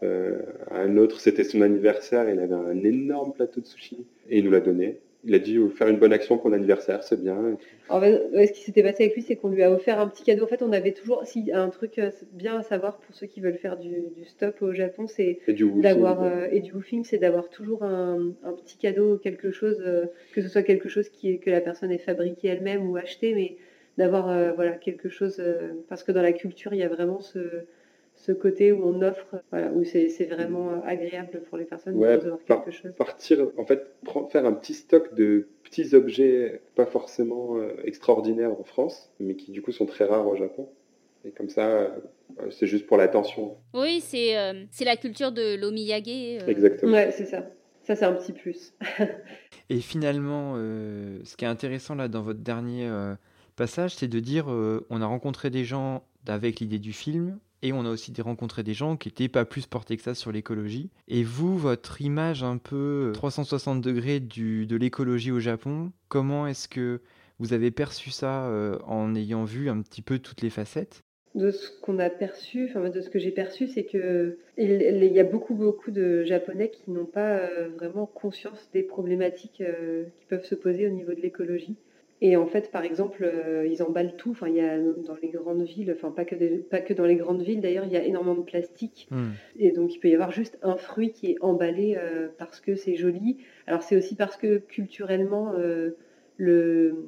Euh, 0.04 0.42
un 0.72 0.98
autre, 0.98 1.20
c'était 1.20 1.44
son 1.44 1.62
anniversaire, 1.62 2.30
il 2.30 2.40
avait 2.40 2.54
un 2.54 2.84
énorme 2.84 3.34
plateau 3.34 3.62
de 3.62 3.66
sushi 3.66 4.06
et 4.30 4.40
il 4.40 4.46
nous 4.46 4.52
l'a 4.52 4.60
donné 4.60 5.00
il 5.26 5.34
a 5.34 5.40
dit 5.40 5.58
faire 5.76 5.88
une 5.88 5.98
bonne 5.98 6.14
action 6.14 6.38
pour 6.38 6.50
l'anniversaire, 6.50 7.04
c'est 7.04 7.22
bien. 7.22 7.58
En 7.90 8.00
fait, 8.00 8.48
ce 8.48 8.52
qui 8.52 8.62
s'était 8.62 8.84
passé 8.84 9.04
avec 9.04 9.16
lui, 9.16 9.22
c'est 9.24 9.36
qu'on 9.36 9.50
lui 9.50 9.64
a 9.64 9.72
offert 9.72 10.00
un 10.00 10.08
petit 10.08 10.24
cadeau. 10.24 10.44
En 10.44 10.48
fait, 10.48 10.62
on 10.62 10.72
avait 10.72 10.92
toujours 10.92 11.24
si, 11.26 11.52
un 11.52 11.70
truc 11.70 11.98
euh, 11.98 12.12
bien 12.32 12.58
à 12.60 12.64
savoir 12.64 12.98
pour 12.98 13.16
ceux 13.16 13.28
qui 13.28 13.42
veulent 13.42 13.58
faire 13.58 13.78
du, 13.78 13.96
stop 14.26 14.62
au 14.62 14.74
Japon, 14.74 15.08
c'est 15.08 15.40
d'avoir 15.48 16.24
euh, 16.24 16.48
et 16.52 16.60
du 16.62 16.74
woofing, 16.74 17.04
c'est 17.04 17.18
d'avoir 17.18 17.50
toujours 17.50 17.84
un, 17.84 18.34
petit 18.64 18.78
cadeau, 18.78 19.18
quelque 19.18 19.52
chose, 19.52 19.82
euh, 19.86 20.06
que 20.34 20.42
ce 20.42 20.48
soit 20.48 20.64
quelque 20.64 20.90
chose 20.90 21.10
qui 21.10 21.32
est, 21.32 21.38
que 21.38 21.50
la 21.50 21.62
personne 21.62 21.92
ait 21.92 21.98
fabriqué 21.98 22.48
elle-même 22.48 22.88
ou 22.90 22.96
acheté, 22.96 23.34
mais 23.34 23.58
d'avoir 23.98 24.54
voilà 24.56 24.72
quelque 24.74 25.08
chose 25.08 25.42
parce 25.88 26.04
que 26.04 26.12
dans 26.12 26.22
la 26.22 26.34
culture, 26.34 26.74
il 26.74 26.80
y 26.80 26.84
a 26.84 26.90
vraiment 26.90 27.22
ce 27.22 27.40
ce 28.26 28.32
côté 28.32 28.72
où 28.72 28.84
on 28.84 29.02
offre, 29.04 29.36
voilà, 29.52 29.72
où 29.72 29.84
c'est 29.84 30.26
vraiment 30.26 30.72
euh, 30.72 30.80
agréable 30.84 31.44
pour 31.48 31.58
les 31.58 31.66
personnes 31.66 31.96
ouais, 31.96 32.18
de 32.18 32.34
quelque 32.48 32.72
chose. 32.72 32.92
Partir, 32.98 33.48
en 33.58 33.66
fait, 33.66 33.86
faire 34.32 34.46
un 34.46 34.54
petit 34.54 34.74
stock 34.74 35.14
de 35.14 35.48
petits 35.64 35.94
objets 35.96 36.62
pas 36.76 36.88
forcément 36.88 37.58
euh, 37.58 37.74
extraordinaires 37.84 38.52
en 38.52 38.64
France, 38.64 39.12
mais 39.20 39.36
qui 39.36 39.52
du 39.52 39.62
coup 39.62 39.72
sont 39.72 39.86
très 39.86 40.06
rares 40.06 40.28
au 40.28 40.36
Japon. 40.36 40.70
Et 41.24 41.32
comme 41.32 41.50
ça, 41.50 41.68
euh, 41.70 41.90
c'est 42.50 42.66
juste 42.68 42.88
pour 42.88 42.98
l'attention. 42.98 43.58
Oui, 43.74 44.02
c'est 44.02 44.36
c'est 44.72 44.86
la 44.86 44.96
culture 44.96 45.32
de 45.32 45.56
l'omiyage. 45.60 46.44
Exactement. 46.48 46.94
Ouais, 46.94 47.12
c'est 47.12 47.26
ça. 47.26 47.46
Ça, 47.84 47.96
c'est 47.96 48.06
un 48.06 48.14
petit 48.14 48.34
plus. 48.34 48.74
Et 49.70 49.80
finalement, 49.80 50.56
ce 50.56 51.36
qui 51.36 51.46
est 51.46 51.48
intéressant 51.48 51.94
là 51.94 52.08
dans 52.08 52.22
votre 52.22 52.42
dernier 52.42 52.90
passage, 53.56 53.96
c'est 53.96 54.08
de 54.08 54.20
dire 54.20 54.48
on 54.48 55.02
a 55.02 55.06
rencontré 55.06 55.50
des 55.50 55.64
gens 55.64 56.04
avec 56.28 56.60
l'idée 56.60 56.80
du 56.80 56.94
film, 56.94 57.40
et 57.66 57.74
on 57.74 57.86
a 57.86 57.90
aussi 57.90 58.14
rencontré 58.22 58.62
des 58.64 58.74
gens 58.74 58.96
qui 58.96 59.10
n'étaient 59.10 59.28
pas 59.28 59.44
plus 59.44 59.66
portés 59.66 59.98
que 59.98 60.04
ça 60.04 60.14
sur 60.14 60.32
l'écologie. 60.32 60.92
Et 61.08 61.24
vous, 61.24 61.58
votre 61.58 62.02
image 62.02 62.44
un 62.44 62.58
peu 62.58 63.12
360 63.14 63.82
degrés 63.82 64.20
de 64.20 64.76
l'écologie 64.76 65.32
au 65.32 65.40
Japon, 65.40 65.92
comment 66.08 66.46
est-ce 66.46 66.68
que 66.68 67.02
vous 67.40 67.54
avez 67.54 67.72
perçu 67.72 68.12
ça 68.12 68.48
euh, 68.48 68.78
en 68.86 69.16
ayant 69.16 69.44
vu 69.44 69.70
un 69.70 69.82
petit 69.82 70.02
peu 70.02 70.20
toutes 70.20 70.42
les 70.42 70.52
facettes? 70.52 71.02
De 71.34 71.52
ce 71.52 71.70
qu'on 71.82 72.00
a 72.00 72.10
perçu, 72.10 72.70
enfin 72.70 72.90
de 72.90 73.02
ce 73.02 73.10
que 73.10 73.20
j'ai 73.20 73.32
perçu, 73.32 73.68
c'est 73.68 73.84
que 73.84 74.38
il, 74.58 75.04
y 75.04 75.20
a 75.20 75.24
beaucoup 75.26 75.54
beaucoup 75.54 75.92
de 75.92 76.24
Japonais 76.24 76.70
qui 76.70 76.92
n'ont 76.92 77.06
pas 77.06 77.40
euh, 77.40 77.68
vraiment 77.76 78.06
conscience 78.06 78.70
des 78.72 78.84
problématiques 78.84 79.60
euh, 79.60 80.06
qui 80.18 80.26
peuvent 80.28 80.46
se 80.46 80.56
poser 80.56 80.88
au 80.88 80.92
niveau 80.92 81.14
de 81.14 81.20
l'écologie. 81.20 81.76
Et 82.22 82.38
en 82.38 82.46
fait, 82.46 82.72
par 82.72 82.84
exemple, 82.84 83.24
euh, 83.24 83.68
ils 83.68 83.84
emballent 83.84 84.16
tout. 84.16 84.32
Enfin, 84.32 84.48
il 84.48 84.56
y 84.56 84.62
a 84.62 84.78
dans 84.80 85.18
les 85.22 85.30
grandes 85.30 85.64
villes, 85.64 85.94
enfin 85.96 86.12
pas 86.12 86.24
que, 86.24 86.36
pas 86.62 86.80
que 86.80 86.94
dans 86.94 87.06
les 87.06 87.16
grandes 87.16 87.42
villes 87.42 87.60
d'ailleurs, 87.60 87.86
il 87.86 87.92
y 87.92 87.98
a 87.98 88.04
énormément 88.04 88.36
de 88.36 88.44
plastique. 88.44 89.08
Hmm. 89.12 89.32
Et 89.58 89.72
donc, 89.72 89.94
il 89.94 90.00
peut 90.00 90.08
y 90.08 90.14
avoir 90.14 90.32
juste 90.32 90.58
un 90.62 90.78
fruit 90.78 91.12
qui 91.12 91.32
est 91.32 91.38
emballé 91.42 91.98
euh, 91.98 92.30
parce 92.38 92.62
que 92.62 92.76
c'est 92.76 92.96
joli. 92.96 93.38
Alors, 93.68 93.84
c'est 93.84 93.98
aussi 93.98 94.16
parce 94.16 94.38
que 94.38 94.58
culturellement, 94.58 95.54
euh, 95.58 95.92
le, 96.38 97.04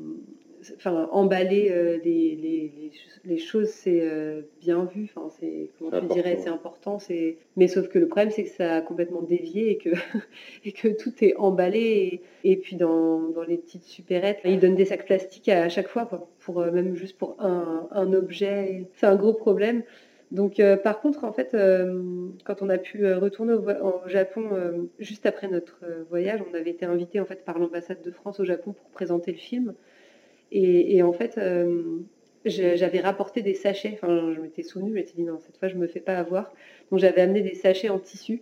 enfin, 0.75 1.09
emballer 1.11 1.69
euh, 1.71 1.97
les, 2.03 2.35
les, 2.35 2.91
les, 3.25 3.37
choses, 3.37 3.69
c'est 3.69 4.01
euh, 4.01 4.41
bien 4.61 4.85
vu. 4.85 5.09
Enfin, 5.15 5.29
c'est 5.39 5.69
comment 5.77 5.99
tu 5.99 6.07
dirais, 6.07 6.37
c'est 6.41 6.49
important. 6.49 6.99
C'est 6.99 7.37
mais 7.55 7.67
sauf 7.67 7.87
que 7.87 7.99
le 7.99 8.07
problème, 8.07 8.31
c'est 8.31 8.43
que 8.43 8.49
ça 8.49 8.75
a 8.75 8.81
complètement 8.81 9.21
dévié 9.21 9.71
et 9.71 9.77
que 9.77 9.89
et 10.65 10.71
que 10.71 10.87
tout 10.87 11.13
est 11.21 11.35
emballé. 11.37 12.21
Et, 12.43 12.57
puis 12.57 12.75
dans, 12.75 13.29
dans, 13.29 13.43
les 13.43 13.57
petites 13.57 13.83
supérettes, 13.83 14.39
ils 14.45 14.59
donnent 14.59 14.75
des 14.75 14.85
sacs 14.85 15.05
plastiques 15.05 15.49
à, 15.49 15.69
chaque 15.69 15.87
fois, 15.87 16.07
pour 16.39 16.61
euh, 16.61 16.71
même 16.71 16.95
juste 16.95 17.17
pour 17.17 17.35
un, 17.39 17.87
un 17.91 18.13
objet. 18.13 18.87
C'est 18.95 19.07
un 19.07 19.15
gros 19.15 19.33
problème. 19.33 19.83
Donc, 20.31 20.61
par 20.83 20.99
contre, 20.99 21.23
en 21.23 21.31
fait, 21.31 21.55
quand 22.43 22.61
on 22.61 22.67
a 22.67 22.77
pu 22.77 23.13
retourner 23.13 23.53
au, 23.53 23.61
au 23.61 24.07
Japon 24.07 24.49
juste 24.99 25.25
après 25.25 25.47
notre 25.47 25.79
voyage, 26.09 26.41
on 26.51 26.53
avait 26.53 26.71
été 26.71 26.85
invité 26.85 27.21
en 27.21 27.25
fait 27.25 27.45
par 27.45 27.57
l'ambassade 27.57 28.01
de 28.01 28.11
France 28.11 28.41
au 28.41 28.43
Japon 28.43 28.73
pour 28.73 28.89
présenter 28.89 29.31
le 29.31 29.37
film. 29.37 29.73
Et, 30.51 31.03
en 31.03 31.13
fait, 31.13 31.37
euh, 31.37 31.99
j'avais 32.45 32.99
rapporté 32.99 33.41
des 33.41 33.53
sachets. 33.53 33.93
Enfin, 33.93 34.33
je 34.33 34.39
m'étais 34.39 34.63
souvenue, 34.63 34.91
je 34.91 34.95
m'étais 34.95 35.13
dit 35.13 35.23
non, 35.23 35.39
cette 35.39 35.57
fois, 35.57 35.67
je 35.67 35.75
ne 35.75 35.81
me 35.81 35.87
fais 35.87 35.99
pas 35.99 36.17
avoir. 36.17 36.53
Donc, 36.91 36.99
j'avais 36.99 37.21
amené 37.21 37.41
des 37.41 37.55
sachets 37.55 37.89
en 37.89 37.99
tissu. 37.99 38.41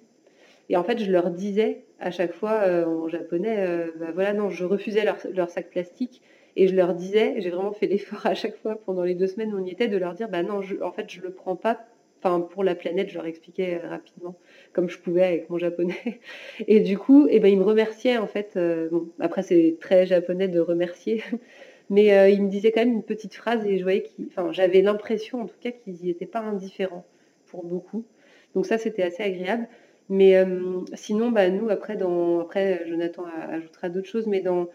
Et 0.70 0.78
en 0.78 0.84
fait, 0.84 1.00
je 1.00 1.12
leur 1.12 1.30
disais 1.30 1.84
à 2.00 2.12
chaque 2.12 2.34
fois 2.34 2.62
euh, 2.64 2.86
en 2.86 3.08
japonais, 3.08 3.56
euh, 3.60 3.92
bah 4.00 4.08
voilà, 4.14 4.34
non, 4.34 4.50
je 4.50 4.66
refusais 4.66 5.04
leur, 5.04 5.50
sac 5.50 5.70
plastique. 5.70 6.22
Et 6.58 6.68
je 6.68 6.76
leur 6.76 6.94
disais, 6.94 7.36
j'ai 7.40 7.50
vraiment 7.50 7.74
fait 7.74 7.88
l'effort 7.88 8.26
à 8.26 8.34
chaque 8.34 8.56
fois 8.58 8.80
pendant 8.86 9.04
les 9.04 9.16
deux 9.16 9.28
semaines 9.28 9.54
où 9.54 9.58
on 9.58 9.66
y 9.66 9.72
était, 9.72 9.88
de 9.88 9.98
leur 9.98 10.14
dire, 10.14 10.30
bah 10.30 10.44
non, 10.44 10.62
en 10.82 10.92
fait, 10.92 11.10
je 11.10 11.22
le 11.22 11.32
prends 11.32 11.56
pas 11.56 11.82
enfin 12.24 12.40
pour 12.40 12.64
la 12.64 12.74
planète, 12.74 13.10
je 13.10 13.16
leur 13.16 13.28
expliquais 13.28 13.78
rapidement 13.78 14.36
comme 14.74 14.90
je 14.90 14.98
pouvais 14.98 15.24
avec 15.24 15.50
mon 15.50 15.58
japonais. 15.58 16.22
Et 16.68 16.80
du 16.80 16.98
coup, 16.98 17.28
eh 17.30 17.40
ben, 17.40 17.50
ils 17.50 17.58
me 17.60 17.64
remerciaient 17.64 18.18
en 18.18 18.26
fait. 18.26 18.58
bon, 18.90 19.10
après, 19.20 19.44
c'est 19.44 19.78
très 19.80 20.06
japonais 20.08 20.48
de 20.48 20.60
remercier, 20.60 21.22
mais 21.90 22.18
euh, 22.18 22.30
ils 22.30 22.44
me 22.44 22.50
disaient 22.50 22.72
quand 22.72 22.82
même 22.82 22.94
une 22.94 23.04
petite 23.04 23.36
phrase 23.36 23.66
et 23.66 23.84
j'avais 24.52 24.82
l'impression 24.82 25.42
en 25.42 25.46
tout 25.46 25.58
cas 25.62 25.72
qu'ils 25.72 25.96
n'y 25.96 26.10
étaient 26.10 26.26
pas 26.26 26.40
indifférents 26.40 27.06
pour 27.48 27.64
beaucoup. 27.64 28.06
Donc 28.56 28.66
ça, 28.66 28.78
c'était 28.78 29.04
assez 29.04 29.24
agréable. 29.24 29.68
Mais 30.10 30.38
euh, 30.38 30.82
sinon, 30.94 31.32
bah, 31.32 31.50
nous, 31.50 31.70
après, 31.70 31.96
dans, 31.96 32.40
après, 32.40 32.84
Jonathan 32.88 33.26
ajoutera 33.50 33.90
d'autres 33.90 34.08
choses, 34.08 34.28
mais 34.28 34.42
dans, 34.42 34.68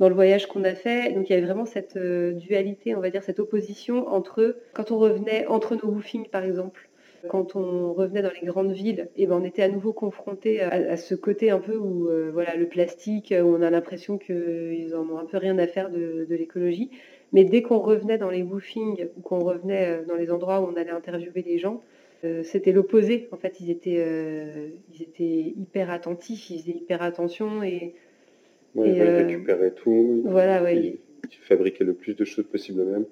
le 0.00 0.14
voyage 0.14 0.46
qu'on 0.46 0.64
a 0.64 0.74
fait, 0.74 1.12
il 1.12 1.22
y 1.28 1.32
avait 1.32 1.46
vraiment 1.46 1.64
cette 1.64 1.96
euh, 1.96 2.32
dualité, 2.32 2.94
on 2.94 3.00
va 3.00 3.10
dire, 3.10 3.22
cette 3.22 3.40
opposition 3.40 4.08
entre, 4.08 4.56
quand 4.74 4.90
on 4.90 4.98
revenait 4.98 5.46
entre 5.46 5.74
nos 5.74 5.90
woofings, 5.90 6.28
par 6.28 6.44
exemple, 6.44 6.88
quand 7.28 7.56
on 7.56 7.92
revenait 7.92 8.22
dans 8.22 8.30
les 8.40 8.46
grandes 8.46 8.72
villes, 8.72 9.08
et 9.16 9.22
eh 9.22 9.26
ben 9.26 9.38
on 9.40 9.44
était 9.44 9.62
à 9.62 9.68
nouveau 9.68 9.92
confronté 9.92 10.60
à, 10.60 10.96
ce 10.96 11.14
côté 11.14 11.50
un 11.50 11.58
peu 11.58 11.76
où 11.76 12.08
euh, 12.08 12.30
voilà 12.32 12.56
le 12.56 12.66
plastique, 12.66 13.34
où 13.36 13.46
on 13.46 13.62
a 13.62 13.70
l'impression 13.70 14.18
qu'ils 14.18 14.94
en 14.94 15.08
ont 15.08 15.18
un 15.18 15.24
peu 15.24 15.36
rien 15.36 15.58
à 15.58 15.66
faire 15.66 15.90
de, 15.90 16.26
l'écologie. 16.30 16.90
Mais 17.32 17.44
dès 17.44 17.62
qu'on 17.62 17.78
revenait 17.78 18.18
dans 18.18 18.30
les 18.30 18.42
woofings 18.42 19.08
ou 19.16 19.20
qu'on 19.20 19.40
revenait 19.40 19.88
euh, 19.88 20.04
dans 20.04 20.14
les 20.14 20.30
endroits 20.30 20.60
où 20.60 20.64
on 20.64 20.76
allait 20.76 20.90
interviewer 20.90 21.42
les 21.42 21.58
gens, 21.58 21.82
euh, 22.24 22.42
c'était 22.42 22.72
l'opposé. 22.72 23.28
En 23.32 23.36
fait, 23.36 23.60
ils 23.60 23.70
étaient, 23.70 24.04
ils 24.94 25.02
étaient 25.02 25.54
hyper 25.56 25.90
attentifs, 25.90 26.50
ils 26.50 26.60
faisaient 26.60 26.76
hyper 26.76 27.02
attention 27.02 27.62
et, 27.62 27.94
ouais, 28.74 28.90
ils 28.90 29.02
récupéraient 29.02 29.72
tout. 29.72 30.22
Voilà, 30.24 30.62
ouais. 30.62 30.76
Ils 30.76 30.98
fabriquaient 31.42 31.84
le 31.84 31.94
plus 31.94 32.14
de 32.14 32.24
choses 32.24 32.46
possible 32.46 32.80
eux-mêmes. 32.80 33.06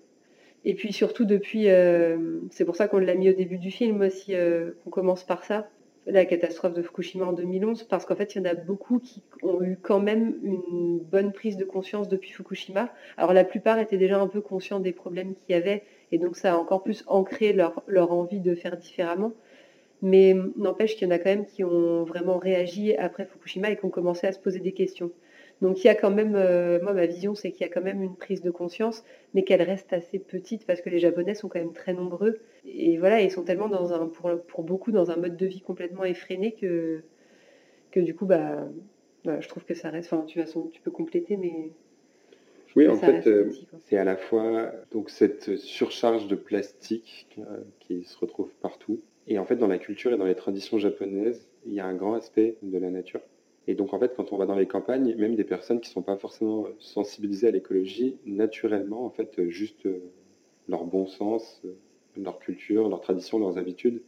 Et 0.64 0.74
puis 0.74 0.92
surtout 0.92 1.24
depuis, 1.24 1.68
euh, 1.68 2.40
c'est 2.50 2.64
pour 2.64 2.76
ça 2.76 2.88
qu'on 2.88 2.98
l'a 2.98 3.14
mis 3.14 3.28
au 3.28 3.34
début 3.34 3.58
du 3.58 3.70
film 3.70 4.00
aussi, 4.00 4.34
euh, 4.34 4.72
qu'on 4.84 4.90
commence 4.90 5.24
par 5.24 5.44
ça, 5.44 5.68
la 6.06 6.24
catastrophe 6.24 6.74
de 6.74 6.82
Fukushima 6.82 7.26
en 7.26 7.32
2011, 7.32 7.84
parce 7.84 8.04
qu'en 8.04 8.16
fait 8.16 8.34
il 8.34 8.38
y 8.38 8.40
en 8.40 8.50
a 8.50 8.54
beaucoup 8.54 8.98
qui 8.98 9.22
ont 9.42 9.62
eu 9.62 9.78
quand 9.80 10.00
même 10.00 10.34
une 10.42 10.98
bonne 10.98 11.32
prise 11.32 11.56
de 11.56 11.64
conscience 11.64 12.08
depuis 12.08 12.30
Fukushima. 12.30 12.90
Alors 13.16 13.32
la 13.32 13.44
plupart 13.44 13.78
étaient 13.78 13.96
déjà 13.96 14.20
un 14.20 14.26
peu 14.26 14.40
conscients 14.40 14.80
des 14.80 14.92
problèmes 14.92 15.34
qu'il 15.34 15.54
y 15.54 15.58
avait, 15.58 15.82
et 16.12 16.18
donc 16.18 16.36
ça 16.36 16.54
a 16.54 16.56
encore 16.56 16.82
plus 16.82 17.04
ancré 17.06 17.52
leur, 17.52 17.82
leur 17.86 18.12
envie 18.12 18.40
de 18.40 18.54
faire 18.54 18.76
différemment. 18.76 19.32
Mais 20.02 20.34
n'empêche 20.56 20.96
qu'il 20.96 21.08
y 21.08 21.10
en 21.10 21.14
a 21.14 21.18
quand 21.18 21.30
même 21.30 21.46
qui 21.46 21.64
ont 21.64 22.04
vraiment 22.04 22.36
réagi 22.36 22.94
après 22.96 23.24
Fukushima 23.24 23.70
et 23.70 23.76
qui 23.76 23.84
ont 23.86 23.90
commencé 23.90 24.26
à 24.26 24.32
se 24.32 24.38
poser 24.38 24.60
des 24.60 24.72
questions. 24.72 25.10
Donc 25.64 25.82
il 25.82 25.86
y 25.86 25.90
a 25.90 25.94
quand 25.94 26.10
même, 26.10 26.34
euh, 26.36 26.78
moi 26.82 26.92
ma 26.92 27.06
vision 27.06 27.34
c'est 27.34 27.50
qu'il 27.50 27.62
y 27.62 27.64
a 27.64 27.72
quand 27.72 27.80
même 27.80 28.02
une 28.02 28.16
prise 28.16 28.42
de 28.42 28.50
conscience, 28.50 29.02
mais 29.32 29.44
qu'elle 29.44 29.62
reste 29.62 29.94
assez 29.94 30.18
petite 30.18 30.66
parce 30.66 30.82
que 30.82 30.90
les 30.90 30.98
Japonais 30.98 31.34
sont 31.34 31.48
quand 31.48 31.58
même 31.58 31.72
très 31.72 31.94
nombreux 31.94 32.38
et 32.66 32.98
voilà 32.98 33.22
ils 33.22 33.30
sont 33.30 33.44
tellement 33.44 33.68
dans 33.68 33.94
un, 33.94 34.06
pour, 34.06 34.62
beaucoup 34.62 34.92
dans 34.92 35.10
un 35.10 35.16
mode 35.16 35.38
de 35.38 35.46
vie 35.46 35.62
complètement 35.62 36.04
effréné 36.04 36.52
que 36.52 37.02
que 37.92 38.00
du 38.00 38.14
coup 38.14 38.26
bah, 38.26 38.68
je 39.24 39.48
trouve 39.48 39.64
que 39.64 39.72
ça 39.72 39.88
reste. 39.88 40.12
Enfin 40.12 40.26
tu 40.26 40.38
vas 40.38 40.44
tu 40.44 40.82
peux 40.82 40.90
compléter 40.90 41.38
mais 41.38 41.70
oui, 42.76 42.86
en 42.86 42.96
fait, 42.96 43.26
euh, 43.26 43.50
c'est 43.84 43.96
à 43.96 44.04
la 44.04 44.16
fois 44.16 44.70
donc 44.92 45.08
cette 45.08 45.56
surcharge 45.56 46.26
de 46.26 46.34
plastique 46.34 47.26
euh, 47.38 47.62
qui 47.80 48.04
se 48.04 48.18
retrouve 48.18 48.50
partout. 48.60 49.00
Et 49.28 49.38
en 49.38 49.46
fait, 49.46 49.56
dans 49.56 49.68
la 49.68 49.78
culture 49.78 50.12
et 50.12 50.18
dans 50.18 50.26
les 50.26 50.34
traditions 50.34 50.78
japonaises, 50.78 51.48
il 51.64 51.72
y 51.72 51.80
a 51.80 51.86
un 51.86 51.94
grand 51.94 52.12
aspect 52.12 52.58
de 52.60 52.76
la 52.76 52.90
nature. 52.90 53.22
Et 53.66 53.74
donc, 53.74 53.94
en 53.94 53.98
fait, 53.98 54.14
quand 54.14 54.32
on 54.32 54.36
va 54.36 54.46
dans 54.46 54.56
les 54.56 54.66
campagnes, 54.66 55.14
même 55.16 55.36
des 55.36 55.44
personnes 55.44 55.80
qui 55.80 55.88
ne 55.90 55.94
sont 55.94 56.02
pas 56.02 56.16
forcément 56.16 56.66
sensibilisées 56.78 57.48
à 57.48 57.50
l'écologie, 57.50 58.18
naturellement, 58.26 59.06
en 59.06 59.10
fait, 59.10 59.48
juste 59.48 59.86
euh, 59.86 60.02
leur 60.68 60.84
bon 60.84 61.06
sens, 61.06 61.62
euh, 61.64 61.74
leur 62.16 62.38
culture, 62.38 62.88
leur 62.88 63.00
tradition, 63.00 63.38
leurs 63.38 63.56
habitudes 63.56 64.02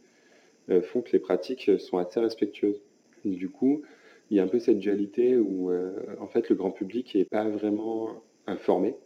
euh, 0.69 0.81
font 0.81 1.01
que 1.01 1.11
les 1.11 1.19
pratiques 1.19 1.71
sont 1.79 1.97
assez 1.97 2.19
respectueuses. 2.19 2.81
du 3.25 3.49
coup, 3.49 3.81
il 4.29 4.37
y 4.37 4.39
a 4.39 4.43
un 4.43 4.47
peu 4.47 4.59
cette 4.59 4.79
dualité 4.79 5.37
où, 5.37 5.71
en 6.19 6.27
fait, 6.27 6.49
le 6.49 6.55
grand 6.55 6.71
public 6.71 7.15
n'est 7.15 7.23
pas 7.23 7.47
vraiment 7.47 8.09
informé. 8.45 8.97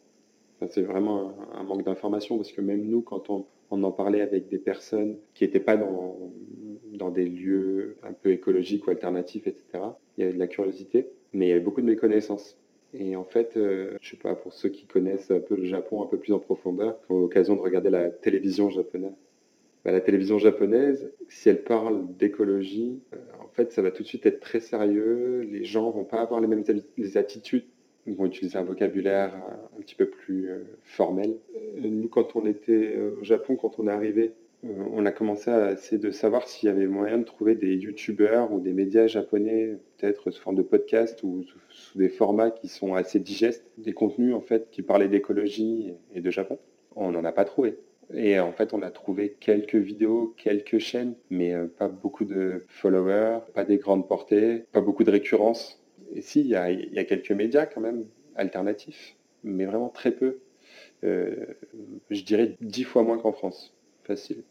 c'est 0.70 0.82
vraiment 0.82 1.36
un, 1.54 1.64
manque 1.64 1.84
d'information 1.84 2.38
parce 2.38 2.52
que 2.52 2.62
même 2.62 2.84
nous, 2.88 3.02
quand 3.02 3.30
on 3.30 3.84
en 3.84 3.92
parlait 3.92 4.22
avec 4.22 4.50
des 4.50 4.58
personnes 4.58 5.18
qui 5.36 5.44
n'étaient 5.44 5.60
pas 5.60 5.78
dans, 5.78 6.18
dans 6.92 7.10
des 7.10 7.26
lieux 7.26 7.96
un 8.04 8.14
peu 8.14 8.32
écologiques 8.32 8.88
ou 8.88 8.92
alternatifs, 8.92 9.48
etc. 9.48 9.64
Il 10.18 10.22
y 10.22 10.24
avait 10.24 10.34
de 10.34 10.40
la 10.40 10.48
curiosité, 10.48 11.08
mais 11.34 11.48
il 11.48 11.50
y 11.50 11.52
avait 11.52 11.62
beaucoup 11.62 11.82
de 11.82 11.86
méconnaissances. 11.86 12.58
Et 12.94 13.16
en 13.16 13.24
fait, 13.24 13.56
euh, 13.56 13.98
je 14.02 14.12
sais 14.12 14.18
pas, 14.18 14.36
pour 14.36 14.54
ceux 14.54 14.70
qui 14.70 14.86
connaissent 14.86 15.32
un 15.32 15.40
peu 15.40 15.56
le 15.56 15.66
Japon 15.66 16.04
un 16.04 16.08
peu 16.08 16.18
plus 16.18 16.34
en 16.34 16.40
profondeur, 16.40 17.00
ont 17.10 17.20
l'occasion 17.20 17.56
de 17.56 17.62
regarder 17.62 17.90
la 17.90 18.10
télévision 18.10 18.70
japonaise. 18.70 19.16
Bah, 19.86 19.92
la 19.92 20.02
télévision 20.02 20.38
japonaise, 20.38 21.12
si 21.30 21.50
elle 21.50 21.64
parle 21.64 22.06
d'écologie, 22.18 23.00
euh, 23.14 23.18
en 23.42 23.48
fait, 23.48 23.72
ça 23.72 23.82
va 23.82 23.92
tout 23.92 24.04
de 24.04 24.08
suite 24.08 24.26
être 24.26 24.42
très 24.42 24.60
sérieux. 24.60 25.42
Les 25.50 25.64
gens 25.64 25.90
vont 25.90 26.04
pas 26.04 26.22
avoir 26.22 26.42
les 26.42 26.48
mêmes 26.48 26.64
les 26.98 27.18
attitudes. 27.18 27.66
Ils 28.08 28.16
vont 28.16 28.26
utiliser 28.26 28.58
un 28.58 28.64
vocabulaire 28.64 29.34
euh, 29.36 29.78
un 29.78 29.82
petit 29.82 29.96
peu 29.96 30.08
plus 30.08 30.50
formel. 30.84 31.38
nous, 31.78 32.10
quand 32.10 32.36
on 32.36 32.46
était 32.46 32.98
au 32.98 33.24
Japon, 33.24 33.56
quand 33.56 33.80
on 33.80 33.88
est 33.88 33.92
arrivé, 33.92 34.34
euh, 34.63 34.84
on 34.91 35.06
a 35.06 35.12
commencé 35.12 35.50
à 35.50 35.71
essayer 35.71 35.97
de 35.97 36.12
savoir 36.12 36.47
s'il 36.47 36.67
y 36.67 36.71
avait 36.71 36.88
moyen 36.88 37.17
de 37.17 37.24
trouver 37.24 37.56
des 37.56 37.76
youtubeurs 37.76 38.52
ou 38.52 38.60
des 38.60 38.74
médias 38.74 39.08
japonais, 39.08 39.78
peut-être 39.97 40.32
sous 40.32 40.41
forme 40.41 40.56
de 40.56 40.62
podcast 40.62 41.24
ou 41.24 41.43
sous 41.69 41.97
des 41.97 42.10
formats 42.10 42.52
qui 42.52 42.67
sont 42.67 42.93
assez 42.93 43.19
digestes, 43.19 43.65
des 43.78 43.93
contenus 43.93 44.36
en 44.36 44.41
fait 44.41 44.69
qui 44.71 44.82
parlaient 44.84 45.08
d'écologie 45.08 45.93
et 46.13 46.21
de 46.21 46.30
Japon. 46.30 46.60
On 46.95 47.12
n'en 47.12 47.26
a 47.26 47.32
pas 47.32 47.45
trouvé. 47.45 47.78
Et 48.13 48.39
en 48.39 48.52
fait, 48.52 48.74
on 48.74 48.82
a 48.82 48.91
trouvé 48.91 49.38
quelques 49.39 49.76
vidéos, 49.76 50.34
quelques 50.38 50.80
chaînes, 50.80 51.15
mais 51.30 51.54
euh, 51.54 51.67
pas 51.67 51.88
beaucoup 51.88 52.26
de 52.26 52.63
followers, 52.67 53.39
pas 53.54 53.63
des 53.63 53.78
grandes 53.78 54.08
portées, 54.08 54.65
pas 54.74 54.82
beaucoup 54.82 55.04
de 55.04 55.12
récurrence. 55.12 55.82
Et 56.13 56.21
si, 56.21 56.41
il 56.41 56.47
y 56.47 56.56
a, 56.56 57.04
quelques 57.06 57.32
médias 57.32 57.65
quand 57.65 57.80
même 57.80 58.06
alternatifs, 58.36 59.15
mais 59.43 59.65
vraiment 59.65 59.89
très 59.89 60.12
peu. 60.12 60.39
Euh, 61.04 61.45
je 62.10 62.24
dirais 62.24 62.58
dix 62.60 62.84
fois 62.84 63.04
moins 63.04 63.17
qu'en 63.17 63.32
France. 63.32 63.74
Facile. 64.04 64.44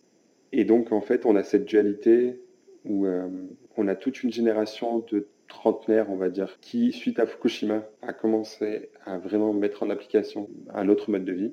Et 0.53 0.65
donc, 0.65 0.93
en 0.93 1.01
fait, 1.01 1.27
on 1.27 1.37
a 1.37 1.43
cette 1.43 1.65
dualité 1.65 2.41
où 2.85 3.07
euh, 3.07 3.29
on 3.77 3.89
a 3.89 3.95
toute 3.95 4.23
une 4.23 4.33
génération 4.33 5.05
de 5.11 5.29
trentenaires, 5.49 6.11
on 6.11 6.17
va 6.17 6.29
dire, 6.29 6.59
qui, 6.61 6.93
suite 6.93 7.19
à 7.19 7.27
Fukushima, 7.27 7.85
a 8.03 8.13
commencé 8.13 8.91
à 9.05 9.19
vraiment 9.19 9.53
mettre 9.53 9.83
en 9.83 9.91
application 9.91 10.49
un 10.73 10.89
autre 10.89 11.11
mode 11.11 11.25
de 11.25 11.33
vie. 11.33 11.53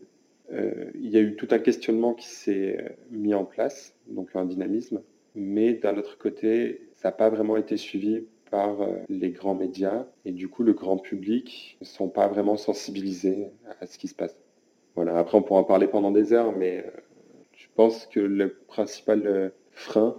Euh, 0.53 0.91
il 0.95 1.09
y 1.09 1.17
a 1.17 1.21
eu 1.21 1.35
tout 1.35 1.47
un 1.51 1.59
questionnement 1.59 2.13
qui 2.13 2.27
s'est 2.27 2.77
euh, 2.79 2.89
mis 3.11 3.33
en 3.33 3.43
place, 3.43 3.95
donc 4.07 4.29
un 4.35 4.45
dynamisme, 4.45 5.01
mais 5.35 5.73
d'un 5.73 5.97
autre 5.97 6.17
côté, 6.17 6.81
ça 6.95 7.09
n'a 7.09 7.11
pas 7.11 7.29
vraiment 7.29 7.57
été 7.57 7.75
suivi 7.77 8.23
par 8.49 8.77
les 9.09 9.31
grands 9.31 9.55
médias 9.55 10.05
et 10.23 10.31
du 10.31 10.47
coup 10.47 10.63
le 10.63 10.71
grand 10.71 10.95
public 10.97 11.77
ne 11.81 11.85
sont 11.85 12.07
pas 12.07 12.29
vraiment 12.29 12.55
sensibilisés 12.55 13.47
à 13.81 13.85
ce 13.85 13.97
qui 13.97 14.07
se 14.07 14.15
passe. 14.15 14.37
Voilà, 14.95 15.17
après 15.17 15.37
on 15.37 15.41
pourra 15.41 15.59
en 15.59 15.65
parler 15.65 15.85
pendant 15.85 16.11
des 16.11 16.31
heures, 16.31 16.55
mais 16.57 16.85
je 17.57 17.67
pense 17.75 18.05
que 18.05 18.19
le 18.19 18.53
principal 18.67 19.25
euh, 19.25 19.49
frein 19.71 20.15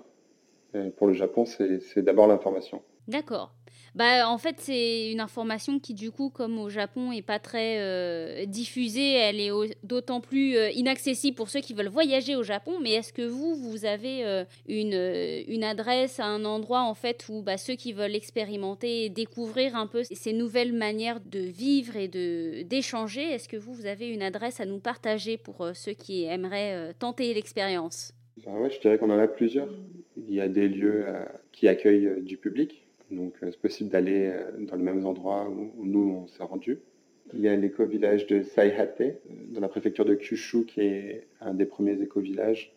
euh, 0.75 0.91
pour 0.91 1.07
le 1.07 1.15
Japon, 1.15 1.47
c'est 1.47 2.03
d'abord 2.03 2.27
l'information. 2.27 2.83
D'accord. 3.07 3.55
Bah, 3.95 4.29
en 4.29 4.39
fait, 4.39 4.57
c'est 4.59 5.11
une 5.11 5.21
information 5.21 5.79
qui, 5.79 5.95
du 5.95 6.11
coup, 6.11 6.31
comme 6.31 6.59
au 6.59 6.69
Japon, 6.69 7.13
est 7.13 7.23
pas 7.23 7.39
très 7.39 7.79
euh, 7.79 8.45
diffusée. 8.47 9.13
Elle 9.13 9.41
est 9.41 9.51
d'autant 9.83 10.21
plus 10.21 10.57
euh, 10.57 10.71
inaccessible 10.71 11.37
pour 11.37 11.49
ceux 11.49 11.61
qui 11.61 11.75
veulent 11.75 11.89
voyager 11.89 12.37
au 12.37 12.43
Japon. 12.43 12.79
Mais 12.81 12.93
est-ce 12.93 13.13
que 13.13 13.23
vous, 13.23 13.55
vous 13.55 13.85
avez 13.85 14.25
euh, 14.25 14.45
une, 14.69 14.95
une 15.49 15.65
adresse 15.65 16.21
un 16.21 16.45
endroit, 16.45 16.83
en 16.83 16.95
fait, 16.95 17.27
où 17.29 17.43
bah, 17.43 17.57
ceux 17.57 17.75
qui 17.75 17.93
veulent 17.93 18.15
expérimenter 18.15 19.05
et 19.05 19.09
découvrir 19.09 19.77
un 19.77 19.87
peu 19.87 20.03
ces 20.05 20.33
nouvelles 20.33 20.73
manières 20.73 21.21
de 21.21 21.41
vivre 21.41 21.97
et 21.97 22.09
d'échanger, 22.65 23.23
est-ce 23.23 23.49
que 23.49 23.57
vous, 23.57 23.73
vous 23.73 23.87
avez 23.87 24.09
une 24.09 24.23
adresse 24.23 24.61
à 24.61 24.67
nous 24.67 24.79
partager 24.79 25.37
pour 25.37 25.67
ceux 25.75 25.93
qui 25.93 26.25
aimeraient 26.25 26.95
tenter 26.99 27.33
l'expérience? 27.35 28.13
Bah 28.45 28.53
ouais, 28.53 28.71
je 28.71 28.81
dirais 28.81 28.99
qu'on 28.99 29.11
en 29.11 29.19
a 29.19 29.29
plusieurs. 29.29 29.69
Il 30.17 30.35
y 30.35 30.41
a 30.41 30.49
des 30.49 30.69
lieux 30.69 31.07
qui 31.53 31.69
accueillent 31.69 32.23
du 32.23 32.37
public 32.37 32.88
donc 33.11 33.35
euh, 33.43 33.51
c'est 33.51 33.61
possible 33.61 33.91
d'aller 33.91 34.27
euh, 34.27 34.51
dans 34.59 34.77
les 34.77 34.83
mêmes 34.83 35.07
endroits 35.07 35.49
où, 35.49 35.85
nous 35.85 36.23
on 36.23 36.27
s'est 36.27 36.43
rendu. 36.43 36.81
Il 37.35 37.41
y 37.41 37.49
a 37.49 37.57
l'éco-village 37.57 38.27
de 38.27 38.43
Saihate, 38.43 39.01
euh, 39.01 39.13
dans 39.51 39.61
la 39.61 39.69
préfecture 39.69 40.05
de 40.05 40.15
Kyushu, 40.15 40.65
qui 40.65 40.81
est 40.81 41.27
un 41.41 41.55
des 41.55 41.67
premiers 41.67 42.01
éco-villages. 42.01 42.75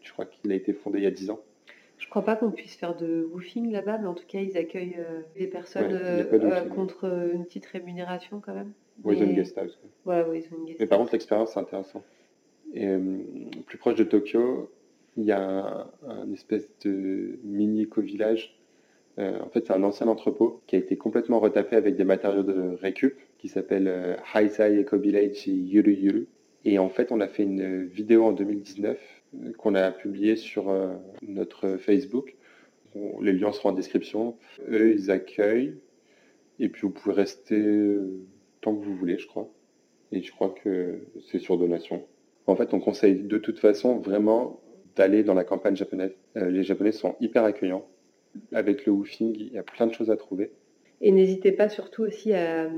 Je 0.00 0.12
crois 0.12 0.24
qu'il 0.24 0.50
a 0.52 0.54
été 0.54 0.72
fondé 0.72 0.98
il 0.98 1.04
y 1.04 1.06
a 1.06 1.10
10 1.10 1.30
ans. 1.30 1.40
Je 1.98 2.06
ne 2.06 2.10
crois 2.10 2.24
pas 2.24 2.36
qu'on 2.36 2.50
puisse 2.50 2.76
faire 2.76 2.96
de 2.96 3.28
woofing 3.32 3.70
là-bas, 3.70 3.98
mais 3.98 4.06
en 4.06 4.14
tout 4.14 4.26
cas, 4.26 4.38
ils 4.38 4.56
accueillent 4.56 4.96
des 5.36 5.48
personnes 5.48 5.98
contre 6.74 7.04
une 7.34 7.44
petite 7.44 7.66
rémunération 7.66 8.40
quand 8.40 8.54
même. 8.54 8.72
Oui, 9.02 9.16
ils 9.16 9.22
ont 9.24 9.26
une 9.26 9.34
guest 9.34 9.58
house. 9.58 9.78
Ouais, 10.06 10.24
oui, 10.28 10.44
ils 10.44 10.54
ont 10.54 10.58
une 10.58 10.64
guest 10.66 10.80
Mais 10.80 10.86
par 10.86 10.98
contre, 10.98 11.12
l'expérience, 11.12 11.52
c'est 11.52 11.60
intéressant. 11.60 12.04
Et 12.72 12.88
plus 13.66 13.78
proche 13.78 13.96
de 13.96 14.04
Tokyo, 14.04 14.70
il 15.16 15.24
y 15.24 15.32
a 15.32 15.40
un, 15.40 15.90
un 16.06 16.32
espèce 16.32 16.70
de 16.84 17.40
mini 17.42 17.82
éco-village 17.82 18.57
euh, 19.18 19.40
en 19.40 19.48
fait, 19.48 19.66
c'est 19.66 19.72
un 19.72 19.82
ancien 19.82 20.06
entrepôt 20.06 20.62
qui 20.66 20.76
a 20.76 20.78
été 20.78 20.96
complètement 20.96 21.40
retapé 21.40 21.76
avec 21.76 21.96
des 21.96 22.04
matériaux 22.04 22.44
de 22.44 22.76
récup 22.80 23.18
qui 23.38 23.48
s'appelle 23.48 23.88
euh, 23.88 24.80
Eco 24.80 24.98
Village 24.98 25.46
Yuru 25.46 25.92
Yuru. 25.92 26.26
Et 26.64 26.78
en 26.78 26.88
fait, 26.88 27.10
on 27.10 27.20
a 27.20 27.26
fait 27.26 27.42
une 27.42 27.84
vidéo 27.84 28.24
en 28.24 28.32
2019 28.32 28.98
qu'on 29.58 29.74
a 29.74 29.90
publié 29.90 30.36
sur 30.36 30.72
notre 31.22 31.76
Facebook. 31.76 32.36
les 33.20 33.32
liens 33.32 33.52
seront 33.52 33.70
en 33.70 33.72
description. 33.72 34.36
Eux, 34.68 34.92
ils 34.92 35.10
accueillent. 35.10 35.76
Et 36.58 36.68
puis 36.68 36.82
vous 36.82 36.90
pouvez 36.90 37.14
rester 37.14 37.96
tant 38.60 38.74
que 38.74 38.84
vous 38.84 38.94
voulez, 38.96 39.18
je 39.18 39.26
crois. 39.26 39.48
Et 40.10 40.22
je 40.22 40.32
crois 40.32 40.50
que 40.50 41.00
c'est 41.30 41.38
sur 41.38 41.58
donation. 41.58 42.04
En 42.46 42.56
fait, 42.56 42.74
on 42.74 42.80
conseille 42.80 43.22
de 43.22 43.38
toute 43.38 43.60
façon 43.60 43.98
vraiment 43.98 44.60
d'aller 44.96 45.22
dans 45.22 45.34
la 45.34 45.44
campagne 45.44 45.76
japonaise. 45.76 46.16
les 46.34 46.64
Japonais 46.64 46.92
sont 46.92 47.14
hyper 47.20 47.44
accueillants. 47.44 47.86
Avec 48.52 48.86
le 48.86 48.92
woofing, 48.92 49.34
il 49.36 49.52
y 49.52 49.58
a 49.58 49.62
plein 49.62 49.86
de 49.86 49.92
choses 49.92 50.10
à 50.10 50.16
trouver. 50.16 50.50
Et 51.00 51.12
n'hésitez 51.12 51.52
pas 51.52 51.68
surtout 51.68 52.02
aussi 52.02 52.32
à, 52.32 52.68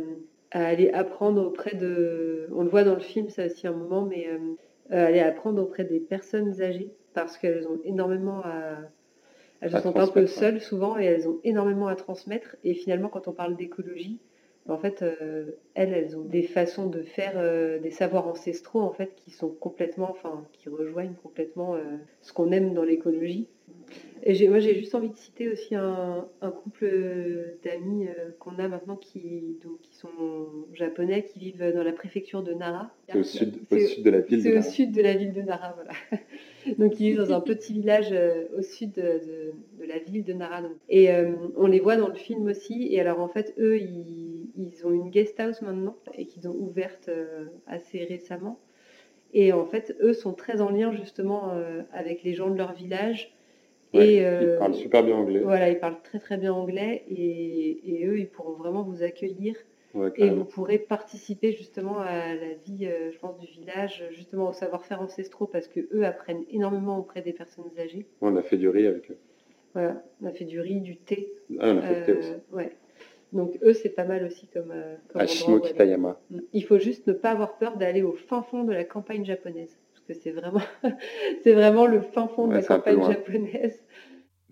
aller 0.51 0.90
apprendre 0.90 1.42
auprès 1.42 1.76
de... 1.76 2.48
On 2.55 2.62
le 2.62 2.68
voit 2.68 2.84
dans 2.84 2.94
le 2.94 3.01
film, 3.01 3.28
ça 3.28 3.46
aussi 3.46 3.66
un 3.66 3.72
moment, 3.72 4.05
mais 4.05 4.26
euh, 4.28 5.07
aller 5.07 5.20
apprendre 5.20 5.62
auprès 5.62 5.84
des 5.84 6.01
personnes 6.01 6.61
âgées, 6.61 6.90
parce 7.14 7.38
qu'elles 7.38 7.66
ont 7.68 7.80
énormément 7.84 8.40
à... 8.44 8.78
Elles 9.61 9.72
se 9.72 9.78
sentent 9.78 9.98
un 9.98 10.07
peu 10.07 10.26
seules 10.26 10.61
souvent 10.61 10.98
et 10.98 11.05
elles 11.05 11.28
ont 11.28 11.38
énormément 11.44 11.86
à 11.86 11.94
transmettre. 11.94 12.57
Et 12.64 12.72
finalement, 12.72 13.09
quand 13.09 13.28
on 13.28 13.32
parle 13.32 13.57
d'écologie, 13.57 14.18
en 14.66 14.78
fait, 14.78 15.03
euh, 15.03 15.51
elles, 15.74 15.92
elles 15.92 16.16
ont 16.16 16.24
des 16.24 16.42
façons 16.42 16.86
de 16.86 17.03
faire 17.03 17.34
euh, 17.36 17.78
des 17.78 17.90
savoirs 17.90 18.26
ancestraux 18.26 18.80
en 18.80 18.92
fait 18.92 19.14
qui 19.16 19.30
sont 19.30 19.51
complètement, 19.51 20.11
enfin, 20.11 20.46
qui 20.53 20.70
rejoignent 20.70 21.14
complètement 21.22 21.76
ce 22.22 22.32
qu'on 22.32 22.53
aime 22.53 22.72
dans 22.72 22.84
l'écologie. 22.84 23.48
Et 24.22 24.48
moi, 24.48 24.58
j'ai 24.58 24.74
juste 24.74 24.94
envie 24.94 25.08
de 25.08 25.16
citer 25.16 25.48
aussi 25.48 25.74
un, 25.74 26.28
couple 26.62 27.56
d'amis 27.64 28.06
euh, 28.06 28.30
qu'on 28.38 28.58
a 28.58 28.68
maintenant 28.68 28.96
qui, 28.96 29.58
donc, 29.62 29.80
qui 29.80 29.94
sont 29.94 30.08
japonais, 30.74 31.24
qui 31.24 31.38
vivent 31.38 31.72
dans 31.74 31.82
la 31.82 31.92
préfecture 31.92 32.42
de 32.42 32.52
Nara. 32.52 32.90
Au 33.14 33.22
sud, 33.22 33.54
au 33.70 33.78
sud 33.78 34.04
de 34.04 34.10
la 34.10 34.20
ville 34.20 34.42
de 34.42 34.48
Nara. 34.50 34.58
au 34.58 34.70
sud 34.70 34.92
de 34.92 35.02
la 35.02 35.14
ville 35.14 35.32
de 35.32 35.42
Nara, 35.42 35.74
voilà. 35.74 35.92
donc, 36.78 37.00
ils 37.00 37.10
vivent 37.10 37.18
dans 37.18 37.32
un 37.32 37.40
petit 37.40 37.72
village 37.72 38.10
euh, 38.12 38.44
au 38.58 38.62
sud 38.62 38.92
de, 38.92 39.52
la 39.86 39.98
ville 39.98 40.24
de 40.24 40.32
Nara. 40.34 40.62
Et 40.90 41.10
euh, 41.10 41.32
on 41.56 41.66
les 41.66 41.80
voit 41.80 41.96
dans 41.96 42.08
le 42.08 42.14
film 42.14 42.46
aussi. 42.46 42.88
Et 42.90 43.00
alors, 43.00 43.20
en 43.20 43.28
fait, 43.28 43.54
eux, 43.58 43.78
ils, 43.78 44.48
ils 44.56 44.86
ont 44.86 44.90
une 44.90 45.08
guest 45.10 45.40
house 45.40 45.62
maintenant 45.62 45.96
et 46.14 46.26
qu'ils 46.26 46.46
ont 46.46 46.54
ouverte 46.54 47.08
assez 47.66 48.04
récemment. 48.04 48.60
Et 49.32 49.52
en 49.52 49.64
fait, 49.64 49.96
eux 50.02 50.12
sont 50.12 50.34
très 50.34 50.60
en 50.60 50.70
lien 50.70 50.92
justement 50.92 51.52
avec 51.92 52.24
les 52.24 52.34
gens 52.34 52.50
de 52.50 52.56
leur 52.56 52.72
village 52.72 53.32
et, 53.93 54.16
ils 54.16 54.24
euh, 54.24 54.59
parlent 54.59 54.74
super 54.74 55.03
bien 55.03 55.16
anglais. 55.16 55.41
Voilà, 55.41 55.70
ils 55.70 55.78
parlent 55.78 56.01
très 56.03 56.18
très 56.18 56.36
bien 56.36 56.53
anglais 56.53 57.05
et, 57.09 58.05
eux, 58.07 58.18
ils 58.18 58.28
pourront 58.28 58.53
vraiment 58.53 58.82
vous 58.82 59.03
accueillir. 59.03 59.57
et 60.16 60.30
vous 60.30 60.45
pourrez 60.45 60.78
participer 60.78 61.53
justement 61.53 62.01
à 62.01 62.34
la 62.34 62.55
vie, 62.64 62.86
euh, 62.86 63.11
je 63.11 63.18
pense, 63.18 63.38
du 63.38 63.47
village, 63.47 64.05
justement 64.12 64.51
au 64.51 64.53
savoir-faire 64.53 65.01
ancestraux, 65.01 65.47
parce 65.47 65.66
que 65.66 65.80
eux 65.93 66.05
apprennent 66.05 66.45
énormément 66.51 66.99
auprès 66.99 67.22
des 67.22 67.32
personnes 67.32 67.64
âgées. 67.78 68.07
on 68.20 68.36
a 68.36 68.43
fait 68.43 68.57
du 68.57 68.68
riz 68.68 68.86
avec 68.86 69.11
eux. 69.11 69.18
Voilà, 69.74 70.03
on 70.22 70.26
a 70.26 70.32
fait 70.32 70.45
du 70.45 70.61
riz, 70.61 70.80
du 70.80 70.97
thé. 70.97 71.32
Ah, 71.59 71.72
on 71.72 71.78
a 71.78 71.82
fait 71.82 71.95
du 71.95 72.03
thé 72.07 72.12
aussi. 72.12 72.30
Euh, 72.30 72.57
ouais. 72.57 72.70
Donc 73.32 73.57
eux, 73.62 73.72
c'est 73.72 73.91
pas 73.91 74.05
mal 74.05 74.24
aussi 74.24 74.49
comme. 74.49 74.74
comme 75.09 75.20
Ashimo 75.20 75.61
Kitayama. 75.61 76.20
Il 76.53 76.64
faut 76.64 76.78
juste 76.78 77.07
ne 77.07 77.12
pas 77.12 77.30
avoir 77.30 77.59
peur 77.59 77.76
d'aller 77.76 78.03
au 78.03 78.12
fin 78.12 78.43
fond 78.43 78.64
de 78.64 78.72
la 78.72 78.82
campagne 78.82 79.24
japonaise 79.24 79.78
c'est 80.14 80.30
vraiment, 80.30 80.62
c'est 81.42 81.52
vraiment 81.52 81.86
le 81.86 82.00
fin 82.00 82.28
fond 82.28 82.48
de 82.48 82.54
la 82.54 82.62
campagne 82.62 83.02
japonaise. 83.02 83.82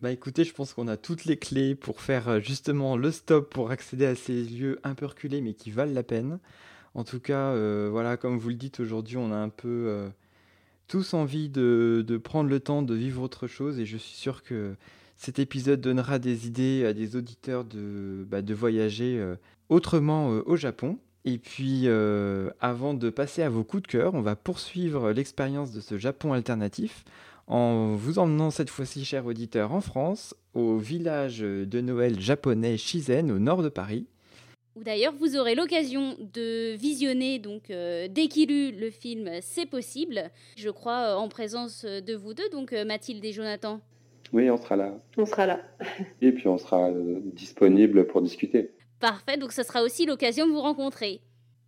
Bah 0.00 0.12
écoutez, 0.12 0.44
je 0.44 0.54
pense 0.54 0.74
qu'on 0.74 0.86
a 0.86 0.96
toutes 0.96 1.24
les 1.24 1.36
clés 1.36 1.74
pour 1.74 2.00
faire 2.00 2.28
euh, 2.28 2.40
justement 2.40 2.96
le 2.96 3.10
stop 3.10 3.52
pour 3.52 3.72
accéder 3.72 4.06
à 4.06 4.14
ces 4.14 4.44
lieux 4.44 4.78
un 4.84 4.94
peu 4.94 5.06
reculés 5.06 5.40
mais 5.40 5.54
qui 5.54 5.72
valent 5.72 5.92
la 5.92 6.04
peine. 6.04 6.38
En 6.94 7.02
tout 7.02 7.18
cas, 7.18 7.52
euh, 7.52 7.88
voilà, 7.90 8.16
comme 8.16 8.38
vous 8.38 8.50
le 8.50 8.54
dites 8.54 8.78
aujourd'hui, 8.78 9.16
on 9.16 9.32
a 9.32 9.36
un 9.36 9.48
peu 9.48 9.86
euh, 9.88 10.08
tous 10.86 11.14
envie 11.14 11.48
de, 11.48 12.04
de, 12.06 12.16
prendre 12.16 12.48
le 12.48 12.60
temps 12.60 12.82
de 12.82 12.94
vivre 12.94 13.22
autre 13.22 13.48
chose 13.48 13.80
et 13.80 13.86
je 13.86 13.96
suis 13.96 14.14
sûr 14.14 14.44
que 14.44 14.76
cet 15.16 15.40
épisode 15.40 15.80
donnera 15.80 16.20
des 16.20 16.46
idées 16.46 16.84
à 16.86 16.92
des 16.92 17.16
auditeurs 17.16 17.64
de, 17.64 18.24
bah, 18.28 18.40
de 18.40 18.54
voyager 18.54 19.20
autrement 19.68 20.28
au 20.28 20.54
Japon. 20.54 20.98
Et 21.28 21.36
puis, 21.36 21.82
euh, 21.84 22.48
avant 22.58 22.94
de 22.94 23.10
passer 23.10 23.42
à 23.42 23.50
vos 23.50 23.62
coups 23.62 23.82
de 23.82 23.88
cœur, 23.88 24.14
on 24.14 24.22
va 24.22 24.34
poursuivre 24.34 25.12
l'expérience 25.12 25.72
de 25.72 25.80
ce 25.82 25.98
Japon 25.98 26.32
alternatif 26.32 27.04
en 27.46 27.94
vous 27.96 28.18
emmenant 28.18 28.50
cette 28.50 28.70
fois-ci, 28.70 29.04
cher 29.04 29.26
auditeur, 29.26 29.72
en 29.72 29.82
France, 29.82 30.34
au 30.54 30.78
village 30.78 31.40
de 31.40 31.80
Noël 31.82 32.18
japonais 32.18 32.78
Shizen, 32.78 33.30
au 33.30 33.38
nord 33.38 33.62
de 33.62 33.68
Paris. 33.68 34.06
Ou 34.74 34.84
d'ailleurs, 34.84 35.12
vous 35.12 35.36
aurez 35.36 35.54
l'occasion 35.54 36.16
de 36.32 36.74
visionner 36.76 37.38
donc 37.38 37.68
euh, 37.68 38.08
le 38.08 38.88
film 38.88 39.28
C'est 39.42 39.66
possible, 39.66 40.30
je 40.56 40.70
crois, 40.70 41.10
euh, 41.10 41.16
en 41.16 41.28
présence 41.28 41.84
de 41.84 42.14
vous 42.14 42.32
deux, 42.32 42.48
donc 42.48 42.72
euh, 42.72 42.86
Mathilde 42.86 43.22
et 43.22 43.32
Jonathan. 43.32 43.80
Oui, 44.32 44.48
on 44.48 44.56
sera 44.56 44.76
là. 44.76 44.94
On 45.18 45.26
sera 45.26 45.44
là. 45.44 45.60
et 46.22 46.32
puis 46.32 46.48
on 46.48 46.56
sera 46.56 46.90
disponible 47.34 48.06
pour 48.06 48.22
discuter. 48.22 48.70
Parfait, 49.00 49.36
donc 49.36 49.52
ce 49.52 49.62
sera 49.62 49.82
aussi 49.82 50.06
l'occasion 50.06 50.46
de 50.46 50.52
vous 50.52 50.60
rencontrer. 50.60 51.20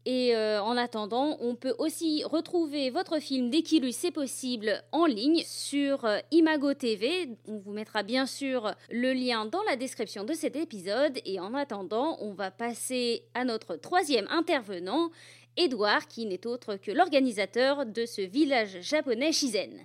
Et 0.06 0.34
euh, 0.34 0.62
en 0.62 0.78
attendant, 0.78 1.36
on 1.40 1.54
peut 1.54 1.74
aussi 1.78 2.24
retrouver 2.24 2.88
votre 2.88 3.20
film 3.20 3.50
Dès 3.50 3.62
qu'il 3.62 3.92
c'est 3.92 4.10
possible 4.10 4.82
en 4.92 5.04
ligne 5.04 5.42
sur 5.44 6.06
euh, 6.06 6.18
Imago 6.30 6.72
TV. 6.72 7.28
On 7.46 7.58
vous 7.58 7.72
mettra 7.72 8.02
bien 8.02 8.24
sûr 8.24 8.74
le 8.90 9.12
lien 9.12 9.44
dans 9.44 9.62
la 9.68 9.76
description 9.76 10.24
de 10.24 10.32
cet 10.32 10.56
épisode. 10.56 11.18
Et 11.26 11.38
en 11.38 11.54
attendant, 11.54 12.16
on 12.20 12.32
va 12.32 12.50
passer 12.50 13.24
à 13.34 13.44
notre 13.44 13.76
troisième 13.76 14.26
intervenant, 14.30 15.10
Edouard, 15.58 16.08
qui 16.08 16.24
n'est 16.24 16.46
autre 16.46 16.76
que 16.76 16.90
l'organisateur 16.90 17.84
de 17.84 18.06
ce 18.06 18.22
village 18.22 18.80
japonais 18.80 19.32
Shizen. 19.32 19.80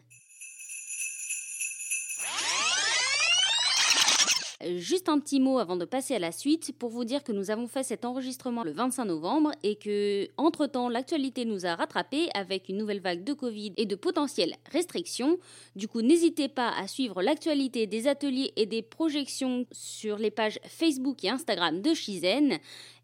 Juste 4.63 5.09
un 5.09 5.19
petit 5.19 5.41
mot 5.41 5.59
avant 5.59 5.75
de 5.75 5.83
passer 5.83 6.15
à 6.15 6.19
la 6.19 6.31
suite 6.31 6.71
pour 6.79 6.89
vous 6.89 7.03
dire 7.03 7.25
que 7.25 7.33
nous 7.33 7.51
avons 7.51 7.67
fait 7.67 7.83
cet 7.83 8.05
enregistrement 8.05 8.63
le 8.63 8.71
25 8.71 9.03
novembre 9.03 9.51
et 9.63 9.75
que, 9.75 10.29
entre-temps, 10.37 10.87
l'actualité 10.87 11.43
nous 11.43 11.65
a 11.65 11.75
rattrapés 11.75 12.29
avec 12.33 12.69
une 12.69 12.77
nouvelle 12.77 13.01
vague 13.01 13.25
de 13.25 13.33
Covid 13.33 13.73
et 13.75 13.85
de 13.85 13.95
potentielles 13.95 14.55
restrictions. 14.71 15.37
Du 15.75 15.89
coup, 15.89 16.01
n'hésitez 16.01 16.47
pas 16.47 16.69
à 16.69 16.87
suivre 16.87 17.21
l'actualité 17.21 17.85
des 17.85 18.07
ateliers 18.07 18.53
et 18.55 18.65
des 18.65 18.81
projections 18.81 19.65
sur 19.73 20.17
les 20.17 20.31
pages 20.31 20.59
Facebook 20.63 21.23
et 21.25 21.29
Instagram 21.29 21.81
de 21.81 21.93
Shizen. 21.93 22.57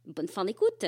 Bonne 0.08 0.30
fin 0.30 0.46
d'écoute! 0.46 0.86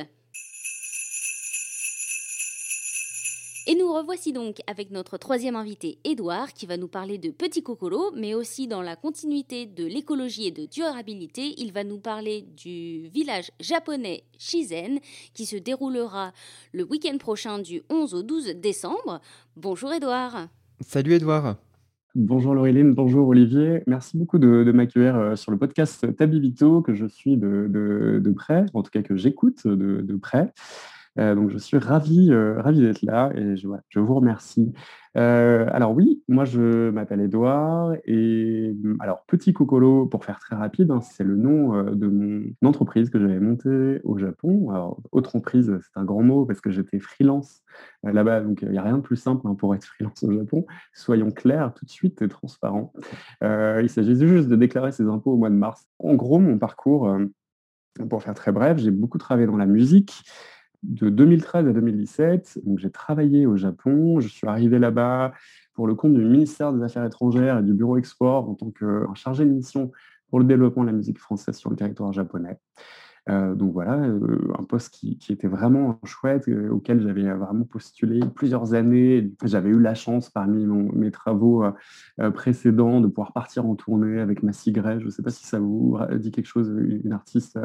Et 3.66 3.76
nous 3.76 3.93
revoici 3.93 4.34
donc 4.34 4.57
avec 4.68 4.91
notre 4.91 5.18
troisième 5.18 5.55
invité, 5.55 5.97
Edouard, 6.03 6.51
qui 6.51 6.66
va 6.66 6.76
nous 6.76 6.89
parler 6.89 7.18
de 7.18 7.30
Petit 7.32 7.64
Cocolo, 7.64 8.11
mais 8.14 8.34
aussi 8.34 8.68
dans 8.68 8.82
la 8.82 8.97
continuité 8.97 9.66
de 9.66 9.86
l'écologie 9.86 10.47
et 10.47 10.51
de 10.51 10.66
durabilité, 10.66 11.53
il 11.57 11.72
va 11.72 11.86
nous 11.86 11.99
parler 11.99 12.43
du 12.57 13.07
village 13.07 13.51
japonais 13.61 14.26
Shizen, 14.38 14.99
qui 15.34 15.45
se 15.45 15.55
déroulera 15.55 16.34
le 16.74 16.84
week-end 16.84 17.18
prochain 17.18 17.59
du 17.59 17.82
11 17.89 18.16
au 18.16 18.24
12 18.24 18.55
décembre. 18.55 19.22
Bonjour 19.55 19.93
Edouard. 19.93 20.49
Salut 20.82 21.14
Edouard. 21.14 21.55
Bonjour 22.16 22.53
Laureline, 22.53 22.93
bonjour 22.93 23.30
Olivier. 23.30 23.82
Merci 23.88 24.18
beaucoup 24.18 24.39
de, 24.39 24.70
m'accueillir 24.72 25.16
euh, 25.16 25.36
sur 25.36 25.51
le 25.51 25.57
podcast 25.57 26.16
Tabibito 26.18 26.82
que 26.82 26.93
je 26.93 27.05
suis 27.05 27.38
de, 27.38 28.34
près, 28.36 28.66
en 28.74 28.84
tout 28.84 28.91
cas 28.91 29.01
que 29.01 29.16
j'écoute 29.16 29.66
de, 29.66 30.16
près. 30.18 30.53
Euh, 31.20 31.36
donc, 31.36 31.51
je 31.51 31.57
suis 31.57 31.78
ravi, 31.78 32.32
euh, 32.32 32.59
ravi 32.61 32.82
d'être 32.82 33.03
là 33.03 33.32
et 33.36 33.55
je, 33.55 33.68
vous 33.99 34.16
remercie. 34.16 34.74
Euh, 35.16 35.68
alors 35.72 35.91
oui, 35.91 36.24
moi 36.28 36.43
je 36.43 36.89
m'appelle 36.89 37.22
Edouard 37.22 37.93
et 38.05 38.74
mm, 38.74 38.97
alors 38.99 39.24
Petit 39.28 39.53
Cocolo, 39.53 40.07
pour 40.07 40.26
faire 40.26 40.39
très 40.39 40.55
rapide, 40.55 40.89
hein, 40.89 41.01
c'est 41.01 41.24
le 41.24 41.36
nom 41.36 41.84
de 41.84 42.07
mon 42.07 42.68
entreprise 42.68 43.11
que 43.11 43.20
j'avais 43.20 43.39
montée 43.39 44.01
au 44.03 44.18
Japon. 44.18 44.72
Alors 44.72 44.99
autre 45.11 45.36
entreprise, 45.36 45.72
c'est 45.84 45.99
un 45.99 46.03
grand 46.03 46.24
mot 46.24 46.45
parce 46.45 46.61
que 46.61 46.72
j'étais 46.72 46.99
freelance 46.99 47.61
là-bas, 48.01 48.41
donc 48.41 48.64
il 48.64 48.72
n'y 48.72 48.78
a 48.80 48.82
rien 48.82 48.97
de 48.97 49.03
plus 49.03 49.18
simple 49.18 49.47
hein, 49.47 49.53
pour 49.53 49.76
être 49.76 49.86
freelance 49.86 50.24
au 50.24 50.32
Japon. 50.32 50.66
Soyons 50.93 51.30
clairs 51.30 51.74
tout 51.76 51.86
de 51.86 51.91
suite 51.91 52.22
et 52.24 52.28
transparents. 52.28 52.91
il 53.41 53.89
s'agit 53.89 54.16
juste 54.16 54.47
de 54.47 54.55
déclarer 54.55 54.91
ses 54.91 55.03
impôts 55.07 55.34
au 55.34 55.38
mois 55.38 55.51
de 55.51 55.55
mars. 55.55 55.88
En 55.99 56.16
gros, 56.16 56.39
mon 56.39 56.57
parcours, 56.57 57.16
pour 58.09 58.24
faire 58.24 58.34
très 58.34 58.51
bref, 58.51 58.80
j'ai 58.80 58.89
beaucoup 58.89 59.20
travaillé 59.20 59.45
dans 59.45 59.57
la 59.57 59.68
musique 59.68 60.24
de 60.84 61.09
2013 61.09 61.67
à 61.67 61.73
2017. 61.73 62.59
J'ai 62.77 62.91
travaillé 62.91 63.45
au 63.45 63.55
Japon. 63.55 64.19
Je 64.19 64.27
suis 64.27 64.47
arrivé 64.47 64.79
là-bas 64.79 65.34
pour 65.73 65.88
le 65.88 65.95
compte 65.95 66.13
du 66.13 66.23
ministère 66.23 66.73
des 66.73 66.84
Affaires 66.84 67.05
étrangères 67.05 67.59
et 67.59 67.63
du 67.63 67.73
Bureau 67.73 67.97
Export 67.97 68.49
en 68.49 68.53
tant 68.53 68.71
que 68.71 69.05
chargé 69.15 69.45
de 69.45 69.49
mission 69.49 69.91
pour 70.29 70.39
le 70.39 70.45
développement 70.45 70.84
de 70.84 70.88
la 70.88 70.93
musique 70.93 71.19
française 71.19 71.55
sur 71.55 71.69
le 71.69 71.75
territoire 71.75 72.11
japonais. 72.11 72.59
Donc 73.28 73.71
voilà, 73.71 73.93
un 73.93 74.63
poste 74.63 74.93
qui, 74.93 75.17
était 75.30 75.47
vraiment 75.47 75.99
chouette, 76.03 76.49
auquel 76.69 77.01
j'avais 77.01 77.32
vraiment 77.34 77.63
postulé 77.63 78.19
plusieurs 78.36 78.74
années. 78.74 79.32
J'avais 79.43 79.69
eu 79.69 79.80
la 79.80 79.95
chance 79.95 80.30
parmi 80.30 80.65
mes 80.65 81.11
travaux 81.11 81.63
précédents 82.34 82.99
de 82.99 83.07
pouvoir 83.07 83.32
partir 83.32 83.65
en 83.65 83.76
tournée 83.76 84.19
avec 84.19 84.43
Massy 84.43 84.71
Gray. 84.71 84.99
Je 84.99 85.05
ne 85.05 85.09
sais 85.09 85.21
pas 85.21 85.30
si 85.30 85.45
ça 85.45 85.59
vous 85.59 85.97
dit 86.15 86.32
quelque 86.32 86.47
chose, 86.47 86.69
une 86.69 87.13
artiste 87.13 87.57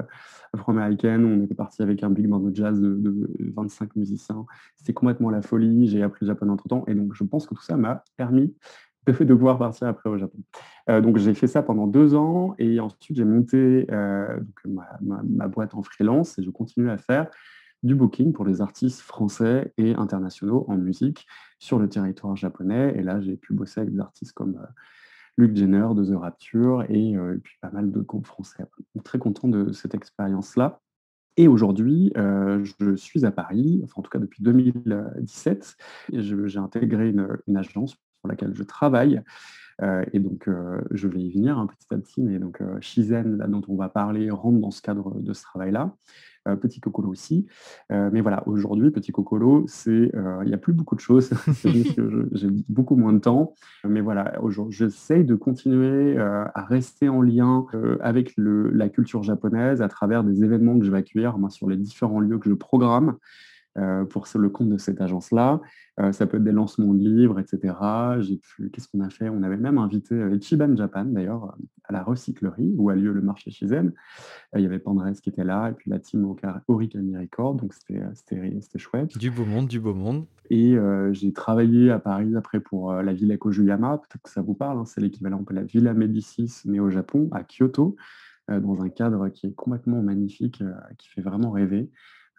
afro-américaine. 0.53 1.25
On 1.25 1.43
était 1.43 1.55
parti 1.55 1.83
avec 1.83 2.03
un 2.05 2.11
big 2.11 2.29
band 2.29 2.41
de 2.41 2.55
jazz 2.55 2.81
de, 2.81 2.95
de 2.95 3.29
25 3.57 3.97
musiciens. 3.97 4.47
C'était 4.77 4.93
complètement 4.93 5.31
la 5.31 5.43
folie. 5.43 5.89
J'ai 5.89 6.03
appris 6.03 6.25
le 6.25 6.29
japonais 6.29 6.53
entre 6.53 6.69
temps. 6.69 6.85
Et 6.87 6.95
donc, 6.95 7.15
je 7.15 7.25
pense 7.25 7.47
que 7.47 7.55
tout 7.55 7.63
ça 7.63 7.77
m'a 7.77 8.05
permis 8.17 8.55
de, 9.09 9.25
de 9.25 9.35
pouvoir 9.35 9.59
partir 9.59 9.89
après 9.89 10.11
au 10.11 10.19
Japon. 10.19 10.39
Euh, 10.89 11.01
donc 11.01 11.19
j'ai 11.19 11.35
fait 11.35 11.47
ça 11.47 11.63
pendant 11.63 11.87
deux 11.87 12.15
ans 12.15 12.55
et 12.59 12.81
ensuite 12.81 13.17
j'ai 13.17 13.25
monté 13.25 13.87
euh, 13.91 14.39
ma, 14.65 15.49
boîte 15.49 15.75
en 15.75 15.83
freelance 15.83 16.39
et 16.39 16.43
je 16.43 16.51
continue 16.51 16.91
à 16.91 16.99
faire 16.99 17.29
du 17.83 17.95
booking 17.95 18.33
pour 18.33 18.45
les 18.45 18.61
artistes 18.61 19.01
français 19.01 19.73
et 19.79 19.95
internationaux 19.95 20.65
en 20.69 20.77
musique 20.77 21.27
sur 21.59 21.79
le 21.79 21.89
territoire 21.89 22.35
japonais. 22.35 22.95
Et 22.97 23.03
là, 23.03 23.21
j'ai 23.21 23.37
pu 23.37 23.53
bosser 23.53 23.81
avec 23.81 23.93
des 23.93 24.01
artistes 24.01 24.33
comme 24.33 24.57
euh, 24.57 24.67
Luc 25.37 25.57
Jenner 25.57 25.87
de 25.95 26.05
The 26.05 26.19
Rapture 26.19 26.83
et, 26.89 27.17
puis 27.45 27.57
pas 27.61 27.71
mal 27.71 27.93
de 27.93 28.01
groupes 28.01 28.27
français. 28.27 28.65
Donc, 28.97 29.05
très 29.05 29.21
content 29.21 29.47
de 29.47 29.71
cette 29.71 29.95
expérience-là. 29.95 30.81
Et 31.37 31.47
aujourd'hui, 31.47 32.13
je 32.17 32.97
suis 32.97 33.25
à 33.25 33.31
Paris, 33.31 33.81
enfin 33.85 34.01
en 34.01 34.03
tout 34.03 34.11
cas 34.11 34.19
depuis 34.19 34.43
2017. 34.43 35.77
J'ai 36.13 36.59
intégré 36.59 37.11
une, 37.11 37.57
agence 37.57 37.97
laquelle 38.29 38.55
je 38.55 38.63
travaille. 38.63 39.23
Euh, 39.83 40.05
et 40.13 40.19
donc, 40.19 40.49
euh, 40.49 40.81
je 40.91 41.09
vais 41.09 41.21
y 41.21 41.31
venir 41.31 41.59
un 41.59 41.67
petit 41.67 41.87
à 41.91 41.97
petit, 41.97 42.23
mais 42.23 42.39
donc 42.39 42.61
euh, 42.61 42.81
Shizen, 42.81 43.39
dont 43.49 43.63
on 43.69 43.77
va 43.77 43.89
parler, 43.89 44.31
rentre 44.31 44.59
dans 44.59 44.71
ce 44.71 44.83
cadre 44.83 45.21
de 45.21 45.33
ce 45.33 45.43
travail-là. 45.43 45.95
Petit 46.63 46.81
Cocolo 46.81 47.11
aussi. 47.11 47.47
mais 47.91 48.23
voilà, 48.23 48.43
aujourd'hui, 48.47 48.91
Petit 48.91 49.13
Cocolo, 49.13 49.67
c'est, 49.67 50.11
il 50.15 50.47
n'y 50.47 50.55
a 50.55 50.57
plus 50.57 50.73
beaucoup 50.73 50.95
de 50.95 51.01
choses. 51.01 51.29
c'est 51.53 51.71
juste 51.71 51.95
que 51.95 52.27
j'ai 52.33 52.49
beaucoup 52.71 52.97
moins 52.97 53.13
de 53.13 53.19
temps. 53.19 53.53
Mais 53.85 54.01
voilà, 54.01 54.41
aujourd'hui, 54.41 54.75
j'essaye 54.75 55.25
de 55.25 55.35
continuer 55.35 56.17
à 56.17 56.65
rester 56.65 57.11
en 57.11 57.21
lien 57.21 57.67
avec 58.01 58.33
le, 58.39 58.71
la 58.71 58.89
culture 58.89 59.23
japonaise 59.23 59.83
à 59.83 59.89
travers 59.89 60.25
des 60.25 60.43
événements 60.43 60.79
que 60.79 60.87
je 60.87 60.91
vais 60.91 60.97
accueillir 60.97 61.37
moi, 61.37 61.51
sur 61.51 61.69
les 61.69 61.77
différents 61.77 62.21
lieux 62.21 62.39
que 62.39 62.49
je 62.49 62.55
programme. 62.55 63.19
Euh, 63.79 64.05
pour 64.05 64.27
le 64.35 64.49
compte 64.49 64.71
de 64.71 64.79
cette 64.79 65.01
agence-là. 65.01 65.61
Euh, 66.01 66.11
ça 66.11 66.27
peut 66.27 66.39
être 66.39 66.45
des 66.45 66.53
lancements 66.53 66.95
de 66.95 66.99
livres, 66.99 67.39
etc. 67.39 67.75
J'ai 68.21 68.41
qu'est-ce 68.73 68.89
qu'on 68.89 69.01
a 69.01 69.11
fait? 69.11 69.29
On 69.29 69.43
avait 69.43 69.57
même 69.57 69.79
invité 69.79 70.15
euh, 70.15 70.35
Ichiban 70.35 70.75
Japan, 70.75 71.05
d'ailleurs, 71.05 71.57
à 71.85 71.93
la 71.93 72.03
recyclerie, 72.03 72.75
où 72.77 72.91
a 72.91 72.97
lieu 72.97 73.13
le 73.13 73.21
marché 73.21 73.51
Shizen. 73.51 73.93
il 74.57 74.63
y 74.63 74.67
avait 74.67 74.81
Pandres 74.81 75.13
qui 75.23 75.29
était 75.29 75.45
là, 75.45 75.71
et 75.71 75.75
puis 75.75 75.91
la 75.91 76.01
team 76.01 76.35
Origami 76.67 77.17
Record, 77.17 77.55
donc 77.55 77.73
c'était 77.73 78.79
chouette. 78.79 79.17
Du 79.17 79.31
beau 79.31 79.45
monde, 79.45 79.69
du 79.69 79.81
beau 79.81 79.95
monde. 79.95 80.25
Et 80.51 80.77
j'ai 81.13 81.33
travaillé 81.33 81.91
à 81.91 81.99
Paris 81.99 82.35
après 82.37 82.61
pour 82.61 82.93
la 82.93 83.13
Villa 83.13 83.37
Kojuyama, 83.37 83.99
peut-être 83.99 84.23
que 84.23 84.31
ça 84.31 84.43
vous 84.43 84.55
parle, 84.55 84.79
hein, 84.79 84.85
c'est 84.85 85.01
l'équivalent 85.01 85.45
de 85.49 85.55
la 85.55 85.63
Villa 85.63 85.95
Médicis, 85.95 86.63
mais 86.67 86.81
au 86.81 86.91
Japon, 86.91 87.29
à 87.33 87.43
Kyoto, 87.43 87.97
dans 88.49 88.83
un 88.83 88.89
cadre 88.89 89.29
qui 89.29 89.47
est 89.47 89.55
complètement 89.55 90.03
magnifique, 90.03 90.63
qui 90.99 91.09
fait 91.09 91.23
vraiment 91.23 91.51
rêver. 91.51 91.91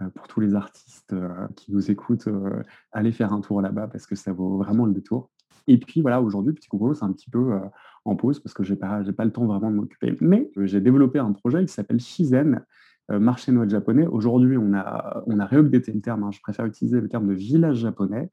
Euh, 0.01 0.09
pour 0.09 0.27
tous 0.27 0.39
les 0.39 0.55
artistes 0.55 1.13
euh, 1.13 1.47
qui 1.55 1.71
nous 1.71 1.91
écoutent, 1.91 2.27
euh, 2.27 2.63
allez 2.91 3.11
faire 3.11 3.33
un 3.33 3.41
tour 3.41 3.61
là-bas 3.61 3.87
parce 3.87 4.05
que 4.07 4.15
ça 4.15 4.31
vaut 4.31 4.57
vraiment 4.57 4.85
le 4.85 4.93
détour. 4.93 5.29
Et 5.67 5.77
puis 5.77 6.01
voilà, 6.01 6.21
aujourd'hui, 6.21 6.53
Petit 6.53 6.67
Coco, 6.67 6.93
c'est 6.93 7.05
un 7.05 7.11
petit 7.11 7.29
peu 7.29 7.59
en 8.03 8.15
pause 8.15 8.39
parce 8.39 8.55
que 8.55 8.63
je 8.63 8.73
n'ai 8.73 8.79
pas, 8.79 9.03
pas 9.15 9.25
le 9.25 9.31
temps 9.31 9.45
vraiment 9.45 9.69
de 9.69 9.75
m'occuper. 9.75 10.17
Mais 10.19 10.49
j'ai 10.57 10.81
développé 10.81 11.19
un 11.19 11.31
projet 11.31 11.63
qui 11.63 11.71
s'appelle 11.71 11.99
Shizen, 11.99 12.65
marché 13.07 13.51
Noël 13.51 13.69
japonais. 13.69 14.07
Aujourd'hui, 14.07 14.57
on 14.57 14.73
a, 14.73 15.21
on 15.27 15.39
a 15.39 15.47
le 15.51 16.01
terme, 16.01 16.23
hein. 16.23 16.31
je 16.31 16.39
préfère 16.41 16.65
utiliser 16.65 16.99
le 16.99 17.07
terme 17.07 17.27
de 17.27 17.33
village 17.33 17.77
japonais. 17.77 18.31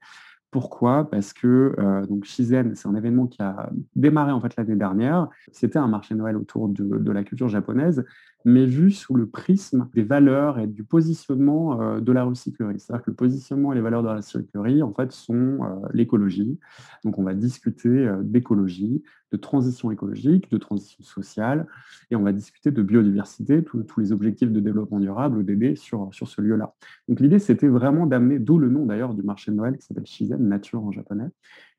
Pourquoi? 0.49 1.07
Parce 1.11 1.31
que 1.31 1.75
donc 2.09 2.25
Shizen, 2.25 2.73
c'est 2.73 2.87
un 2.87 2.95
événement 2.95 3.27
qui 3.27 3.39
a 3.43 3.69
démarré 3.95 4.31
en 4.31 4.41
fait 4.41 4.55
l'année 4.55 4.77
dernière. 4.77 5.27
C'était 5.51 5.77
un 5.77 5.87
marché 5.87 6.15
Noël 6.15 6.37
autour 6.37 6.69
de, 6.69 7.11
la 7.11 7.23
culture 7.23 7.49
japonaise, 7.49 8.03
mais 8.47 8.65
vu 8.65 8.91
sous 8.91 9.13
le 9.13 9.27
prisme 9.27 9.89
des 9.93 10.03
valeurs 10.03 10.57
et 10.57 10.67
du 10.67 10.85
positionnement 10.85 11.81
euh, 11.81 11.99
de 11.99 12.13
la 12.13 12.23
recyclerie. 12.23 12.79
C'est-à-dire 12.79 13.03
que 13.03 13.11
le 13.11 13.15
positionnement 13.15 13.73
et 13.73 13.75
les 13.75 13.81
valeurs 13.81 14.03
de 14.03 14.07
la 14.07 14.15
recyclerie, 14.15 14.81
en 14.81 14.93
fait, 14.93 15.11
sont 15.11 15.33
euh, 15.35 15.87
l'écologie. 15.93 16.57
Donc, 17.03 17.19
on 17.19 17.23
va 17.23 17.33
discuter 17.33 17.89
euh, 17.89 18.21
d'écologie, 18.23 19.03
de 19.33 19.37
transition 19.37 19.91
écologique, 19.91 20.49
de 20.49 20.57
transition 20.57 21.03
sociale, 21.03 21.67
et 22.09 22.15
on 22.15 22.23
va 22.23 22.31
discuter 22.31 22.71
de 22.71 22.81
biodiversité, 22.81 23.65
tous 23.65 23.99
les 23.99 24.13
objectifs 24.13 24.53
de 24.53 24.61
développement 24.61 25.01
durable, 25.01 25.39
ODD, 25.39 25.75
sur, 25.75 26.07
sur 26.13 26.29
ce 26.29 26.39
lieu-là. 26.39 26.73
Donc, 27.09 27.19
l'idée, 27.19 27.39
c'était 27.39 27.67
vraiment 27.67 28.07
d'amener, 28.07 28.39
d'où 28.39 28.59
le 28.59 28.69
nom 28.69 28.85
d'ailleurs 28.85 29.13
du 29.13 29.23
marché 29.23 29.51
de 29.51 29.57
Noël 29.57 29.75
qui 29.77 29.85
s'appelle 29.85 30.05
Shizen, 30.05 30.47
nature 30.47 30.85
en 30.85 30.93
japonais. 30.93 31.27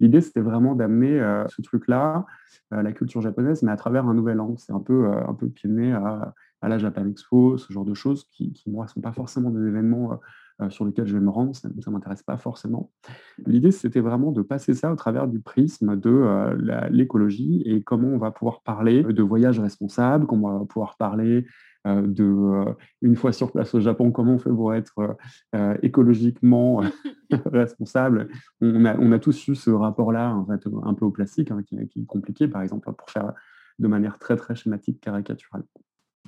L'idée, 0.00 0.20
c'était 0.20 0.40
vraiment 0.40 0.74
d'amener 0.74 1.18
ce 1.48 1.60
truc-là, 1.62 2.24
la 2.70 2.92
culture 2.92 3.20
japonaise, 3.20 3.62
mais 3.62 3.72
à 3.72 3.76
travers 3.76 4.06
un 4.06 4.14
nouvel 4.14 4.40
angle. 4.40 4.58
C'est 4.58 4.72
un 4.72 4.80
peu, 4.80 5.10
un 5.10 5.34
peu 5.34 5.50
à 5.92 6.34
à 6.60 6.68
la 6.68 6.78
Japan 6.78 7.06
Expo, 7.06 7.56
ce 7.56 7.72
genre 7.72 7.84
de 7.84 7.94
choses 7.94 8.24
qui, 8.32 8.52
moi, 8.66 8.84
ne 8.84 8.90
sont 8.90 9.00
pas 9.00 9.12
forcément 9.12 9.50
des 9.50 9.66
événements 9.66 10.12
euh, 10.12 10.16
euh, 10.60 10.70
sur 10.70 10.84
lesquels 10.84 11.06
je 11.06 11.14
vais 11.14 11.22
me 11.22 11.30
rendre, 11.30 11.54
ça 11.54 11.68
ne 11.68 11.92
m'intéresse 11.92 12.22
pas 12.22 12.36
forcément. 12.36 12.90
L'idée, 13.46 13.70
c'était 13.70 14.00
vraiment 14.00 14.32
de 14.32 14.42
passer 14.42 14.74
ça 14.74 14.92
au 14.92 14.96
travers 14.96 15.28
du 15.28 15.40
prisme 15.40 15.98
de 15.98 16.10
euh, 16.10 16.88
l'écologie 16.90 17.62
et 17.64 17.82
comment 17.82 18.08
on 18.08 18.18
va 18.18 18.32
pouvoir 18.32 18.62
parler 18.62 19.04
de 19.04 19.22
voyages 19.22 19.60
responsables, 19.60 20.26
comment 20.26 20.48
on 20.48 20.58
va 20.58 20.64
pouvoir 20.66 20.96
parler 20.96 21.46
de, 21.84 22.64
une 23.02 23.16
fois 23.16 23.32
sur 23.32 23.52
place 23.52 23.74
au 23.74 23.80
Japon, 23.80 24.10
comment 24.10 24.34
on 24.34 24.38
fait 24.38 24.50
pour 24.50 24.74
être 24.74 25.16
écologiquement 25.82 26.82
responsable? 27.46 28.28
On 28.60 28.84
a, 28.84 28.96
on 28.98 29.12
a, 29.12 29.18
tous 29.18 29.48
eu 29.48 29.54
ce 29.54 29.70
rapport-là, 29.70 30.34
en 30.34 30.46
fait, 30.46 30.68
un 30.82 30.94
peu 30.94 31.04
au 31.04 31.10
plastique, 31.10 31.50
hein, 31.50 31.62
qui, 31.66 31.76
qui, 31.88 32.00
est 32.00 32.06
compliqué, 32.06 32.48
par 32.48 32.62
exemple, 32.62 32.92
pour 32.92 33.10
faire 33.10 33.32
de 33.78 33.88
manière 33.88 34.18
très, 34.18 34.36
très 34.36 34.54
schématique, 34.54 35.00
caricaturale. 35.00 35.62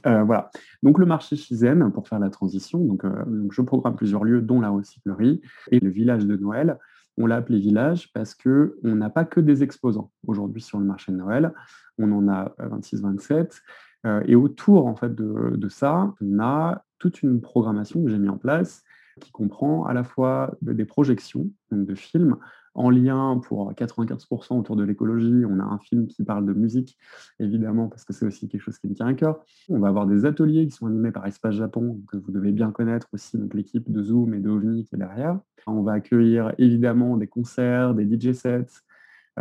Euh, 0.07 0.23
voilà. 0.23 0.51
Donc 0.83 0.99
le 0.99 1.07
marché 1.07 1.37
Shizen, 1.37 1.91
pour 1.93 2.09
faire 2.09 2.19
la 2.19 2.31
transition, 2.31 2.79
donc, 2.79 3.05
euh, 3.05 3.11
je 3.51 3.63
programme 3.63 3.97
plusieurs 3.97 4.25
lieux, 4.25 4.41
dont 4.41 4.61
la 4.61 4.71
recyclerie 4.71 5.41
et 5.71 5.81
le 5.81 5.91
village 5.91 6.27
de 6.27 6.37
Noël. 6.37 6.79
On 7.19 7.27
l'a 7.27 7.37
appelé 7.37 7.59
village 7.59 8.11
parce 8.15 8.35
qu'on 8.35 8.71
n'a 8.83 9.11
pas 9.11 9.25
que 9.25 9.41
des 9.41 9.63
exposants 9.63 10.11
aujourd'hui 10.27 10.63
sur 10.63 10.79
le 10.79 10.87
marché 10.87 11.13
de 11.13 11.17
Noël. 11.19 11.53
On 11.99 12.11
en 12.13 12.29
a 12.29 12.55
26-27. 12.59 13.61
Euh, 14.07 14.23
et 14.27 14.35
autour 14.35 14.95
de, 15.03 15.69
ça, 15.69 16.15
on 16.21 16.39
a 16.41 16.85
toute 16.99 17.23
une 17.23 17.41
programmation 17.41 18.03
que 18.03 18.11
j'ai 18.11 18.19
mis 18.19 18.29
en 18.29 18.39
place 18.39 18.83
qui 19.21 19.31
comprend 19.33 19.85
à 19.85 19.93
la 19.93 20.05
fois 20.05 20.57
des 20.63 20.85
projections 20.87 21.51
de 21.71 21.95
films 21.95 22.37
en 22.75 22.91
lien 22.91 23.41
pour 23.43 23.73
95% 23.73 24.59
autour 24.59 24.77
de 24.77 24.85
l'écologie. 24.85 25.45
On 25.47 25.59
a 25.59 25.65
un 25.65 25.79
film 25.79 26.07
qui 26.07 26.23
parle 26.23 26.47
de 26.47 26.53
musique, 26.53 26.97
évidemment, 27.39 27.89
parce 27.89 28.05
que 28.05 28.13
c'est 28.13 28.25
aussi 28.25 28.49
quelque 28.49 28.63
chose 28.63 28.79
qui 28.79 28.89
me 28.89 28.95
tient 28.95 29.07
à 29.07 29.15
cœur. 29.15 29.45
On 29.69 29.79
va 29.79 29.89
avoir 29.89 30.07
des 30.07 30.25
ateliers 30.25 30.67
qui 30.67 30.73
sont 30.73 30.87
animés 30.87 31.11
par 31.11 31.27
Espace 31.27 31.55
Japon, 31.55 32.01
que 32.09 32.17
vous 32.17 32.33
devez 32.33 32.53
bien 32.53 32.71
connaître 32.71 33.09
aussi, 33.13 33.39
donc 33.39 33.55
l'équipe 33.55 33.91
de 33.91 34.03
Zoom 34.03 34.35
et 34.35 34.39
de 34.39 34.49
OVNI 34.49 34.85
qui 34.85 34.95
est 34.95 34.99
derrière. 34.99 35.39
On 35.67 35.83
va 35.83 35.93
accueillir 35.93 36.55
évidemment 36.59 37.17
des 37.17 37.27
concerts, 37.27 37.95
des 37.95 38.05
DJ 38.05 38.33
sets. 38.33 38.83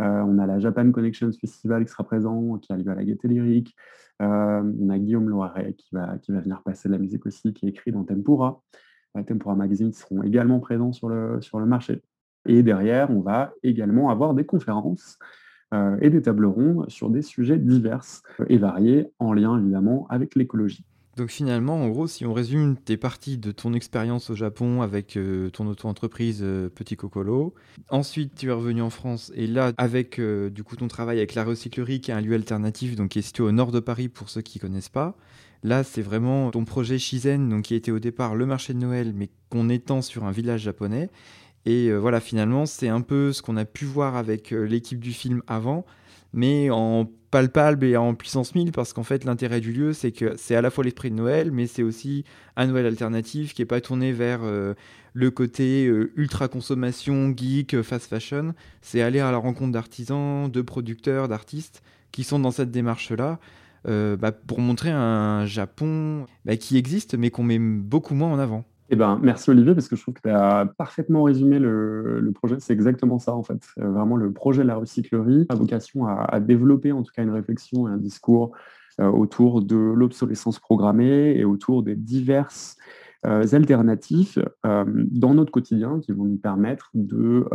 Euh, 0.00 0.22
on 0.22 0.38
a 0.38 0.46
la 0.46 0.58
Japan 0.58 0.90
Connections 0.92 1.32
Festival 1.32 1.84
qui 1.84 1.90
sera 1.90 2.04
présent, 2.04 2.58
qui 2.58 2.72
a 2.72 2.76
lieu 2.76 2.90
à 2.90 2.94
la 2.94 3.04
Gaieté 3.04 3.28
Lyrique. 3.28 3.76
Euh, 4.22 4.62
on 4.80 4.88
a 4.88 4.98
Guillaume 4.98 5.28
Loiret 5.28 5.74
qui 5.74 5.88
va, 5.92 6.16
venir 6.28 6.62
passer 6.62 6.88
de 6.88 6.94
la 6.94 6.98
musique 6.98 7.26
aussi, 7.26 7.52
qui 7.52 7.66
est 7.66 7.70
écrit 7.70 7.92
dans 7.92 8.04
Tempura. 8.04 8.62
Euh, 9.16 9.22
Tempura 9.22 9.54
Magazine 9.54 9.92
seront 9.92 10.22
également 10.22 10.60
présents 10.60 10.92
sur 10.92 11.08
le, 11.08 11.40
marché. 11.66 12.02
Et 12.46 12.62
derrière, 12.62 13.10
on 13.10 13.20
va 13.20 13.52
également 13.62 14.10
avoir 14.10 14.34
des 14.34 14.46
conférences 14.46 15.18
et 16.00 16.10
des 16.10 16.20
tables 16.20 16.46
rondes 16.46 16.90
sur 16.90 17.10
des 17.10 17.22
sujets 17.22 17.56
divers 17.56 18.02
et 18.48 18.58
variés 18.58 19.06
en 19.20 19.32
lien 19.32 19.56
évidemment 19.56 20.04
avec 20.10 20.34
l'écologie. 20.34 20.84
Donc 21.16 21.30
finalement, 21.30 21.82
en 21.82 21.88
gros, 21.88 22.06
si 22.06 22.24
on 22.24 22.32
résume, 22.32 22.76
tes 22.76 22.96
parties 22.96 23.36
de 23.36 23.52
ton 23.52 23.74
expérience 23.74 24.30
au 24.30 24.34
Japon 24.34 24.80
avec 24.82 25.16
euh, 25.16 25.50
ton 25.50 25.66
auto-entreprise 25.66 26.40
euh, 26.42 26.68
Petit 26.68 26.96
Cocolo. 26.96 27.54
Ensuite, 27.88 28.34
tu 28.36 28.48
es 28.48 28.52
revenu 28.52 28.80
en 28.80 28.90
France 28.90 29.32
et 29.34 29.46
là, 29.46 29.72
avec 29.76 30.20
du 30.20 30.64
coup 30.64 30.76
ton 30.76 30.88
travail 30.88 31.18
avec 31.18 31.34
la 31.34 31.44
recyclerie, 31.44 32.00
qui 32.00 32.10
est 32.10 32.14
un 32.14 32.20
lieu 32.20 32.34
alternatif, 32.34 32.96
donc 32.96 33.10
qui 33.10 33.18
est 33.18 33.22
situé 33.22 33.42
au 33.42 33.52
nord 33.52 33.72
de 33.72 33.80
Paris 33.80 34.08
pour 34.08 34.30
ceux 34.30 34.42
qui 34.42 34.58
ne 34.58 34.62
connaissent 34.62 34.88
pas. 34.88 35.16
Là, 35.62 35.84
c'est 35.84 36.02
vraiment 36.02 36.50
ton 36.50 36.64
projet 36.64 36.98
Shizen, 36.98 37.48
donc 37.48 37.64
qui 37.64 37.74
était 37.74 37.90
au 37.90 37.98
départ 37.98 38.34
le 38.34 38.46
marché 38.46 38.72
de 38.72 38.78
Noël, 38.78 39.12
mais 39.14 39.28
qu'on 39.50 39.68
étend 39.68 40.00
sur 40.00 40.24
un 40.24 40.30
village 40.30 40.62
japonais. 40.62 41.10
Et 41.66 41.88
euh, 41.88 41.98
voilà, 41.98 42.20
finalement, 42.20 42.64
c'est 42.64 42.88
un 42.88 43.02
peu 43.02 43.32
ce 43.32 43.42
qu'on 43.42 43.56
a 43.56 43.66
pu 43.66 43.84
voir 43.84 44.16
avec 44.16 44.52
euh, 44.52 44.64
l'équipe 44.64 45.00
du 45.00 45.12
film 45.12 45.42
avant, 45.46 45.84
mais 46.32 46.70
en 46.70 47.10
palpable 47.30 47.84
et 47.84 47.96
en 47.96 48.14
puissance 48.14 48.54
1000, 48.54 48.72
parce 48.72 48.92
qu'en 48.92 49.02
fait, 49.02 49.24
l'intérêt 49.24 49.60
du 49.60 49.72
lieu, 49.72 49.92
c'est 49.92 50.12
que 50.12 50.34
c'est 50.36 50.54
à 50.54 50.62
la 50.62 50.70
fois 50.70 50.84
l'esprit 50.84 51.10
de 51.10 51.16
Noël, 51.16 51.52
mais 51.52 51.66
c'est 51.66 51.82
aussi 51.82 52.24
un 52.56 52.66
Noël 52.66 52.86
alternatif 52.86 53.54
qui 53.54 53.62
n'est 53.62 53.66
pas 53.66 53.80
tourné 53.80 54.12
vers 54.12 54.40
euh, 54.42 54.74
le 55.14 55.30
côté 55.30 55.84
ultra 56.16 56.48
consommation, 56.48 57.32
geek, 57.36 57.82
fast 57.82 58.08
fashion. 58.08 58.54
C'est 58.82 59.00
aller 59.00 59.20
à 59.20 59.30
la 59.30 59.38
rencontre 59.38 59.72
d'artisans, 59.72 60.50
de 60.50 60.62
producteurs, 60.62 61.28
d'artistes 61.28 61.82
qui 62.12 62.24
sont 62.24 62.38
dans 62.38 62.50
cette 62.50 62.70
démarche-là. 62.70 63.38
bah, 63.84 64.32
pour 64.32 64.60
montrer 64.60 64.90
un 64.90 65.46
Japon 65.46 66.26
bah, 66.44 66.56
qui 66.56 66.76
existe 66.76 67.14
mais 67.14 67.30
qu'on 67.30 67.44
met 67.44 67.58
beaucoup 67.58 68.14
moins 68.14 68.32
en 68.32 68.38
avant. 68.38 68.64
Eh 68.92 68.96
ben, 68.96 69.20
merci 69.22 69.50
Olivier, 69.50 69.72
parce 69.72 69.86
que 69.86 69.94
je 69.94 70.02
trouve 70.02 70.14
que 70.14 70.22
tu 70.22 70.28
as 70.28 70.66
parfaitement 70.76 71.22
résumé 71.22 71.60
le, 71.60 72.28
projet. 72.34 72.56
C'est 72.58 72.72
exactement 72.72 73.20
ça, 73.20 73.32
en 73.34 73.44
fait. 73.44 73.64
vraiment, 73.76 74.16
le 74.16 74.32
projet 74.32 74.62
de 74.62 74.66
la 74.66 74.76
recyclerie 74.76 75.46
a 75.48 75.54
vocation 75.54 76.08
à, 76.08 76.40
développer, 76.40 76.90
en 76.90 77.04
tout 77.04 77.12
cas, 77.14 77.22
une 77.22 77.30
réflexion 77.30 77.86
et 77.86 77.92
un 77.92 77.98
discours 77.98 78.50
euh, 78.98 79.06
autour 79.06 79.62
de 79.62 79.76
l'obsolescence 79.76 80.58
programmée 80.58 81.36
et 81.36 81.44
autour 81.44 81.84
des 81.84 81.94
diverses 81.94 82.76
euh, 83.26 83.46
alternatives 83.52 84.44
euh, 84.66 84.84
dans 85.12 85.34
notre 85.34 85.52
quotidien 85.52 86.00
qui 86.00 86.10
vont 86.10 86.24
nous 86.24 86.38
permettre 86.38 86.90
de 86.94 87.46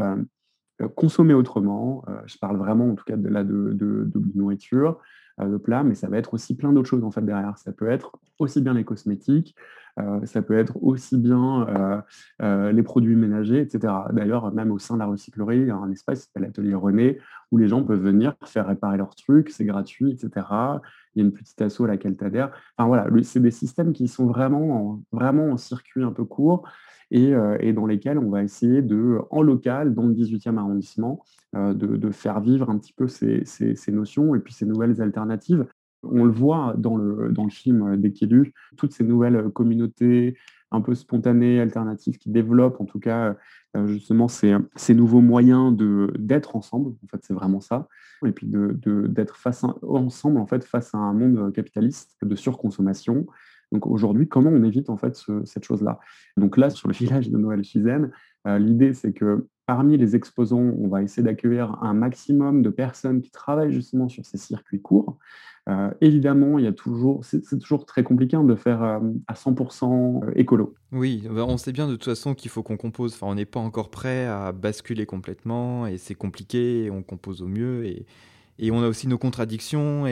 consommer 0.95 1.33
autrement. 1.33 2.05
je 2.25 2.37
parle 2.37 2.57
vraiment, 2.57 2.89
en 2.89 2.95
tout 2.95 3.05
cas, 3.05 3.17
de, 3.17 3.27
là, 3.27 3.43
de, 3.43 3.73
de, 3.73 4.05
de 4.05 4.21
nourriture, 4.35 4.99
de 5.41 5.57
plats, 5.57 5.83
mais 5.83 5.95
ça 5.95 6.07
va 6.07 6.17
être 6.17 6.33
aussi 6.33 6.55
plein 6.55 6.71
d'autres 6.71 6.89
choses, 6.89 7.03
en 7.03 7.11
fait, 7.11 7.25
derrière. 7.25 7.57
Ça 7.57 7.73
peut 7.73 7.89
être 7.89 8.13
aussi 8.39 8.61
bien 8.61 8.73
les 8.73 8.83
cosmétiques, 8.83 9.55
euh, 9.55 9.84
ça 10.25 10.41
peut 10.41 10.57
être 10.57 10.81
aussi 10.83 11.17
bien 11.17 11.67
euh, 11.69 12.01
euh, 12.41 12.71
les 12.71 12.83
produits 12.83 13.15
ménagers, 13.15 13.61
etc. 13.61 13.93
D'ailleurs, 14.11 14.53
même 14.53 14.71
au 14.71 14.79
sein 14.79 14.95
de 14.95 14.99
la 14.99 15.05
recyclerie, 15.05 15.59
il 15.59 15.67
y 15.67 15.71
a 15.71 15.75
un 15.75 15.91
espace 15.91 16.19
qui 16.19 16.25
s'appelle 16.25 16.43
l'atelier 16.43 16.75
René, 16.75 17.19
où 17.51 17.57
les 17.57 17.67
gens 17.67 17.83
peuvent 17.83 18.01
venir 18.01 18.35
faire 18.43 18.67
réparer 18.67 18.97
leurs 18.97 19.15
trucs, 19.15 19.49
c'est 19.49 19.63
gratuit, 19.63 20.11
etc. 20.11 20.47
Il 21.15 21.21
y 21.21 21.21
a 21.21 21.25
une 21.25 21.31
petite 21.31 21.61
asso 21.61 21.81
à 21.81 21.87
laquelle 21.87 22.17
tu 22.17 22.25
adhères. 22.25 22.51
Enfin 22.77 22.87
voilà, 22.87 23.07
c'est 23.23 23.39
des 23.39 23.51
systèmes 23.51 23.93
qui 23.93 24.07
sont 24.07 24.27
vraiment 24.27 25.01
en, 25.13 25.57
circuit 25.57 26.03
un 26.03 26.11
peu 26.11 26.25
court 26.25 26.67
et, 27.11 27.33
dans 27.71 27.85
lesquels 27.85 28.17
on 28.17 28.29
va 28.29 28.43
essayer 28.43 28.81
de, 28.81 29.19
en 29.29 29.41
local, 29.41 29.93
dans 29.93 30.05
le 30.07 30.13
18e 30.13 30.57
arrondissement, 30.57 31.23
de, 31.53 32.11
faire 32.11 32.41
vivre 32.41 32.69
un 32.69 32.77
petit 32.77 32.91
peu 32.91 33.07
ces, 33.07 33.45
notions 33.87 34.35
et 34.35 34.39
puis 34.39 34.53
ces 34.53 34.65
nouvelles 34.65 35.01
alternatives. 35.01 35.65
On 36.11 36.23
le 36.23 36.31
voit 36.31 36.75
dans 36.77 36.97
le, 36.97 37.33
film 37.49 37.93
euh, 37.93 37.97
Dès 37.97 38.13
toutes 38.77 38.93
ces 38.93 39.03
nouvelles 39.03 39.35
euh, 39.35 39.49
communautés 39.49 40.37
un 40.71 40.81
peu 40.81 40.95
spontanées, 40.95 41.61
alternatives, 41.61 42.17
qui 42.17 42.29
développent 42.29 42.81
en 42.81 42.85
tout 42.85 42.99
cas 42.99 43.35
euh, 43.77 43.87
justement 43.87 44.27
ces, 44.27 44.55
nouveaux 44.93 45.21
moyens 45.21 45.75
d'être 46.17 46.55
ensemble. 46.55 46.89
En 47.03 47.07
fait, 47.07 47.23
c'est 47.23 47.33
vraiment 47.33 47.61
ça. 47.61 47.87
Et 48.25 48.31
puis 48.31 48.47
d'être 48.47 49.37
ensemble 49.83 50.45
face 50.63 50.93
à 50.93 50.97
un 50.97 51.13
monde 51.13 51.53
capitaliste 51.53 52.17
de 52.21 52.35
surconsommation. 52.35 53.25
Donc 53.71 53.87
aujourd'hui, 53.87 54.27
comment 54.27 54.49
on 54.49 54.63
évite 54.63 54.89
en 54.89 54.97
fait 54.97 55.21
cette 55.45 55.63
chose-là? 55.63 55.99
Donc 56.35 56.57
là, 56.57 56.69
sur 56.69 56.87
le 56.87 56.93
village 56.97 57.29
de 57.29 57.37
Noël 57.37 57.63
Chizen, 57.63 58.11
l'idée 58.45 58.93
c'est 58.93 59.13
que 59.13 59.47
parmi 59.65 59.97
les 59.97 60.15
exposants, 60.15 60.57
on 60.57 60.87
va 60.87 61.01
essayer 61.01 61.23
d'accueillir 61.23 61.81
un 61.81 61.93
maximum 61.93 62.61
de 62.61 62.69
personnes 62.69 63.21
qui 63.21 63.31
travaillent 63.31 63.73
justement 63.73 64.07
sur 64.09 64.25
ces 64.25 64.37
circuits 64.37 64.81
courts. 64.81 65.17
Euh, 65.67 65.89
évidemment, 65.99 66.59
il 66.59 66.65
y 66.65 66.67
a 66.67 66.71
toujours, 66.71 67.25
c'est 67.25 67.41
toujours 67.59 67.85
très 67.85 68.03
compliqué 68.03 68.37
hein, 68.37 68.43
de 68.43 68.55
faire 68.55 68.83
euh, 68.83 68.99
à 69.27 69.33
100% 69.33 70.23
euh, 70.23 70.31
écolo. 70.35 70.75
Oui, 70.91 71.23
bah, 71.29 71.45
on 71.47 71.57
sait 71.57 71.71
bien 71.71 71.87
de 71.87 71.93
toute 71.93 72.05
façon 72.05 72.35
qu'il 72.35 72.51
faut 72.51 72.61
qu'on 72.61 72.77
compose. 72.77 73.15
Enfin, 73.15 73.27
on 73.27 73.35
n'est 73.35 73.45
pas 73.45 73.59
encore 73.59 73.89
prêt 73.89 74.25
à 74.25 74.51
basculer 74.51 75.07
complètement 75.07 75.87
et 75.87 75.97
c'est 75.97 76.13
compliqué. 76.13 76.89
on 76.91 77.01
compose 77.01 77.41
au 77.41 77.47
mieux 77.47 77.85
et, 77.85 78.05
on 78.71 78.83
a 78.83 78.87
aussi 78.87 79.07
nos 79.07 79.17
contradictions 79.17 80.05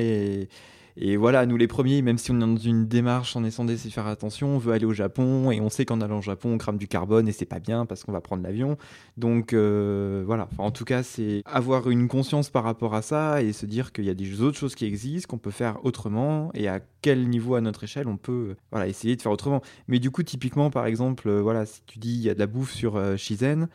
et 0.95 1.17
voilà, 1.17 1.45
nous 1.45 1.57
les 1.57 1.67
premiers, 1.67 2.01
même 2.01 2.17
si 2.17 2.31
on 2.31 2.37
est 2.37 2.39
dans 2.39 2.55
une 2.55 2.87
démarche 2.87 3.35
en 3.35 3.43
essayant 3.43 3.65
de 3.65 3.75
faire 3.75 4.07
attention, 4.07 4.55
on 4.55 4.57
veut 4.59 4.73
aller 4.73 4.85
au 4.85 4.93
Japon 4.93 5.51
et 5.51 5.59
on 5.59 5.69
sait 5.69 5.85
qu'en 5.85 6.01
allant 6.01 6.19
au 6.19 6.21
Japon, 6.21 6.53
on 6.53 6.57
crame 6.57 6.77
du 6.77 6.87
carbone 6.87 7.27
et 7.27 7.31
c'est 7.31 7.45
pas 7.45 7.59
bien 7.59 7.85
parce 7.85 8.03
qu'on 8.03 8.11
va 8.11 8.21
prendre 8.21 8.43
l'avion. 8.43 8.77
Donc 9.17 9.53
euh, 9.53 10.23
voilà, 10.25 10.47
en 10.57 10.71
tout 10.71 10.85
cas, 10.85 11.01
c'est 11.01 11.41
avoir 11.45 11.89
une 11.89 12.07
conscience 12.07 12.49
par 12.49 12.63
rapport 12.63 12.93
à 12.93 13.01
ça 13.01 13.41
et 13.41 13.53
se 13.53 13.65
dire 13.65 13.91
qu'il 13.91 14.05
y 14.05 14.09
a 14.09 14.13
des 14.13 14.41
autres 14.41 14.57
choses 14.57 14.75
qui 14.75 14.85
existent, 14.85 15.29
qu'on 15.29 15.39
peut 15.39 15.51
faire 15.51 15.83
autrement 15.83 16.51
et 16.53 16.67
à 16.67 16.79
quel 17.01 17.27
niveau 17.27 17.55
à 17.55 17.61
notre 17.61 17.83
échelle 17.83 18.07
on 18.07 18.17
peut 18.17 18.55
voilà, 18.71 18.87
essayer 18.87 19.15
de 19.15 19.21
faire 19.21 19.31
autrement. 19.31 19.61
Mais 19.87 19.99
du 19.99 20.11
coup, 20.11 20.23
typiquement, 20.23 20.69
par 20.69 20.85
exemple, 20.85 21.27
euh, 21.27 21.41
voilà, 21.41 21.65
si 21.65 21.81
tu 21.85 21.97
dis 21.97 22.13
il 22.13 22.21
y 22.21 22.29
a 22.29 22.33
de 22.35 22.39
la 22.39 22.47
bouffe 22.47 22.71
sur 22.71 22.97
euh, 22.97 23.17
Shizen, 23.17 23.67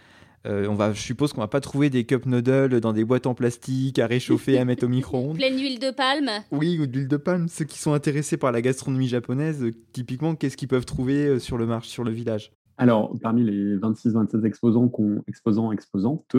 euh, 0.46 0.66
on 0.68 0.74
va, 0.74 0.92
je 0.92 1.00
suppose 1.00 1.32
qu'on 1.32 1.40
va 1.40 1.48
pas 1.48 1.60
trouver 1.60 1.90
des 1.90 2.04
cup 2.04 2.26
noodles 2.26 2.80
dans 2.80 2.92
des 2.92 3.04
boîtes 3.04 3.26
en 3.26 3.34
plastique 3.34 3.98
à 3.98 4.06
réchauffer, 4.06 4.58
à 4.58 4.64
mettre 4.64 4.84
au 4.84 4.88
micro-ondes. 4.88 5.36
Pleine 5.38 5.56
d'huile 5.56 5.78
de 5.78 5.90
palme. 5.90 6.30
Oui, 6.52 6.78
ou 6.78 6.86
d'huile 6.86 7.08
de 7.08 7.16
palme. 7.16 7.48
Ceux 7.48 7.64
qui 7.64 7.78
sont 7.78 7.92
intéressés 7.92 8.36
par 8.36 8.52
la 8.52 8.62
gastronomie 8.62 9.08
japonaise, 9.08 9.62
euh, 9.62 9.72
typiquement, 9.92 10.34
qu'est-ce 10.34 10.56
qu'ils 10.56 10.68
peuvent 10.68 10.86
trouver 10.86 11.26
euh, 11.26 11.38
sur 11.38 11.58
le 11.58 11.66
marché, 11.66 11.90
sur 11.90 12.04
le 12.04 12.12
village? 12.12 12.52
Alors, 12.76 13.12
parmi 13.20 13.42
les 13.42 13.76
26-27 13.76 14.44
exposants, 14.46 14.88
qu'on, 14.88 15.22
exposants, 15.26 15.72
exposantes 15.72 16.36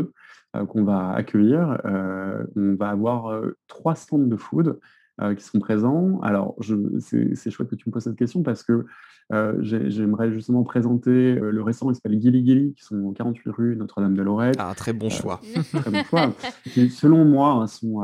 qu'on 0.69 0.83
va 0.83 1.11
accueillir, 1.11 1.77
on 1.83 2.75
va 2.75 2.89
avoir 2.89 3.41
trois 3.67 3.93
stands 3.93 4.17
de 4.17 4.35
food 4.37 4.79
qui 5.37 5.43
sont 5.43 5.59
présents. 5.59 6.17
Alors, 6.21 6.55
c'est, 7.01 7.35
c'est 7.35 7.51
chouette 7.51 7.67
que 7.67 7.75
tu 7.75 7.89
me 7.89 7.91
poses 7.91 8.05
cette 8.05 8.15
question 8.15 8.41
parce 8.41 8.63
que 8.63 8.85
euh, 9.31 9.53
j'aimerais 9.61 10.31
justement 10.31 10.63
présenter 10.63 11.11
euh, 11.11 11.51
le 11.51 11.61
restaurant 11.61 11.91
qui 11.91 11.95
s'appelle 11.95 12.19
Gili 12.19 12.43
Gili, 12.43 12.73
qui 12.73 12.83
sont 12.83 12.97
au 13.03 13.11
48 13.11 13.49
rue 13.51 13.75
Notre-Dame-de-Lorette. 13.75 14.55
Ah, 14.57 14.73
très 14.75 14.91
bon 14.91 15.09
choix. 15.09 15.39
Euh, 15.55 15.61
très 15.81 15.91
bon 15.91 16.03
choix. 16.03 16.33
Qui, 16.63 16.89
selon 16.89 17.25
moi, 17.25 17.67
sont 17.67 18.01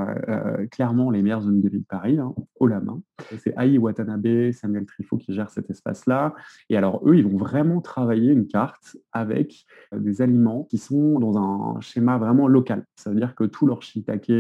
clairement 0.71 1.09
les 1.09 1.21
meilleurs 1.21 1.41
zones 1.41 1.61
de 1.61 1.69
de 1.69 1.81
Paris, 1.89 2.19
hein, 2.19 2.33
haut 2.59 2.67
la 2.67 2.79
main. 2.79 3.01
C'est 3.39 3.55
Aïe 3.57 3.77
Watanabe, 3.79 4.51
Samuel 4.51 4.85
Trifot 4.85 5.17
qui 5.17 5.33
gère 5.33 5.49
cet 5.49 5.69
espace-là. 5.69 6.35
Et 6.69 6.77
alors, 6.77 7.01
eux, 7.07 7.17
ils 7.17 7.23
vont 7.23 7.37
vraiment 7.37 7.81
travailler 7.81 8.31
une 8.31 8.47
carte 8.47 8.95
avec 9.11 9.65
des 9.95 10.21
aliments 10.21 10.67
qui 10.69 10.77
sont 10.77 11.19
dans 11.19 11.37
un 11.37 11.81
schéma 11.81 12.17
vraiment 12.17 12.47
local. 12.47 12.85
Ça 12.95 13.09
veut 13.09 13.15
dire 13.15 13.33
que 13.33 13.43
tout 13.45 13.65
leur 13.65 13.81
shiitake, 13.81 14.31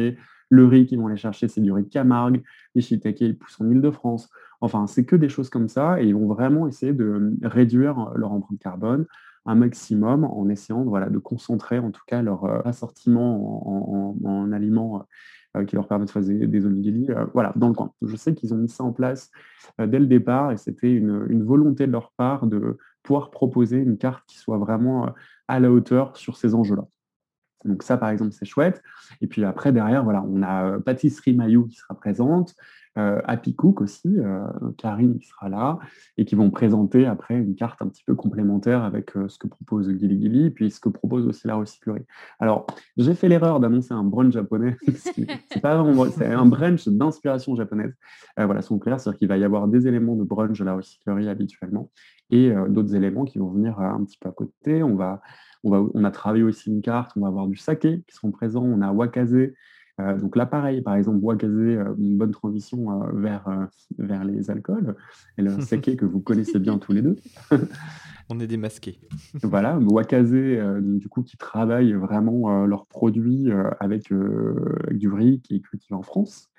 le 0.49 0.65
riz 0.65 0.85
qu'ils 0.85 0.99
vont 0.99 1.07
aller 1.07 1.17
chercher, 1.17 1.47
c'est 1.47 1.61
du 1.61 1.71
riz 1.71 1.83
de 1.83 1.89
Camargue. 1.89 2.43
Les 2.75 2.81
shiitake, 2.81 3.21
ils 3.21 3.37
poussent 3.37 3.59
en 3.59 3.69
Ile-de-France. 3.69 4.29
Enfin, 4.65 4.87
c'est 4.87 5.05
que 5.05 5.15
des 5.15 5.29
choses 5.29 5.49
comme 5.49 5.69
ça 5.69 6.01
et 6.01 6.07
ils 6.07 6.15
vont 6.15 6.27
vraiment 6.27 6.67
essayer 6.67 6.91
de 6.91 7.33
réduire 7.43 8.11
leur 8.15 8.31
empreinte 8.31 8.59
carbone 8.59 9.05
un 9.45 9.55
maximum 9.55 10.23
en 10.23 10.49
essayant 10.49 10.83
de 10.85 11.17
concentrer 11.19 11.79
en 11.79 11.91
tout 11.91 12.01
cas 12.07 12.21
leur 12.21 12.45
euh, 12.45 12.61
assortiment 12.65 14.17
en, 14.25 14.51
aliments 14.51 15.05
euh, 15.55 15.65
qui 15.65 15.75
leur 15.75 15.87
permettent 15.87 16.07
de 16.07 16.11
faire 16.11 16.23
des, 16.23 16.65
euh, 16.65 17.25
voilà, 17.33 17.53
dans 17.55 17.67
le 17.67 17.73
coin. 17.73 17.91
Je 18.01 18.15
sais 18.15 18.33
qu'ils 18.33 18.53
ont 18.53 18.57
mis 18.57 18.69
ça 18.69 18.83
en 18.83 18.91
place 18.91 19.31
dès 19.77 19.99
le 19.99 20.07
départ 20.07 20.51
et 20.51 20.57
c'était 20.57 20.91
une, 20.91 21.43
volonté 21.43 21.85
de 21.85 21.91
leur 21.91 22.11
part 22.17 22.47
de 22.47 22.77
pouvoir 23.03 23.29
proposer 23.29 23.77
une 23.77 23.97
carte 23.97 24.23
qui 24.27 24.37
soit 24.37 24.57
vraiment 24.57 25.13
à 25.47 25.59
la 25.59 25.71
hauteur 25.71 26.17
sur 26.17 26.37
ces 26.37 26.55
enjeux-là. 26.55 26.87
Donc 27.65 27.83
ça, 27.83 27.97
par 27.97 28.09
exemple, 28.09 28.31
c'est 28.31 28.45
chouette. 28.45 28.81
Et 29.21 29.27
puis 29.27 29.43
après, 29.43 29.71
derrière, 29.71 30.03
voilà, 30.03 30.23
on 30.27 30.41
a 30.43 30.79
Pâtisserie 30.79 31.33
Mayou 31.33 31.67
qui 31.67 31.75
sera 31.75 31.95
présente, 31.95 32.55
euh, 32.97 33.19
Happy 33.25 33.53
Cook 33.53 33.81
aussi, 33.81 34.07
euh, 34.19 34.45
Karine 34.77 35.19
qui 35.19 35.27
sera 35.27 35.49
là, 35.49 35.79
et 36.17 36.23
qui 36.23 36.35
vont 36.35 36.49
présenter 36.49 37.05
après 37.05 37.35
une 37.35 37.53
carte 37.53 37.81
un 37.81 37.87
petit 37.87 38.03
peu 38.05 38.15
complémentaire 38.15 38.83
avec 38.83 39.17
euh, 39.17 39.27
ce 39.27 39.37
que 39.37 39.47
propose 39.47 39.89
Gili 39.97 40.21
Gili, 40.21 40.49
puis 40.49 40.71
ce 40.71 40.79
que 40.79 40.87
propose 40.87 41.27
aussi 41.27 41.45
la 41.45 41.55
recyclerie. 41.55 42.05
Alors, 42.39 42.65
j'ai 42.95 43.13
fait 43.13 43.27
l'erreur 43.27 43.59
d'annoncer 43.59 43.93
un 43.93 44.03
brunch 44.03 44.33
japonais. 44.33 44.77
c'est 45.51 45.61
pas 45.61 45.75
vraiment, 45.75 46.05
c'est 46.05 46.31
un 46.31 46.45
brunch 46.45 46.87
d'inspiration 46.87 47.53
japonaise. 47.57 47.93
voilà, 48.37 48.61
son 48.61 48.79
clair, 48.79 48.97
c'est-à-dire 48.97 49.19
qu'il 49.19 49.27
va 49.27 49.37
y 49.37 49.43
avoir 49.43 49.67
des 49.67 49.87
éléments 49.87 50.15
de 50.15 50.23
brunch 50.23 50.57
de 50.57 50.63
la 50.63 50.75
recyclerie 50.75 51.27
habituellement, 51.27 51.91
et 52.29 52.51
d'autres 52.69 52.95
éléments 52.95 53.25
qui 53.25 53.39
vont 53.39 53.49
venir 53.49 53.77
un 53.79 54.03
petit 54.05 54.17
peu 54.17 54.29
à 54.29 54.31
côté. 54.31 54.83
On 54.83 54.95
va 54.95 55.21
on, 55.65 55.69
va, 55.69 55.83
on, 55.93 56.03
a 56.05 56.11
travaillé 56.11 56.43
aussi 56.43 56.69
une 56.69 56.81
carte, 56.81 57.11
on 57.17 57.21
va 57.21 57.27
avoir 57.27 57.47
du 57.47 57.57
saké 57.57 58.01
qui 58.07 58.15
seront 58.15 58.31
présents, 58.31 58.63
on 58.63 58.81
a 58.81 58.91
wakaze, 58.93 59.51
euh, 60.01 60.17
donc 60.17 60.35
là, 60.35 60.45
pareil, 60.45 60.81
par 60.81 60.95
exemple, 60.95 61.19
gazé, 61.37 61.77
euh, 61.77 61.93
une 61.97 62.17
bonne 62.17 62.31
transition 62.31 63.03
euh, 63.03 63.11
vers, 63.13 63.69
vers 63.97 64.23
les 64.25 64.49
alcools, 64.49 64.95
et 65.37 65.41
le 65.41 65.49
saké 65.61 65.95
que 65.95 66.05
vous 66.05 66.19
connaissez 66.19 66.59
bien 66.59 66.77
tous 66.77 66.93
les 66.93 67.01
deux. 67.01 67.15
On 68.29 68.39
est 68.39 68.47
démasqués. 68.47 68.99
voilà, 69.43 69.77
Wakaze, 69.77 70.31
du 70.31 71.07
coup, 71.09 71.21
qui 71.21 71.37
travaillent 71.37 71.93
vraiment 71.93 72.65
leurs 72.65 72.87
produits 72.87 73.51
avec, 73.79 74.11
du 74.11 75.09
riz 75.09 75.41
qui 75.41 75.57
est 75.57 75.59
cultivé 75.59 75.93
en 75.93 76.01
France. 76.01 76.49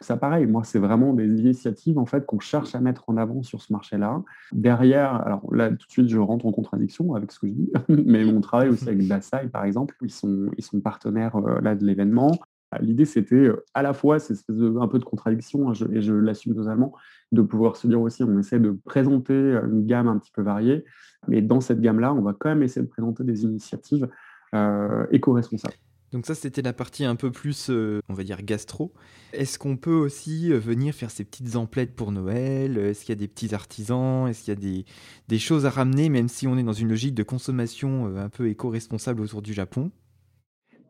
Ça, 0.00 0.16
pareil, 0.16 0.46
moi, 0.46 0.64
c'est 0.64 0.78
vraiment 0.78 1.12
des 1.14 1.26
initiatives 1.26 1.98
en 1.98 2.06
fait 2.06 2.26
qu'on 2.26 2.40
cherche 2.40 2.74
à 2.74 2.80
mettre 2.80 3.04
en 3.08 3.16
avant 3.16 3.42
sur 3.42 3.62
ce 3.62 3.72
marché-là. 3.72 4.22
Derrière, 4.52 5.14
alors 5.14 5.54
là, 5.54 5.70
tout 5.70 5.86
de 5.86 5.92
suite, 5.92 6.08
je 6.08 6.18
rentre 6.18 6.46
en 6.46 6.52
contradiction 6.52 7.14
avec 7.14 7.32
ce 7.32 7.38
que 7.38 7.48
je 7.48 7.52
dis, 7.52 7.72
mais 7.88 8.24
on 8.24 8.40
travaille 8.40 8.68
aussi 8.68 8.88
avec 8.88 9.06
Dasai, 9.06 9.48
par 9.52 9.64
exemple. 9.64 9.96
Ils 10.02 10.10
sont, 10.10 10.50
ils 10.56 10.64
sont 10.64 10.80
partenaires 10.80 11.38
là 11.38 11.74
de 11.74 11.84
l'événement. 11.84 12.32
L'idée, 12.80 13.04
c'était 13.04 13.34
euh, 13.36 13.64
à 13.74 13.82
la 13.82 13.92
fois 13.92 14.18
de, 14.18 14.78
un 14.78 14.88
peu 14.88 14.98
de 14.98 15.04
contradiction, 15.04 15.70
hein, 15.70 15.72
et 15.92 16.00
je 16.00 16.12
l'assume 16.12 16.54
totalement, 16.54 16.92
de 17.32 17.42
pouvoir 17.42 17.76
se 17.76 17.86
dire 17.86 18.00
aussi, 18.00 18.22
on 18.24 18.38
essaie 18.38 18.60
de 18.60 18.76
présenter 18.84 19.34
euh, 19.34 19.66
une 19.66 19.86
gamme 19.86 20.08
un 20.08 20.18
petit 20.18 20.32
peu 20.32 20.42
variée, 20.42 20.84
mais 21.28 21.42
dans 21.42 21.60
cette 21.60 21.80
gamme-là, 21.80 22.12
on 22.12 22.22
va 22.22 22.32
quand 22.32 22.48
même 22.48 22.62
essayer 22.62 22.84
de 22.84 22.90
présenter 22.90 23.24
des 23.24 23.44
initiatives 23.44 24.08
euh, 24.54 25.06
éco-responsables. 25.10 25.74
Donc 26.14 26.26
ça, 26.26 26.36
c'était 26.36 26.62
la 26.62 26.72
partie 26.72 27.04
un 27.04 27.16
peu 27.16 27.32
plus, 27.32 27.70
on 27.70 28.14
va 28.14 28.22
dire, 28.22 28.40
gastro. 28.40 28.92
Est-ce 29.32 29.58
qu'on 29.58 29.76
peut 29.76 29.96
aussi 29.96 30.52
venir 30.52 30.94
faire 30.94 31.10
ces 31.10 31.24
petites 31.24 31.56
emplettes 31.56 31.96
pour 31.96 32.12
Noël? 32.12 32.78
Est-ce 32.78 33.00
qu'il 33.00 33.08
y 33.08 33.18
a 33.18 33.20
des 33.20 33.26
petits 33.26 33.52
artisans? 33.52 34.28
Est-ce 34.28 34.44
qu'il 34.44 34.54
y 34.54 34.56
a 34.56 34.60
des, 34.60 34.84
des, 35.26 35.38
choses 35.40 35.66
à 35.66 35.70
ramener, 35.70 36.10
même 36.10 36.28
si 36.28 36.46
on 36.46 36.56
est 36.56 36.62
dans 36.62 36.72
une 36.72 36.88
logique 36.88 37.14
de 37.14 37.24
consommation 37.24 38.16
un 38.16 38.28
peu 38.28 38.48
éco-responsable 38.48 39.22
autour 39.22 39.42
du 39.42 39.52
Japon? 39.52 39.90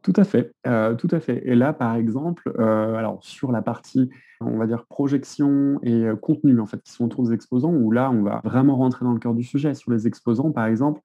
Tout 0.05 0.13
à 0.17 0.25
fait, 0.25 0.53
tout 0.99 1.09
à 1.11 1.19
fait. 1.19 1.43
Et 1.49 1.55
là, 1.55 1.73
par 1.73 1.97
exemple, 1.97 2.53
alors 2.59 3.25
sur 3.25 3.51
la 3.51 3.63
partie, 3.63 4.11
on 4.43 4.59
va 4.59 4.67
dire 4.67 4.85
projection 4.85 5.81
et 5.83 6.05
contenu 6.21 6.61
en 6.61 6.67
fait, 6.67 6.83
qui 6.83 6.93
sont 6.93 7.07
autour 7.07 7.25
des 7.25 7.33
exposants, 7.33 7.73
où 7.73 7.91
là, 7.91 8.11
on 8.11 8.23
va 8.23 8.43
vraiment 8.45 8.77
rentrer 8.77 9.07
dans 9.07 9.15
le 9.15 9.19
cœur 9.19 9.33
du 9.33 9.43
sujet. 9.43 9.73
Sur 9.73 9.93
les 9.93 10.07
exposants, 10.07 10.53
par 10.53 10.67
exemple, 10.67 11.01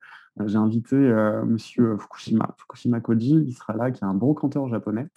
j'ai 0.45 0.57
invité 0.57 0.97
Monsieur 1.45 1.95
Fukushima, 1.97 2.53
Fukushima 2.57 2.99
Koji, 2.99 3.35
il 3.47 3.53
sera 3.53 3.73
là, 3.73 3.89
qui 3.89 4.03
est 4.03 4.07
un 4.07 4.13
brocanteur 4.13 4.67
japonais 4.67 5.07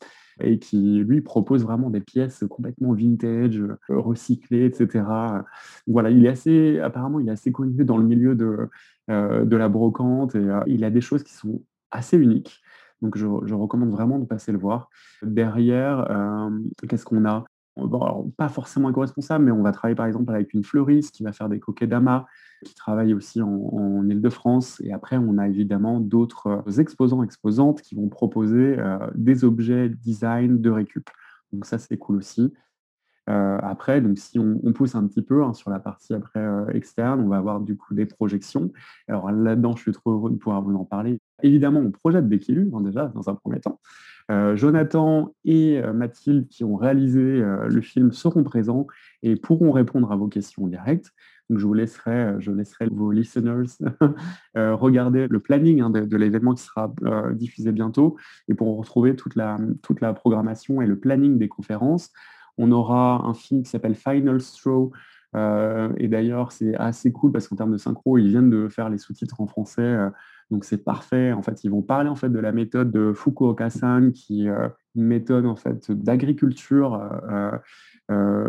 et 0.41 0.61
qui 0.61 1.01
lui 1.01 1.21
propose 1.21 1.65
vraiment 1.65 1.91
des 1.91 2.01
pièces 2.01 2.45
complètement 2.49 2.93
vintage, 2.93 3.61
recyclées, 3.89 4.65
etc. 4.65 5.05
Voilà, 5.89 6.11
il 6.11 6.25
est 6.25 6.29
assez, 6.29 6.79
apparemment, 6.79 7.19
il 7.19 7.29
est 7.29 7.33
assez 7.33 7.51
connu 7.51 7.85
dans 7.85 7.99
le 7.99 8.05
milieu 8.05 8.37
de, 8.37 8.71
de 9.09 9.57
la 9.57 9.69
brocante 9.69 10.37
et 10.37 10.49
il 10.69 10.85
a 10.85 10.91
des 10.91 11.01
choses 11.01 11.25
qui 11.25 11.35
sont 11.35 11.63
assez 11.91 12.17
uniques. 12.17 12.61
Donc, 13.03 13.19
je, 13.19 13.27
recommande 13.27 13.91
vraiment 13.91 14.19
de 14.19 14.25
passer 14.25 14.53
le 14.53 14.59
voir. 14.59 14.89
Derrière, 15.23 16.11
euh, 16.11 16.51
qu'est-ce 16.89 17.05
qu'on 17.05 17.27
a? 17.27 17.45
Pas 18.37 18.49
forcément 18.49 18.91
éco-responsable, 18.91 19.47
mais 19.47 19.51
on 19.51 19.63
va 19.63 19.73
travailler 19.73 19.95
par 19.95 20.05
exemple 20.05 20.31
avec 20.31 20.53
une 20.53 20.63
fleuriste 20.63 21.15
qui 21.15 21.25
va 21.25 21.33
faire 21.33 21.49
des 21.49 21.59
coquets 21.59 21.87
d'amas, 21.87 22.27
qui 22.65 22.75
travaille 22.75 23.15
aussi 23.15 23.41
en, 23.41 24.07
Ile-de-France. 24.09 24.81
Et 24.85 24.93
après, 24.93 25.17
on 25.17 25.39
a 25.39 25.49
évidemment 25.49 25.99
d'autres 25.99 26.63
exposants, 26.79 27.23
exposantes 27.23 27.83
qui 27.83 27.95
vont 27.95 28.09
proposer 28.09 28.79
euh, 28.79 28.99
des 29.15 29.45
objets 29.45 29.89
design 29.89 30.61
de 30.61 30.71
récup. 30.71 31.09
Donc, 31.53 31.67
ça, 31.67 31.79
c'est 31.79 31.97
cool 31.97 32.17
aussi. 32.17 32.53
Euh, 33.31 33.59
après, 33.63 34.01
donc 34.01 34.19
si 34.19 34.39
on, 34.39 34.59
pousse 34.73 34.97
un 34.97 35.07
petit 35.07 35.23
peu 35.23 35.45
hein, 35.45 35.55
sur 35.55 35.71
la 35.71 35.79
partie 35.79 36.13
après 36.13 36.41
euh, 36.41 36.67
externe, 36.73 37.21
on 37.21 37.29
va 37.29 37.37
avoir 37.37 37.61
du 37.61 37.77
coup 37.77 37.95
des 37.95 38.07
projections. 38.07 38.73
Alors 39.07 39.31
là-dedans, 39.31 39.77
je 39.77 39.83
suis 39.83 39.93
trop 39.93 40.13
heureux 40.13 40.31
de 40.31 40.37
pouvoir 40.37 40.63
vous 40.63 40.75
en 40.75 40.85
parler. 40.85 41.21
Évidemment, 41.43 41.81
on 41.81 41.91
projette 41.91 42.29
des 42.29 42.41
hein, 42.73 42.81
déjà 42.81 43.07
dans 43.09 43.29
un 43.29 43.35
premier 43.35 43.61
temps. 43.61 43.81
Euh, 44.31 44.57
Jonathan 44.57 45.35
et 45.45 45.83
Mathilde 45.95 46.47
qui 46.49 46.65
ont 46.65 46.77
réalisé 46.77 47.21
le 47.21 47.81
film 47.81 48.13
seront 48.13 48.45
présents 48.45 48.87
et 49.23 49.37
pourront 49.37 49.73
répondre 49.73 50.13
à 50.13 50.17
vos 50.17 50.29
questions 50.29 50.67
directes. 50.67 51.13
Donc 51.51 51.59
je 51.59 51.67
vous 51.67 51.75
laisserai, 51.75 52.37
je 52.39 52.51
laisserai 52.53 52.87
vos 52.87 53.11
listeners 53.11 53.67
regarder 54.55 55.27
le 55.29 55.41
planning 55.41 55.81
hein, 55.81 55.91
de, 55.91 56.17
l'événement 56.17 56.55
qui 56.55 56.63
sera 56.63 56.95
diffusé 57.33 57.73
bientôt 57.73 58.17
et 58.49 58.55
pour 58.55 58.79
retrouver 58.79 59.17
toute 59.17 59.35
la, 59.35 59.59
toute 59.83 60.01
la 60.01 60.15
programmation 60.15 60.81
et 60.81 60.87
le 60.87 60.99
planning 60.99 61.37
des 61.39 61.49
conférences. 61.49 62.11
On 62.59 62.71
aura 62.73 63.25
un 63.25 63.35
film 63.35 63.63
qui 63.63 63.71
s'appelle 63.71 63.95
Final 63.95 64.41
Straw. 64.41 64.91
Euh, 65.35 65.91
et 65.97 66.09
d'ailleurs, 66.09 66.53
c'est 66.53 66.75
assez 66.77 67.11
cool 67.13 67.33
parce 67.33 67.49
qu'en 67.49 67.57
termes 67.57 67.73
de 67.73 67.79
synchro, 67.79 68.19
ils 68.19 68.29
viennent 68.29 68.51
de 68.51 68.69
faire 68.69 68.91
les 68.91 68.99
sous-titres 68.99 69.41
en 69.41 69.47
français. 69.47 69.83
Euh, 69.83 70.11
donc 70.53 70.65
c'est 70.65 70.85
parfait. 70.85 71.33
En 71.33 71.43
fait, 71.43 71.65
ils 71.65 71.71
vont 71.71 71.83
parler 71.83 72.09
en 72.09 72.15
fait 72.15 72.29
de 72.29 72.39
la 72.39 72.53
méthode 72.53 72.93
de 72.93 73.13
Fukuoka-san, 73.13 74.13
qui 74.13 74.47
est 74.47 74.51
euh, 74.51 74.69
une 74.95 75.05
méthode 75.05 75.47
en 75.47 75.57
fait 75.57 75.91
d'agriculture 75.91 77.01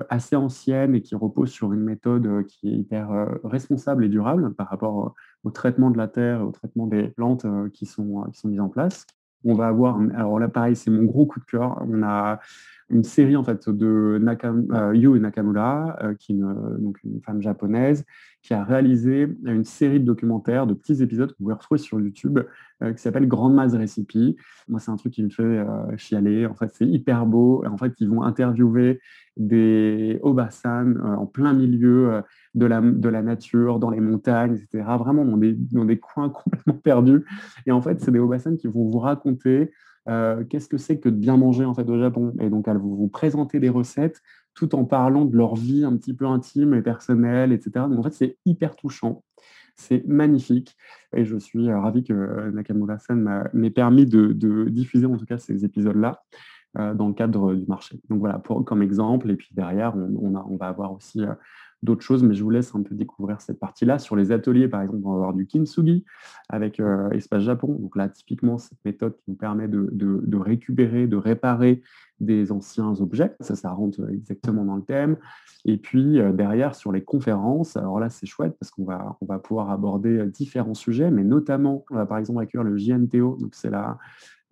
assez 0.10 0.36
ancienne 0.36 0.94
et 0.94 1.02
qui 1.02 1.16
repose 1.16 1.50
sur 1.50 1.72
une 1.72 1.80
méthode 1.80 2.46
qui 2.48 2.70
est 2.70 2.76
hyper 2.76 3.30
responsable 3.46 4.04
et 4.04 4.10
durable 4.10 4.54
par 4.54 4.68
rapport 4.68 5.16
au 5.46 5.52
traitement 5.52 5.90
de 5.90 5.98
la 5.98 6.10
terre 6.10 6.42
et 6.42 6.44
au 6.44 6.52
traitement 6.52 6.86
des 6.86 7.08
plantes 7.08 7.46
qui 7.72 7.86
sont, 7.86 8.26
qui 8.34 8.40
sont 8.40 8.50
mises 8.50 8.60
en 8.60 8.68
place. 8.68 9.08
On 9.46 9.54
va 9.54 9.68
avoir, 9.68 10.00
alors 10.16 10.38
là 10.38 10.50
pareil, 10.50 10.76
c'est 10.76 10.92
mon 10.92 11.04
gros 11.04 11.26
coup 11.26 11.40
de 11.40 11.46
cœur. 11.46 11.82
On 11.88 12.04
a 12.04 12.42
une 12.90 13.04
série 13.04 13.36
en 13.36 13.44
fait 13.44 13.70
de 13.70 14.20
Nakam, 14.22 14.68
euh, 14.72 15.20
Nakamura, 15.20 15.98
euh, 16.04 16.14
qui 16.16 16.34
une, 16.34 16.78
donc 16.80 16.98
une 17.04 17.22
femme 17.22 17.42
japonaise, 17.42 18.06
qui 18.42 18.54
a 18.54 18.64
réalisé 18.64 19.28
une 19.46 19.64
série 19.64 20.00
de 20.00 20.06
documentaires, 20.06 20.68
de 20.68 20.74
petits 20.74 21.02
épisodes 21.02 21.30
que 21.30 21.36
vous 21.40 21.46
pouvez 21.46 21.54
retrouver 21.54 21.80
sur 21.80 22.00
YouTube, 22.00 22.40
euh, 22.82 22.94
qui 22.94 23.02
s'appelle 23.02 23.28
Grandma's 23.28 23.74
Recipe. 23.74 24.38
Moi, 24.68 24.80
c'est 24.80 24.92
un 24.92 24.98
truc 24.98 25.14
qui 25.14 25.24
me 25.24 25.30
fait 25.30 25.66
chialer. 25.98 26.46
En 26.46 26.56
fait, 26.56 26.70
c'est 26.74 26.88
hyper 26.88 27.26
beau. 27.26 27.64
En 27.66 27.78
fait, 27.78 27.94
ils 28.00 28.10
vont 28.10 28.24
interviewer 28.24 29.00
des 29.38 30.20
Obasan 30.22 30.96
en 31.00 31.26
plein 31.26 31.54
milieu 31.54 32.22
de 32.54 32.66
la, 32.66 32.82
de 32.82 33.10
la 33.10 33.22
nature, 33.22 33.80
dans 33.80 33.90
les 33.90 34.00
montagnes, 34.00 34.56
etc. 34.56 34.84
Vraiment 34.98 35.26
dans 35.26 35.38
des, 35.38 35.54
dans 35.54 35.86
des 35.86 35.98
coins 36.00 36.30
complètement 36.44 36.76
perdus. 36.76 37.26
Et 37.66 37.72
en 37.72 37.82
fait, 37.82 38.02
c'est 38.02 38.12
des 38.12 38.20
Obasan 38.20 38.58
qui 38.58 38.68
vont 38.68 38.90
vous 38.90 39.00
raconter 39.00 39.72
euh, 40.10 40.44
qu'est-ce 40.44 40.68
que 40.68 40.78
c'est 40.78 41.00
que 41.00 41.10
de 41.10 41.16
bien 41.16 41.38
manger 41.38 41.66
en 41.66 41.74
fait 41.74 41.90
au 41.90 41.98
Japon? 41.98 42.34
Et 42.40 42.50
donc, 42.50 42.68
elles 42.68 42.78
vous 42.78 43.08
présenter 43.08 43.60
des 43.60 43.70
recettes 43.70 44.22
tout 44.54 44.76
en 44.76 44.86
parlant 44.86 45.26
de 45.26 45.36
leur 45.36 45.56
vie 45.56 45.84
un 45.84 45.96
petit 45.98 46.14
peu 46.14 46.26
intime 46.26 46.74
et 46.74 46.82
personnelle, 46.82 47.52
etc. 47.52 47.86
Donc, 47.90 48.00
en 48.00 48.04
fait, 48.04 48.14
c'est 48.14 48.38
hyper 48.46 48.76
touchant. 48.76 49.24
C'est 49.76 50.06
magnifique 50.08 50.76
et 51.16 51.26
je 51.26 51.36
suis 51.38 51.70
euh, 51.70 51.80
ravi 51.80 52.04
que 52.04 52.14
euh, 52.14 52.52
Nakamura-san 52.52 53.50
m'ait 53.54 53.72
permis 53.72 54.06
de, 54.06 54.32
diffuser 54.70 55.08
en 55.08 55.18
tout 55.18 55.26
cas 55.26 55.38
ces 55.38 55.66
épisodes-là 55.66 56.24
dans 56.76 57.08
le 57.08 57.14
cadre 57.14 57.54
du 57.54 57.68
marché. 57.68 58.02
Donc 58.10 58.18
voilà, 58.18 58.40
pour, 58.40 58.66
comme 58.66 58.82
exemple. 58.82 59.30
Et 59.30 59.36
puis 59.36 59.50
derrière, 59.52 59.96
on 59.96 60.58
va 60.58 60.66
avoir 60.66 60.92
aussi 60.92 61.22
d'autres 61.84 62.02
choses, 62.02 62.24
mais 62.24 62.34
je 62.34 62.44
vous 62.44 62.50
laisse 62.50 62.74
un 62.74 62.82
peu 62.82 62.96
découvrir 62.96 63.42
cette 63.42 63.60
partie-là. 63.60 64.00
Sur 64.00 64.16
les 64.16 64.32
ateliers, 64.32 64.68
par 64.68 64.82
exemple, 64.82 65.02
on 65.06 65.12
va 65.12 65.16
avoir 65.16 65.34
du 65.34 65.46
kintsugi 65.46 66.06
avec 66.50 66.80
euh, 66.80 67.10
Espace 67.12 67.44
Japon. 67.44 67.78
Donc 67.80 67.96
là, 67.96 68.08
typiquement, 68.10 68.58
cette 68.58 68.84
méthode 68.86 69.16
qui 69.18 69.24
nous 69.28 69.36
permet 69.36 69.68
de, 69.68 70.38
récupérer, 70.38 71.08
de 71.08 71.18
réparer 71.18 71.82
des 72.20 72.52
anciens 72.52 72.94
objets. 73.02 73.36
Ça, 73.42 73.56
ça 73.56 73.72
rentre 73.72 74.10
exactement 74.10 74.64
dans 74.64 74.78
le 74.78 74.84
thème. 74.84 75.18
Et 75.66 75.78
puis, 75.78 76.20
euh, 76.20 76.32
derrière, 76.32 76.74
sur 76.74 76.92
les 76.92 77.04
conférences, 77.04 77.76
alors 77.76 78.00
là, 78.00 78.10
c'est 78.10 78.26
chouette 78.26 78.56
parce 78.60 78.72
qu'on 78.72 78.86
va, 78.86 79.18
on 79.20 79.26
va 79.26 79.40
pouvoir 79.40 79.70
aborder 79.70 80.26
différents 80.28 80.74
sujets, 80.74 81.12
mais 81.12 81.24
notamment, 81.24 81.84
on 81.92 81.96
va 81.96 82.06
par 82.06 82.18
exemple 82.18 82.42
accueillir 82.42 82.64
le 82.64 82.78
JNTO. 82.78 83.38
Donc, 83.42 83.56
c'est 83.56 83.70
la 83.70 83.98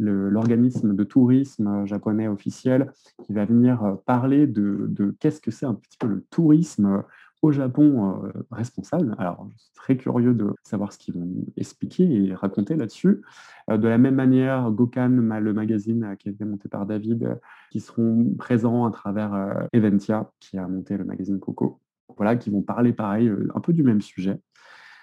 l'organisme 0.02 0.96
de 0.96 1.04
tourisme 1.04 1.86
japonais 1.86 2.28
officiel 2.28 2.92
qui 3.24 3.34
va 3.34 3.46
venir 3.46 3.98
parler 4.06 4.48
de, 4.48 5.16
qu'est-ce 5.20 5.42
que 5.42 5.52
c'est 5.52 5.66
un 5.66 5.76
petit 5.76 5.98
peu 5.98 6.08
le 6.08 6.26
tourisme 6.30 7.04
au 7.42 7.52
Japon 7.52 8.24
euh, 8.24 8.32
responsable. 8.52 9.16
Alors, 9.18 9.48
je 9.52 9.64
suis 9.64 9.74
très 9.74 9.98
curieux 9.98 10.34
de 10.34 10.54
savoir 10.64 10.94
ce 10.94 11.00
qu'ils 11.00 11.16
vont 11.16 11.46
expliquer 11.58 12.26
et 12.26 12.34
raconter 12.36 12.76
là-dessus. 12.76 13.22
Euh, 13.70 13.78
de 13.78 13.88
la 13.88 13.98
même 13.98 14.16
manière, 14.16 14.70
Gokan, 14.72 15.10
le 15.10 15.54
magazine 15.54 16.04
euh, 16.04 16.16
qui 16.16 16.30
a 16.30 16.32
été 16.32 16.46
monté 16.46 16.70
par 16.70 16.86
David, 16.86 17.40
qui 17.72 17.80
seront 17.80 18.34
présents 18.38 18.86
à 18.86 18.92
travers 18.92 19.68
Eventia, 19.74 20.32
qui 20.40 20.58
a 20.58 20.68
monté 20.68 20.98
le 20.98 21.04
magazine 21.04 21.40
Coco. 21.40 21.80
Voilà, 22.18 22.36
qui 22.36 22.50
vont 22.50 22.62
parler 22.62 22.94
pareil, 22.94 23.32
un 23.56 23.60
peu 23.62 23.74
du 23.74 23.84
même 23.84 24.02
sujet. 24.02 24.38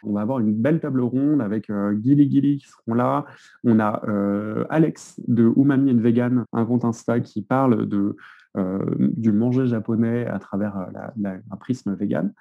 On 0.05 0.12
va 0.12 0.20
avoir 0.20 0.38
une 0.38 0.55
belle 0.55 0.80
table 0.80 1.01
ronde 1.01 1.40
avec 1.40 1.70
euh, 1.70 1.96
Gilly 2.03 2.59
qui 2.59 2.66
seront 2.66 2.94
là. 2.94 3.26
On 3.64 3.80
a 3.80 4.03
Alex 4.70 5.20
de 5.28 5.53
Umami 5.57 5.92
and 5.92 5.99
Vegan, 5.99 6.44
un 6.53 6.64
compte 6.64 6.84
Insta 6.84 7.20
qui 7.20 7.42
parle 7.42 7.86
euh, 8.57 8.78
du 8.99 9.30
manger 9.30 9.66
japonais 9.66 10.26
à 10.26 10.38
travers 10.38 10.76
euh, 10.78 11.36
un 11.51 11.57
prisme 11.57 11.94
vegan. 11.94 12.32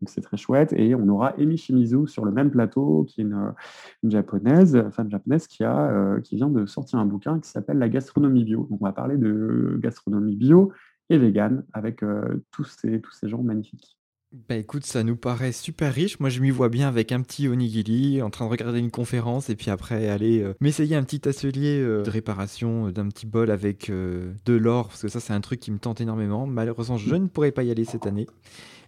Donc 0.00 0.08
c'est 0.08 0.20
très 0.20 0.36
chouette. 0.36 0.72
Et 0.72 0.94
on 0.94 1.08
aura 1.08 1.34
Emi 1.38 1.56
Shimizu 1.56 2.06
sur 2.08 2.24
le 2.24 2.32
même 2.32 2.50
plateau, 2.50 3.04
qui 3.08 3.20
est 3.20 3.24
une, 3.24 3.54
japonaise, 4.02 4.82
femme 4.90 5.08
japonaise, 5.08 5.46
qui, 5.46 5.62
euh, 5.64 6.18
vient 6.32 6.48
de 6.48 6.66
sortir 6.66 6.98
un 6.98 7.06
bouquin 7.06 7.38
qui 7.38 7.48
s'appelle 7.48 7.78
La 7.78 7.88
gastronomie 7.88 8.44
bio. 8.44 8.68
On 8.70 8.84
va 8.84 8.92
parler 8.92 9.16
de 9.16 9.78
gastronomie 9.80 10.36
bio 10.36 10.72
et 11.08 11.16
vegan 11.18 11.64
avec 11.72 12.04
tous 12.50 12.64
ces 12.64 13.28
gens 13.28 13.42
magnifiques. 13.42 14.01
Bah 14.48 14.56
écoute, 14.56 14.86
ça 14.86 15.02
nous 15.02 15.16
paraît 15.16 15.52
super 15.52 15.92
riche. 15.92 16.18
Moi, 16.18 16.30
je 16.30 16.40
m'y 16.40 16.48
vois 16.48 16.70
bien 16.70 16.88
avec 16.88 17.12
un 17.12 17.20
petit 17.20 17.48
onigiri, 17.48 18.22
en 18.22 18.30
train 18.30 18.46
de 18.46 18.50
regarder 18.50 18.78
une 18.78 18.90
conférence 18.90 19.50
et 19.50 19.56
puis 19.56 19.70
après 19.70 20.08
aller 20.08 20.40
euh, 20.40 20.54
m'essayer 20.60 20.96
un 20.96 21.02
petit 21.02 21.28
atelier 21.28 21.78
euh, 21.82 22.02
de 22.02 22.08
réparation 22.08 22.86
euh, 22.86 22.92
d'un 22.92 23.08
petit 23.08 23.26
bol 23.26 23.50
avec 23.50 23.90
de 23.90 24.52
l'or, 24.54 24.88
parce 24.88 25.02
que 25.02 25.08
ça, 25.08 25.20
c'est 25.20 25.34
un 25.34 25.40
truc 25.42 25.60
qui 25.60 25.70
me 25.70 25.78
tente 25.78 26.00
énormément. 26.00 26.46
Malheureusement, 26.46 26.96
je 26.96 27.14
ne 27.14 27.26
pourrai 27.26 27.52
pas 27.52 27.62
y 27.62 27.70
aller 27.70 27.84
cette 27.84 28.06
année. 28.06 28.26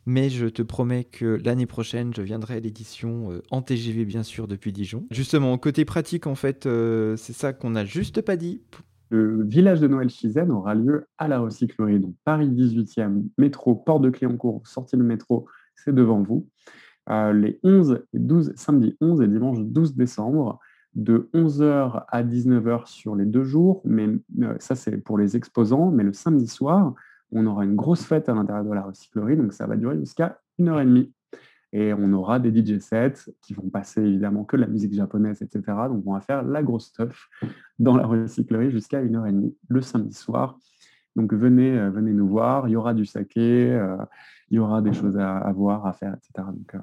Mais 0.07 0.31
je 0.31 0.47
te 0.47 0.63
promets 0.63 1.05
que 1.05 1.41
l'année 1.45 1.67
prochaine, 1.67 2.13
je 2.15 2.23
viendrai 2.23 2.57
à 2.57 2.61
l'édition 2.61 3.41
en 3.51 3.63
TGV, 3.63 4.05
bien 4.05 4.23
sûr, 4.23 4.47
depuis 4.47 4.73
Dijon. 4.73 5.07
Justement, 5.11 5.57
côté 5.57 5.85
pratique, 5.85 6.27
en 6.27 6.35
fait, 6.35 6.69
c'est 7.17 7.33
ça 7.33 7.53
qu'on 7.53 7.71
n'a 7.71 7.85
juste 7.85 8.21
pas 8.21 8.37
dit 8.37 8.61
le 9.11 9.45
village 9.45 9.81
de 9.81 9.89
Noël 9.89 10.09
Chizen 10.09 10.51
aura 10.51 10.75
lieu 10.75 11.07
à 11.19 11.29
la 11.29 11.41
recyclerie, 11.41 12.01
donc 12.01 12.15
Paris 12.25 12.49
18e, 12.49 13.25
métro, 13.39 13.75
porte 13.75 14.03
de 14.03 14.11
Cléoncourt, 14.11 14.67
sortie 14.67 14.97
le 14.97 15.05
métro, 15.05 15.47
c'est 15.75 15.95
devant 15.95 16.23
vous. 16.23 16.49
Euh, 17.11 17.33
les 17.33 17.61
11 17.63 18.03
et 18.15 18.19
12, 18.19 18.53
samedi 18.57 18.97
11 19.01 19.21
et 19.21 19.29
dimanche 19.29 19.59
12 19.61 19.95
décembre, 19.95 20.59
de 20.95 21.29
11h 21.35 22.05
à 22.09 22.23
19h 22.23 22.87
sur 22.87 23.17
les 23.17 23.27
deux 23.27 23.43
jours, 23.43 23.83
mais 23.85 24.09
euh, 24.43 24.55
ça 24.59 24.75
c'est 24.75 24.97
pour 24.97 25.19
les 25.19 25.37
exposants, 25.37 25.91
mais 25.91 26.05
le 26.05 26.13
samedi 26.13 26.47
soir, 26.47 26.95
on 27.33 27.47
aura 27.47 27.65
une 27.65 27.75
grosse 27.75 28.05
fête 28.05 28.29
à 28.29 28.35
l'intérieur 28.35 28.65
de 28.65 28.73
la 28.73 28.83
recyclerie, 28.83 29.37
donc 29.37 29.53
ça 29.53 29.67
va 29.67 29.77
durer 29.77 29.99
jusqu'à 29.99 30.41
1h30. 30.61 31.11
Et 31.77 31.93
on 31.93 32.12
aura 32.12 32.39
des 32.39 32.55
DJ 32.55 32.79
sets 32.79 33.33
qui 33.43 33.53
vont 33.53 33.68
passer 33.68 34.01
évidemment 34.01 34.45
que 34.45 34.57
de 34.57 34.61
la 34.61 34.68
musique 34.68 34.95
japonaise, 34.95 35.43
etc. 35.43 35.61
Donc 35.89 36.05
on 36.07 36.12
va 36.12 36.20
faire 36.20 36.45
la 36.45 36.62
grosse 36.62 36.87
stuff 36.87 37.29
dans 37.81 37.97
la 37.97 38.07
recyclerie 38.07 38.70
jusqu'à 38.70 39.03
1h30 39.03 39.53
le 39.68 39.83
samedi 39.83 40.14
soir. 40.14 40.57
Donc 41.16 41.35
venez, 41.35 41.77
euh, 41.77 41.91
venez 41.91 42.12
nous 42.12 42.29
voir, 42.29 42.68
il 42.68 42.72
y 42.72 42.77
aura 42.77 42.95
du 42.95 43.05
saké, 43.05 43.72
euh, 43.72 43.97
il 44.51 44.57
y 44.57 44.59
aura 44.61 44.83
des 44.83 44.93
choses 44.93 45.18
à, 45.18 45.53
voir, 45.53 45.85
à 45.85 45.93
faire, 45.93 46.14
etc. 46.14 46.49
Euh, 46.75 46.79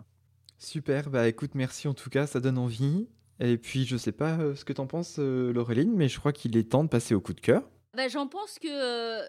Super, 0.57 1.09
bah 1.09 1.25
écoute, 1.25 1.55
merci 1.55 1.87
en 1.87 1.93
tout 1.93 2.09
cas, 2.09 2.27
ça 2.27 2.41
donne 2.41 2.57
envie. 2.57 3.07
Et 3.39 3.57
puis, 3.57 3.85
je 3.85 3.95
sais 3.95 4.11
pas 4.11 4.37
ce 4.55 4.65
que 4.65 4.73
t'en 4.73 4.87
penses, 4.87 5.17
Laureline, 5.17 5.93
mais 5.95 6.09
je 6.09 6.19
crois 6.19 6.31
qu'il 6.31 6.55
est 6.57 6.69
temps 6.69 6.83
de 6.83 6.89
passer 6.89 7.15
au 7.15 7.21
coup 7.21 7.33
de 7.33 7.39
cœur. 7.39 7.63
Bah, 7.93 8.07
J'en 8.07 8.27
pense 8.27 8.57
que 8.59 8.67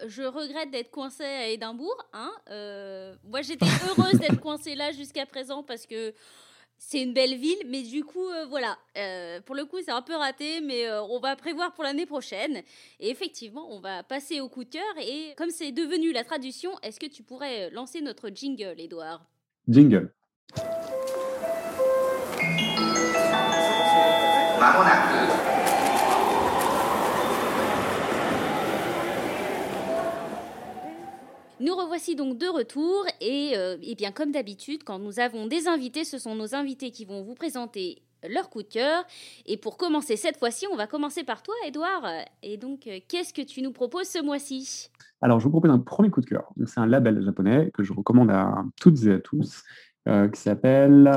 je 0.07 0.23
regrette 0.23 0.71
d'être 0.71 0.91
coincée 0.91 1.23
à 1.23 1.49
Édimbourg. 1.49 1.97
Hein 2.13 2.31
moi, 3.23 3.41
j'étais 3.41 3.65
heureuse 3.89 4.19
d'être 4.19 4.39
coincée 4.39 4.75
là 4.75 4.91
jusqu'à 4.91 5.25
présent 5.25 5.63
parce 5.63 5.85
que 5.85 6.13
c'est 6.85 7.01
une 7.01 7.13
belle 7.13 7.35
ville, 7.35 7.57
mais 7.67 7.81
du 7.81 8.03
coup, 8.03 8.27
euh, 8.27 8.45
voilà. 8.45 8.77
Euh, 8.97 9.39
pour 9.41 9.55
le 9.55 9.65
coup, 9.65 9.77
c'est 9.83 9.91
un 9.91 10.01
peu 10.01 10.15
raté, 10.15 10.59
mais 10.61 10.85
euh, 10.87 11.01
on 11.03 11.19
va 11.19 11.35
prévoir 11.35 11.73
pour 11.73 11.83
l'année 11.83 12.05
prochaine. 12.05 12.61
Et 12.99 13.09
effectivement, 13.09 13.67
on 13.71 13.79
va 13.79 14.03
passer 14.03 14.41
au 14.41 14.49
coup 14.49 14.63
de 14.63 14.69
cœur. 14.69 14.93
Et 15.01 15.33
comme 15.37 15.49
c'est 15.49 15.71
devenu 15.71 16.11
la 16.11 16.23
tradition, 16.23 16.71
est-ce 16.83 16.99
que 16.99 17.07
tu 17.07 17.23
pourrais 17.23 17.69
lancer 17.71 18.01
notre 18.01 18.29
jingle, 18.29 18.75
Edouard 18.77 19.25
Jingle. 19.67 20.11
Nous 31.63 31.75
revoici 31.75 32.17
donc 32.17 32.37
de 32.37 32.47
retour 32.47 33.05
et, 33.21 33.53
euh, 33.55 33.77
bien 33.95 34.11
comme 34.11 34.33
d'habitude, 34.33 34.83
quand 34.83 34.99
nous 34.99 35.21
avons 35.21 35.47
des 35.47 35.69
invités, 35.69 36.03
ce 36.03 36.17
sont 36.17 36.35
nos 36.35 36.55
invités 36.55 36.91
qui 36.91 37.05
vont 37.05 37.23
vous 37.23 37.35
présenter 37.35 38.01
leur 38.29 38.49
coup 38.49 38.63
de 38.63 38.67
cœur. 38.67 39.05
Et 39.45 39.55
pour 39.55 39.77
commencer 39.77 40.17
cette 40.17 40.35
fois-ci, 40.35 40.67
on 40.69 40.75
va 40.75 40.87
commencer 40.87 41.23
par 41.23 41.41
toi, 41.41 41.55
Edouard. 41.65 42.05
Et 42.41 42.57
donc, 42.57 42.85
euh, 42.87 42.99
qu'est-ce 43.07 43.33
que 43.33 43.41
tu 43.41 43.61
nous 43.61 43.71
proposes 43.71 44.09
ce 44.09 44.21
mois-ci? 44.21 44.89
Alors, 45.21 45.39
je 45.39 45.45
vous 45.45 45.51
propose 45.51 45.71
un 45.71 45.79
premier 45.79 46.09
coup 46.09 46.19
de 46.19 46.25
cœur. 46.25 46.51
C'est 46.65 46.81
un 46.81 46.85
label 46.85 47.23
japonais 47.23 47.71
que 47.73 47.81
je 47.81 47.93
recommande 47.93 48.29
à 48.29 48.65
toutes 48.81 49.01
et 49.05 49.13
à 49.13 49.19
tous, 49.19 49.63
euh, 50.09 50.27
qui 50.27 50.41
s'appelle 50.41 51.09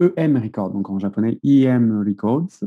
EM 0.00 0.36
Records, 0.36 0.70
donc 0.70 0.90
en 0.90 0.98
japonais 0.98 1.38
EM 1.44 2.02
Records. 2.06 2.64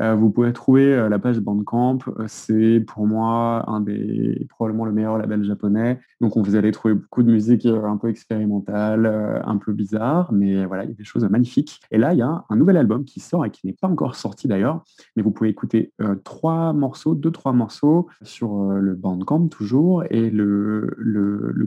Euh, 0.00 0.14
vous 0.14 0.30
pouvez 0.30 0.52
trouver 0.52 0.94
euh, 0.94 1.08
la 1.08 1.18
page 1.18 1.40
Bandcamp. 1.40 1.98
Euh, 2.06 2.24
c'est 2.28 2.80
pour 2.80 3.06
moi 3.06 3.64
un 3.68 3.80
des 3.80 4.46
probablement 4.48 4.84
le 4.84 4.92
meilleur 4.92 5.18
label 5.18 5.44
japonais. 5.44 6.00
Donc 6.20 6.36
vous 6.36 6.54
allez 6.54 6.70
trouver 6.70 6.94
beaucoup 6.94 7.22
de 7.22 7.30
musique 7.30 7.66
un 7.66 7.96
peu 7.96 8.08
expérimentale, 8.08 9.06
un 9.44 9.56
peu 9.56 9.72
bizarre, 9.72 10.32
mais 10.32 10.64
voilà, 10.64 10.84
il 10.84 10.90
y 10.90 10.92
a 10.92 10.96
des 10.96 11.04
choses 11.04 11.24
magnifiques. 11.24 11.80
Et 11.90 11.98
là, 11.98 12.12
il 12.12 12.18
y 12.18 12.22
a 12.22 12.44
un 12.48 12.56
nouvel 12.56 12.76
album 12.76 13.04
qui 13.04 13.20
sort 13.20 13.44
et 13.44 13.50
qui 13.50 13.66
n'est 13.66 13.72
pas 13.72 13.88
encore 13.88 14.16
sorti 14.16 14.48
d'ailleurs, 14.48 14.82
mais 15.16 15.22
vous 15.22 15.30
pouvez 15.30 15.50
écouter 15.50 15.92
trois 16.24 16.72
morceaux, 16.72 17.14
deux 17.14 17.30
trois 17.30 17.52
morceaux 17.52 18.08
sur 18.22 18.72
le 18.72 18.94
Bandcamp 18.94 19.48
toujours. 19.48 20.04
Et 20.10 20.30
le, 20.30 20.96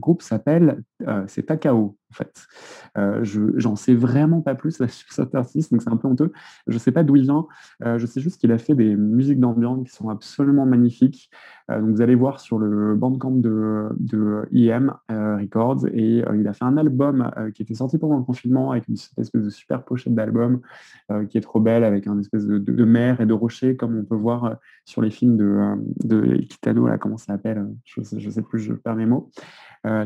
groupe 0.01 0.21
s'appelle 0.21 0.83
c'est 1.27 1.45
Takao 1.45 1.97
en 2.09 2.13
fait. 2.13 2.47
je 3.23 3.51
j'en 3.55 3.75
sais 3.75 3.93
vraiment 3.93 4.41
pas 4.41 4.55
plus 4.55 4.79
cet 5.09 5.35
artiste, 5.35 5.71
donc 5.71 5.81
c'est 5.81 5.89
un 5.89 5.97
peu 5.97 6.07
honteux. 6.07 6.31
Je 6.67 6.73
ne 6.73 6.79
sais 6.79 6.91
pas 6.91 7.03
d'où 7.03 7.15
il 7.15 7.23
vient, 7.23 7.47
euh, 7.83 7.97
je 7.97 8.05
sais 8.05 8.21
juste 8.21 8.39
qu'il 8.39 8.51
a 8.51 8.57
fait 8.57 8.75
des 8.75 8.95
musiques 8.95 9.39
d'ambiance 9.39 9.87
qui 9.87 9.95
sont 9.95 10.09
absolument 10.09 10.65
magnifiques. 10.65 11.29
Euh, 11.69 11.79
donc 11.79 11.91
vous 11.91 12.01
allez 12.01 12.15
voir 12.15 12.39
sur 12.39 12.59
le 12.59 12.95
bandcamp 12.95 13.31
de, 13.31 13.89
de 13.97 14.47
IM 14.51 14.93
euh, 15.11 15.37
Records, 15.37 15.87
et 15.93 16.23
il 16.33 16.47
a 16.47 16.53
fait 16.53 16.65
un 16.65 16.77
album 16.77 17.29
qui 17.55 17.61
était 17.61 17.73
sorti 17.73 17.97
pendant 17.97 18.17
le 18.17 18.23
confinement 18.23 18.71
avec 18.71 18.87
une 18.87 18.95
espèce 18.95 19.31
de 19.33 19.49
super 19.49 19.83
pochette 19.83 20.13
d'album 20.13 20.61
qui 21.29 21.37
est 21.37 21.41
trop 21.41 21.59
belle, 21.59 21.83
avec 21.83 22.07
un 22.07 22.19
espèce 22.19 22.45
de, 22.45 22.85
mer 22.85 23.21
et 23.21 23.25
de 23.25 23.33
rochers, 23.33 23.75
comme 23.75 23.97
on 23.97 24.03
peut 24.03 24.15
voir 24.15 24.57
sur 24.85 25.01
les 25.01 25.11
films 25.11 25.37
de, 25.37 25.75
de 26.03 26.37
Kitano, 26.41 26.87
comment 26.99 27.17
ça 27.17 27.33
s'appelle 27.33 27.67
Je 27.85 28.01
ne 28.01 28.31
sais, 28.31 28.41
plus, 28.41 28.59
je 28.59 28.73
perds 28.73 28.95
mes 28.95 29.05
mots. 29.05 29.29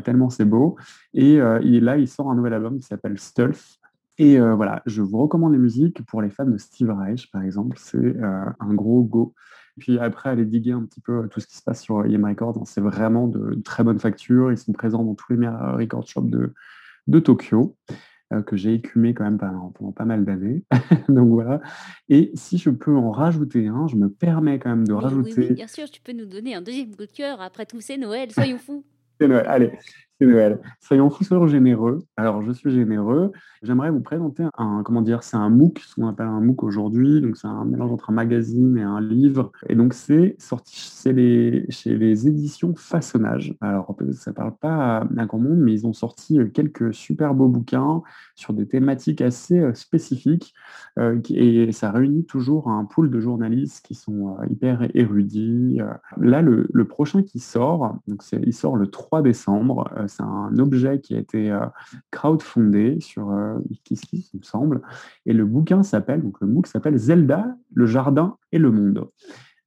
tellement 0.04 0.30
c'est 0.30 0.46
beau. 0.46 0.78
Et 1.14 1.38
là, 1.38 1.98
il 1.98 2.08
sort 2.08 2.30
un 2.30 2.36
nouvel 2.36 2.54
album 2.54 2.78
qui 2.78 2.86
s'appelle 2.86 3.18
Stulf, 3.20 3.80
et 4.18 4.40
euh, 4.40 4.56
voilà, 4.56 4.82
je 4.86 5.02
vous 5.02 5.18
recommande 5.18 5.52
les 5.54 5.60
musiques 5.60 6.04
pour 6.06 6.22
les 6.22 6.30
fans 6.30 6.46
de 6.46 6.58
Steve 6.58 6.90
Reich, 6.90 7.30
par 7.32 7.42
exemple. 7.42 7.78
C'est 7.80 7.98
euh, 7.98 8.46
un 8.60 8.74
gros 8.74 9.04
go. 9.04 9.34
Puis 9.78 10.00
après, 10.00 10.30
aller 10.30 10.46
diguer 10.46 10.72
un 10.72 10.84
petit 10.86 11.02
peu 11.02 11.28
tout 11.30 11.42
ce 11.42 11.48
qui 11.48 11.58
se 11.58 11.64
passe 11.64 11.82
sur 11.82 12.06
EM 12.06 12.24
Records. 12.24 12.58
Hein, 12.58 12.64
c'est 12.66 12.82
vraiment 12.82 13.28
de, 13.28 13.56
très 13.66 13.84
bonne 13.84 14.00
facture. 14.00 14.52
Ils 14.52 14.58
sont 14.58 14.72
présents 14.72 15.04
dans 15.04 15.16
tous 15.16 15.34
les 15.34 15.38
meilleurs 15.38 15.78
record 15.78 16.08
shops 16.08 16.30
de, 16.30 16.54
de 17.08 17.20
Tokyo, 17.20 17.76
euh, 18.32 18.42
que 18.42 18.56
j'ai 18.56 18.74
écumé 18.74 19.14
quand 19.14 19.26
même 19.26 19.38
pendant, 19.38 19.92
pas 19.92 20.06
mal 20.06 20.24
d'années. 20.24 20.64
Donc 21.10 21.30
voilà. 21.30 21.60
Et 22.08 22.32
si 22.36 22.58
je 22.58 22.70
peux 22.70 22.96
en 22.96 23.12
rajouter 23.12 23.68
un, 23.68 23.88
je 23.88 23.98
me 23.98 24.10
permets 24.10 24.60
quand 24.60 24.70
même 24.70 24.88
de 24.88 24.94
rajouter. 24.94 25.50
Oui, 25.50 25.54
bien 25.56 25.68
sûr, 25.68 25.90
tu 25.90 26.02
peux 26.02 26.14
nous 26.14 26.26
donner 26.26 26.56
un 26.56 26.62
deuxième 26.62 26.96
coup 26.96 27.06
de 27.06 27.12
cœur. 27.12 27.42
Après 27.42 27.66
tout, 27.66 27.82
c'est 27.82 27.98
Noël, 27.98 28.32
soyons 28.32 28.60
fous. 28.60 28.86
c'est 29.20 29.28
Noël. 29.28 29.46
Allez, 29.46 29.72
c'est 30.20 30.28
Noël. 30.28 30.62
Soyons 30.80 31.10
fous 31.10 31.48
généreux. 31.48 32.00
Alors, 32.16 32.42
je 32.42 32.54
suis 32.54 32.72
généreux. 32.72 33.34
J'aimerais 33.64 33.92
vous 33.92 34.00
présenter 34.00 34.44
un, 34.58 34.82
comment 34.84 35.02
dire, 35.02 35.24
c'est 35.24 35.36
un 35.36 35.50
MOOC, 35.50 35.80
ce 35.80 35.96
qu'on 35.96 36.08
appelle 36.08 36.28
un 36.28 36.40
MOOC 36.40 36.64
aujourd'hui. 36.64 37.20
Donc, 37.20 37.36
c'est 37.36 37.48
un 37.48 37.66
mélange 37.66 37.92
entre 37.92 38.12
un 38.12 38.14
magazine 38.14 38.78
et 38.78 38.84
un 38.84 39.02
livre. 39.02 39.52
Et 39.68 39.76
donc, 39.76 39.94
c'est 39.94 40.36
sorti 40.40 40.76
chez 40.78 41.12
les, 41.12 42.28
éditions 42.28 42.74
Façonnage. 42.76 43.56
Alors, 43.60 43.94
ça 44.14 44.32
ne 44.32 44.36
parle 44.36 44.56
pas 44.56 45.00
à, 45.00 45.26
grand 45.26 45.40
monde, 45.40 45.58
mais 45.58 45.74
ils 45.74 45.86
ont 45.86 45.94
sorti 45.94 46.40
quelques 46.54 46.94
super 46.94 47.34
beaux 47.34 47.50
bouquins 47.50 48.02
sur 48.36 48.54
des 48.54 48.68
thématiques 48.68 49.22
assez 49.22 49.60
euh, 49.60 49.74
spécifiques. 49.74 50.54
Euh, 50.98 51.20
et 51.30 51.72
ça 51.74 51.92
réunit 51.92 52.26
toujours 52.26 52.70
un 52.70 52.86
pool 52.86 53.10
de 53.10 53.20
journalistes 53.20 53.86
qui 53.86 53.96
sont 53.96 54.38
euh, 54.40 54.46
hyper 54.50 54.88
érudits. 54.94 55.80
Là, 56.18 56.42
le, 56.42 56.68
le 56.72 56.88
prochain 56.88 57.24
qui 57.24 57.40
sort, 57.40 57.98
donc 58.08 58.24
il 58.32 58.54
sort 58.54 58.78
le 58.78 58.88
3 58.88 59.22
décembre 59.22 59.90
c'est 60.08 60.24
un 60.24 60.58
objet 60.58 61.00
qui 61.00 61.16
a 61.16 61.20
été 61.20 61.52
euh, 61.52 61.66
crowdfundé 62.12 63.00
sur 63.00 63.32
euh, 63.32 63.58
KissKiss, 63.84 64.32
il 64.34 64.40
me 64.40 64.44
semble. 64.44 64.82
Et 65.26 65.34
le 65.34 65.46
bouquin 65.46 65.84
s'appelle, 65.84 66.22
donc 66.22 66.40
le 66.42 66.48
MOOC 66.48 66.68
s'appelle 66.68 66.98
Zelda, 66.98 67.56
le 67.74 67.86
jardin 67.86 68.38
et 68.52 68.58
le 68.58 68.72
monde. 68.72 69.08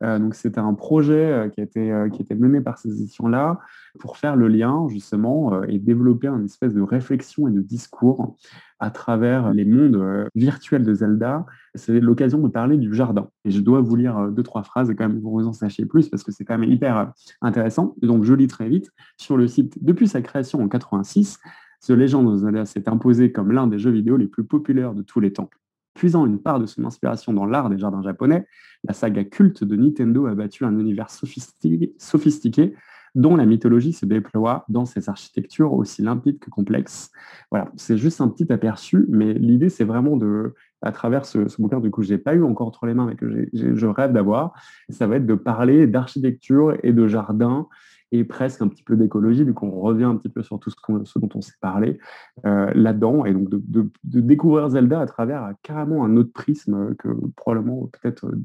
Euh, 0.04 0.18
donc 0.18 0.34
c'était 0.34 0.60
un 0.60 0.74
projet 0.74 1.50
qui, 1.52 1.60
a 1.60 1.64
été, 1.64 1.92
qui 2.12 2.34
mené 2.34 2.60
par 2.60 2.78
ces 2.78 2.90
éditions-là 2.90 3.58
pour 3.98 4.16
faire 4.16 4.36
le 4.36 4.48
lien 4.48 4.86
justement 4.88 5.62
et 5.64 5.78
développer 5.78 6.28
une 6.28 6.44
espèce 6.44 6.74
de 6.74 6.82
réflexion 6.82 7.48
et 7.48 7.50
de 7.50 7.60
discours 7.60 8.36
à 8.78 8.90
travers 8.90 9.52
les 9.52 9.64
mondes 9.64 10.28
virtuels 10.36 10.84
de 10.84 10.94
Zelda. 10.94 11.46
C'est 11.74 11.98
l'occasion 12.00 12.38
de 12.38 12.48
parler 12.48 12.76
du 12.76 12.94
jardin. 12.94 13.28
Et 13.44 13.50
je 13.50 13.60
dois 13.60 13.80
vous 13.80 13.96
lire 13.96 14.30
deux, 14.30 14.44
trois 14.44 14.62
phrases 14.62 14.92
quand 14.96 15.08
même 15.08 15.20
vous 15.20 15.46
en 15.46 15.52
sachiez 15.52 15.84
plus 15.84 16.08
parce 16.08 16.22
que 16.22 16.30
c'est 16.30 16.44
quand 16.44 16.58
même 16.58 16.70
hyper 16.70 17.12
intéressant. 17.42 17.96
Donc 18.02 18.24
je 18.24 18.34
lis 18.34 18.46
très 18.46 18.68
vite 18.68 18.90
sur 19.16 19.36
le 19.36 19.48
site. 19.48 19.82
Depuis 19.82 20.06
sa 20.06 20.22
création 20.22 20.62
en 20.62 20.68
86, 20.68 21.40
The 21.80 21.90
Legend 21.90 22.26
of 22.26 22.38
Zelda 22.38 22.64
s'est 22.64 22.88
imposé 22.88 23.32
comme 23.32 23.52
l'un 23.52 23.66
des 23.66 23.78
jeux 23.78 23.90
vidéo 23.90 24.16
les 24.16 24.26
plus 24.26 24.44
populaires 24.44 24.94
de 24.94 25.02
tous 25.02 25.20
les 25.20 25.32
temps. 25.32 25.50
Puisant 25.98 26.26
une 26.26 26.38
part 26.38 26.60
de 26.60 26.66
son 26.66 26.84
inspiration 26.84 27.32
dans 27.32 27.44
l'art 27.44 27.68
des 27.68 27.76
jardins 27.76 28.02
japonais, 28.02 28.46
la 28.84 28.94
saga 28.94 29.24
culte 29.24 29.64
de 29.64 29.74
Nintendo 29.74 30.26
a 30.26 30.34
battu 30.36 30.64
un 30.64 30.78
univers 30.78 31.10
sophistiqué, 31.10 32.76
dont 33.16 33.34
la 33.34 33.46
mythologie 33.46 33.92
se 33.92 34.06
déploie 34.06 34.64
dans 34.68 34.84
ses 34.84 35.08
architectures 35.08 35.72
aussi 35.72 36.02
limpides 36.02 36.38
que 36.38 36.50
complexes. 36.50 37.10
Voilà, 37.50 37.72
c'est 37.74 37.98
juste 37.98 38.20
un 38.20 38.28
petit 38.28 38.52
aperçu, 38.52 39.06
mais 39.08 39.34
l'idée, 39.34 39.70
c'est 39.70 39.82
vraiment 39.82 40.16
de, 40.16 40.54
à 40.82 40.92
travers 40.92 41.26
ce, 41.26 41.40
bouquin, 41.60 41.80
du 41.80 41.90
coup, 41.90 42.04
je 42.04 42.12
n'ai 42.12 42.18
pas 42.18 42.34
eu 42.34 42.44
encore 42.44 42.68
entre 42.68 42.86
les 42.86 42.94
mains, 42.94 43.06
mais 43.06 43.16
que 43.16 43.48
je 43.52 43.86
rêve 43.86 44.12
d'avoir, 44.12 44.52
ça 44.90 45.08
va 45.08 45.16
être 45.16 45.26
de 45.26 45.34
parler 45.34 45.88
d'architecture 45.88 46.76
et 46.84 46.92
de 46.92 47.08
jardin 47.08 47.66
et 48.12 48.24
presque 48.24 48.62
un 48.62 48.68
petit 48.68 48.82
peu 48.82 48.96
d'écologie, 48.96 49.44
vu 49.44 49.54
qu'on 49.54 49.70
revient 49.70 50.04
un 50.04 50.16
petit 50.16 50.28
peu 50.28 50.42
sur 50.42 50.58
tout 50.58 50.70
ce, 50.70 51.18
dont 51.18 51.28
on 51.34 51.40
s'est 51.40 51.52
parlé 51.60 51.98
euh, 52.46 52.70
là-dedans, 52.74 53.24
et 53.24 53.32
donc 53.32 53.48
de, 53.50 53.90
découvrir 54.04 54.68
Zelda 54.70 55.00
à 55.00 55.06
travers 55.06 55.52
carrément 55.62 56.04
un 56.04 56.16
autre 56.16 56.32
prisme 56.32 56.94
que 56.96 57.08
probablement 57.36 57.86
peut-être 57.86 58.26
euh, 58.26 58.42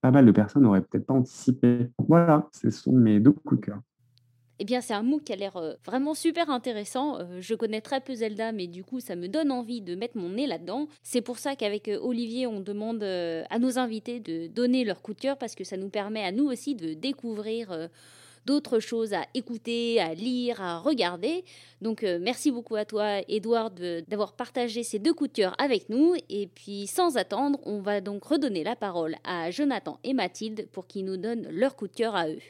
pas 0.00 0.10
mal 0.10 0.26
de 0.26 0.32
personnes 0.32 0.62
n'auraient 0.62 0.82
peut-être 0.82 1.06
pas 1.06 1.14
anticipé. 1.14 1.88
Voilà, 2.08 2.48
ce 2.52 2.70
sont 2.70 2.92
mes 2.92 3.20
deux 3.20 3.32
coups 3.32 3.60
de 3.60 3.66
cœur. 3.66 3.80
Eh 4.58 4.64
bien, 4.64 4.80
c'est 4.80 4.94
un 4.94 5.02
MOOC 5.02 5.24
qui 5.24 5.32
a 5.32 5.36
l'air 5.36 5.56
euh, 5.56 5.72
vraiment 5.84 6.14
super 6.14 6.48
intéressant. 6.48 7.18
je 7.40 7.54
connais 7.54 7.80
très 7.80 8.00
peu 8.00 8.14
Zelda, 8.14 8.52
mais 8.52 8.68
du 8.68 8.84
coup, 8.84 9.00
ça 9.00 9.16
me 9.16 9.26
donne 9.26 9.50
envie 9.50 9.80
de 9.82 9.94
mettre 9.94 10.16
mon 10.16 10.28
nez 10.30 10.46
là-dedans. 10.46 10.86
C'est 11.02 11.22
pour 11.22 11.38
ça 11.38 11.56
qu'avec 11.56 11.90
Olivier, 12.00 12.46
on 12.46 12.60
demande 12.60 13.02
à 13.02 13.58
nos 13.58 13.78
invités 13.78 14.20
de 14.20 14.46
donner 14.46 14.84
leur 14.84 15.02
coup 15.02 15.14
de 15.14 15.20
cœur 15.20 15.36
parce 15.36 15.54
que 15.54 15.64
ça 15.64 15.76
nous 15.76 15.88
permet 15.88 16.22
à 16.24 16.32
nous 16.32 16.44
aussi 16.44 16.76
de 16.76 16.94
découvrir 16.94 17.88
d'autres 18.46 18.80
choses 18.80 19.12
à 19.12 19.24
écouter, 19.34 20.00
à 20.00 20.14
lire, 20.14 20.60
à 20.60 20.78
regarder. 20.78 21.44
Donc 21.80 22.02
euh, 22.02 22.18
merci 22.20 22.50
beaucoup 22.50 22.76
à 22.76 22.84
toi, 22.84 23.20
Edouard, 23.28 23.70
d'avoir 24.08 24.32
partagé 24.32 24.82
ces 24.82 24.98
deux 24.98 25.14
coups 25.14 25.30
de 25.30 25.36
cœur 25.36 25.54
avec 25.58 25.88
nous. 25.88 26.14
Et 26.28 26.48
puis 26.48 26.86
sans 26.86 27.16
attendre, 27.16 27.58
on 27.64 27.80
va 27.80 28.00
donc 28.00 28.24
redonner 28.24 28.64
la 28.64 28.76
parole 28.76 29.16
à 29.24 29.50
Jonathan 29.50 29.98
et 30.04 30.14
Mathilde 30.14 30.68
pour 30.72 30.86
qu'ils 30.86 31.04
nous 31.04 31.16
donnent 31.16 31.48
leur 31.50 31.76
coup 31.76 31.88
de 31.88 31.94
cœur 31.94 32.14
à 32.14 32.28
eux. 32.28 32.40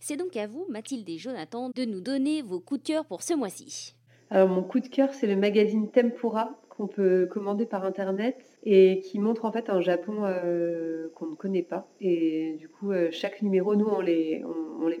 C'est 0.00 0.16
donc 0.16 0.36
à 0.36 0.48
vous, 0.48 0.66
Mathilde 0.68 1.08
et 1.08 1.18
Jonathan, 1.18 1.70
de 1.72 1.84
nous 1.84 2.00
donner 2.00 2.42
vos 2.42 2.58
coups 2.58 2.82
de 2.82 2.86
cœur 2.86 3.04
pour 3.04 3.22
ce 3.22 3.32
mois-ci. 3.32 3.94
Alors 4.32 4.48
mon 4.48 4.62
coup 4.62 4.78
de 4.78 4.86
cœur, 4.86 5.12
c'est 5.12 5.26
le 5.26 5.34
magazine 5.34 5.90
Tempura 5.90 6.50
qu'on 6.68 6.86
peut 6.86 7.26
commander 7.26 7.66
par 7.66 7.84
internet 7.84 8.36
et 8.64 9.00
qui 9.00 9.18
montre 9.18 9.44
en 9.44 9.50
fait 9.50 9.68
un 9.68 9.80
Japon 9.80 10.24
euh, 10.24 11.08
qu'on 11.16 11.26
ne 11.26 11.34
connaît 11.34 11.64
pas. 11.64 11.88
Et 12.00 12.54
du 12.58 12.68
coup, 12.68 12.92
euh, 12.92 13.08
chaque 13.10 13.42
numéro, 13.42 13.74
nous 13.74 13.88
on 13.88 14.00
les, 14.00 14.44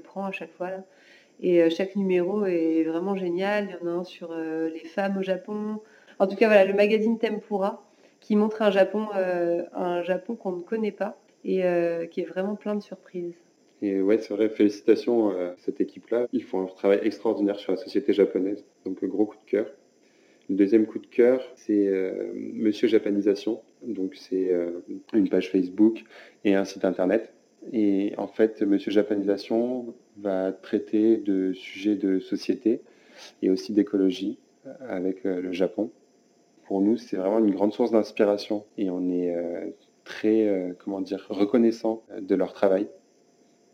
prend 0.02 0.24
à 0.24 0.32
chaque 0.32 0.52
fois. 0.52 0.70
Là. 0.70 0.84
Et 1.40 1.62
euh, 1.62 1.70
chaque 1.70 1.94
numéro 1.94 2.44
est 2.44 2.82
vraiment 2.82 3.14
génial. 3.14 3.68
Il 3.68 3.86
y 3.86 3.88
en 3.88 3.92
a 3.92 4.00
un 4.00 4.04
sur 4.04 4.34
les 4.34 4.84
femmes 4.84 5.16
au 5.16 5.22
Japon, 5.22 5.80
En 6.18 6.26
tout 6.26 6.34
cas, 6.36 6.48
voilà, 6.48 6.64
le 6.64 6.74
magazine 6.74 7.18
Tempura 7.18 7.84
qui 8.18 8.34
montre 8.34 8.60
un 8.62 8.70
Japon 8.70 10.36
qu'on 10.36 10.52
ne 10.52 10.60
connaît 10.62 10.92
pas 10.92 11.16
et 11.44 11.62
qui 12.10 12.20
est 12.20 12.28
vraiment 12.28 12.56
plein 12.56 12.74
de 12.74 12.82
surprises. 12.82 13.38
Et 13.82 14.00
ouais, 14.00 14.18
c'est 14.18 14.34
vrai, 14.34 14.48
félicitations 14.50 15.30
à 15.30 15.54
cette 15.58 15.80
équipe-là. 15.80 16.26
Ils 16.32 16.44
font 16.44 16.62
un 16.62 16.66
travail 16.66 17.00
extraordinaire 17.02 17.58
sur 17.58 17.72
la 17.72 17.78
société 17.78 18.12
japonaise. 18.12 18.64
Donc, 18.84 19.02
gros 19.04 19.26
coup 19.26 19.36
de 19.36 19.50
cœur. 19.50 19.66
Le 20.50 20.56
deuxième 20.56 20.84
coup 20.86 20.98
de 20.98 21.06
cœur, 21.06 21.40
c'est 21.54 21.86
euh, 21.86 22.32
Monsieur 22.34 22.88
Japanisation. 22.88 23.62
Donc, 23.82 24.16
c'est 24.16 24.52
euh, 24.52 24.80
une 25.14 25.28
page 25.28 25.50
Facebook 25.50 26.04
et 26.44 26.54
un 26.54 26.64
site 26.64 26.84
internet. 26.84 27.32
Et 27.72 28.14
en 28.18 28.26
fait, 28.26 28.60
Monsieur 28.62 28.90
Japanisation 28.90 29.94
va 30.18 30.52
traiter 30.52 31.16
de 31.18 31.52
sujets 31.52 31.94
de 31.94 32.18
société 32.18 32.80
et 33.42 33.50
aussi 33.50 33.72
d'écologie 33.72 34.38
euh, 34.66 34.72
avec 34.88 35.24
le 35.24 35.52
Japon. 35.52 35.90
Pour 36.66 36.80
nous, 36.80 36.96
c'est 36.96 37.16
vraiment 37.16 37.38
une 37.38 37.52
grande 37.52 37.72
source 37.72 37.92
d'inspiration 37.92 38.64
et 38.76 38.90
on 38.90 39.10
est 39.10 39.34
très, 40.04 40.74
comment 40.78 41.00
dire, 41.00 41.26
reconnaissant 41.28 42.04
de 42.20 42.34
leur 42.36 42.52
travail 42.52 42.86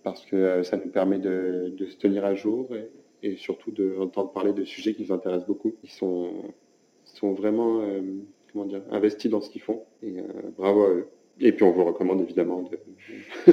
parce 0.07 0.25
que 0.25 0.37
euh, 0.37 0.63
ça 0.63 0.77
nous 0.77 0.89
permet 0.89 1.19
de, 1.19 1.75
se 1.85 1.97
tenir 1.97 2.25
à 2.25 2.37
jour 2.37 2.69
et, 3.25 3.35
surtout 3.35 3.73
d'entendre 3.73 4.31
parler 4.31 4.53
de 4.53 4.63
sujets 4.63 4.95
qui 4.95 5.03
nous 5.03 5.11
intéressent 5.13 5.49
beaucoup. 5.49 5.75
Ils 5.83 5.91
sont, 5.91 6.31
sont 7.03 7.33
vraiment 7.33 7.81
euh, 7.81 8.01
comment 8.53 8.67
dire, 8.67 8.83
investis 8.93 9.29
dans 9.29 9.41
ce 9.41 9.51
qu'ils 9.51 9.63
font 9.63 9.83
et 10.05 10.21
euh, 10.21 10.23
bravo 10.57 10.85
à 10.85 10.91
eux. 10.91 11.09
Et 11.41 11.51
puis 11.51 11.65
on 11.65 11.73
vous 11.73 11.85
recommande 11.85 12.21
évidemment 12.21 12.63
de, 12.63 12.79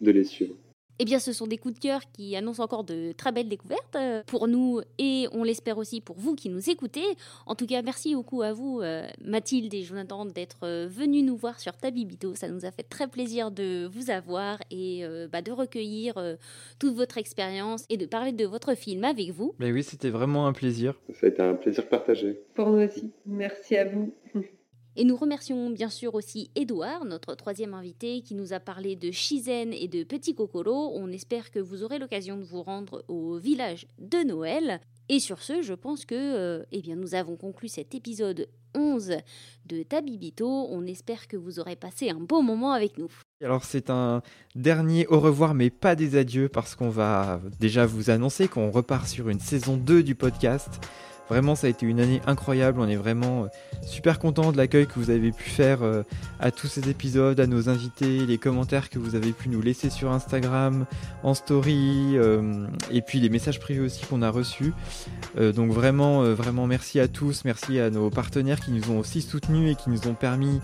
de 0.00 0.10
les 0.10 0.24
suivre. 0.24 0.54
Eh 0.98 1.04
bien, 1.04 1.18
ce 1.18 1.32
sont 1.32 1.46
des 1.46 1.58
coups 1.58 1.74
de 1.74 1.80
cœur 1.80 2.00
qui 2.12 2.36
annoncent 2.36 2.62
encore 2.62 2.84
de 2.84 3.12
très 3.12 3.30
belles 3.30 3.48
découvertes 3.48 3.96
euh, 3.96 4.22
pour 4.26 4.48
nous 4.48 4.80
et 4.98 5.28
on 5.32 5.44
l'espère 5.44 5.76
aussi 5.76 6.00
pour 6.00 6.16
vous 6.16 6.34
qui 6.34 6.48
nous 6.48 6.70
écoutez. 6.70 7.04
En 7.44 7.54
tout 7.54 7.66
cas, 7.66 7.82
merci 7.82 8.14
beaucoup 8.14 8.40
à 8.42 8.52
vous, 8.52 8.80
euh, 8.80 9.06
Mathilde 9.22 9.72
et 9.74 9.82
Jonathan, 9.82 10.24
d'être 10.24 10.60
euh, 10.64 10.88
venus 10.90 11.22
nous 11.24 11.36
voir 11.36 11.60
sur 11.60 11.76
Tabibito. 11.76 12.34
Ça 12.34 12.48
nous 12.48 12.64
a 12.64 12.70
fait 12.70 12.82
très 12.82 13.08
plaisir 13.08 13.50
de 13.50 13.86
vous 13.86 14.10
avoir 14.10 14.58
et 14.70 15.04
bah, 15.32 15.42
de 15.42 15.52
recueillir 15.52 16.14
toute 16.78 16.94
votre 16.94 17.18
expérience 17.18 17.84
et 17.88 17.96
de 17.96 18.06
parler 18.06 18.32
de 18.32 18.46
votre 18.46 18.74
film 18.74 19.04
avec 19.04 19.30
vous. 19.30 19.54
Mais 19.58 19.72
oui, 19.72 19.82
c'était 19.82 20.10
vraiment 20.10 20.46
un 20.46 20.52
plaisir. 20.52 20.94
Ça 21.14 21.26
a 21.26 21.28
été 21.28 21.42
un 21.42 21.54
plaisir 21.54 21.88
partagé. 21.88 22.40
Pour 22.54 22.70
nous 22.70 22.82
aussi. 22.82 23.12
Merci 23.26 23.76
à 23.76 23.84
vous. 23.84 24.14
Et 24.98 25.04
nous 25.04 25.16
remercions 25.16 25.68
bien 25.68 25.90
sûr 25.90 26.14
aussi 26.14 26.50
Edouard, 26.54 27.04
notre 27.04 27.34
troisième 27.34 27.74
invité, 27.74 28.22
qui 28.22 28.34
nous 28.34 28.54
a 28.54 28.60
parlé 28.60 28.96
de 28.96 29.10
Shizen 29.10 29.74
et 29.74 29.88
de 29.88 30.04
Petit 30.04 30.34
Kokoro. 30.34 30.92
On 30.94 31.12
espère 31.12 31.50
que 31.50 31.58
vous 31.58 31.82
aurez 31.82 31.98
l'occasion 31.98 32.38
de 32.38 32.42
vous 32.42 32.62
rendre 32.62 33.04
au 33.06 33.36
village 33.36 33.86
de 33.98 34.26
Noël. 34.26 34.80
Et 35.10 35.20
sur 35.20 35.42
ce, 35.42 35.60
je 35.60 35.74
pense 35.74 36.06
que 36.06 36.14
euh, 36.14 36.64
eh 36.72 36.80
bien, 36.80 36.96
nous 36.96 37.14
avons 37.14 37.36
conclu 37.36 37.68
cet 37.68 37.94
épisode 37.94 38.48
11 38.74 39.18
de 39.66 39.82
Tabibito. 39.82 40.48
On 40.48 40.86
espère 40.86 41.28
que 41.28 41.36
vous 41.36 41.60
aurez 41.60 41.76
passé 41.76 42.08
un 42.08 42.20
beau 42.20 42.40
moment 42.40 42.72
avec 42.72 42.96
nous. 42.96 43.10
Alors 43.44 43.64
c'est 43.64 43.90
un 43.90 44.22
dernier 44.54 45.06
au 45.08 45.20
revoir 45.20 45.52
mais 45.52 45.68
pas 45.68 45.94
des 45.94 46.16
adieux 46.16 46.48
parce 46.48 46.74
qu'on 46.74 46.88
va 46.88 47.42
déjà 47.60 47.84
vous 47.84 48.08
annoncer 48.08 48.48
qu'on 48.48 48.70
repart 48.70 49.06
sur 49.06 49.28
une 49.28 49.40
saison 49.40 49.76
2 49.76 50.02
du 50.02 50.14
podcast. 50.14 50.80
Vraiment, 51.28 51.56
ça 51.56 51.66
a 51.66 51.70
été 51.70 51.86
une 51.86 51.98
année 51.98 52.20
incroyable. 52.26 52.80
On 52.80 52.88
est 52.88 52.96
vraiment 52.96 53.44
euh, 53.44 53.46
super 53.84 54.18
content 54.18 54.52
de 54.52 54.56
l'accueil 54.56 54.86
que 54.86 54.94
vous 54.96 55.10
avez 55.10 55.32
pu 55.32 55.50
faire 55.50 55.82
euh, 55.82 56.02
à 56.38 56.52
tous 56.52 56.68
ces 56.68 56.88
épisodes, 56.88 57.38
à 57.40 57.46
nos 57.46 57.68
invités, 57.68 58.26
les 58.26 58.38
commentaires 58.38 58.90
que 58.90 58.98
vous 58.98 59.16
avez 59.16 59.32
pu 59.32 59.48
nous 59.48 59.60
laisser 59.60 59.90
sur 59.90 60.12
Instagram, 60.12 60.86
en 61.24 61.34
story, 61.34 62.12
euh, 62.14 62.66
et 62.92 63.02
puis 63.02 63.18
les 63.18 63.28
messages 63.28 63.58
privés 63.58 63.80
aussi 63.80 64.06
qu'on 64.06 64.22
a 64.22 64.30
reçus. 64.30 64.72
donc 65.36 65.70
vraiment, 65.70 66.22
vraiment 66.34 66.66
merci 66.66 67.00
à 67.00 67.08
tous. 67.08 67.44
Merci 67.44 67.80
à 67.80 67.90
nos 67.90 68.10
partenaires 68.10 68.60
qui 68.60 68.70
nous 68.70 68.90
ont 68.90 68.98
aussi 68.98 69.22
soutenus 69.22 69.72
et 69.72 69.74
qui 69.74 69.90
nous 69.90 70.06
ont 70.08 70.14
permis 70.14 70.60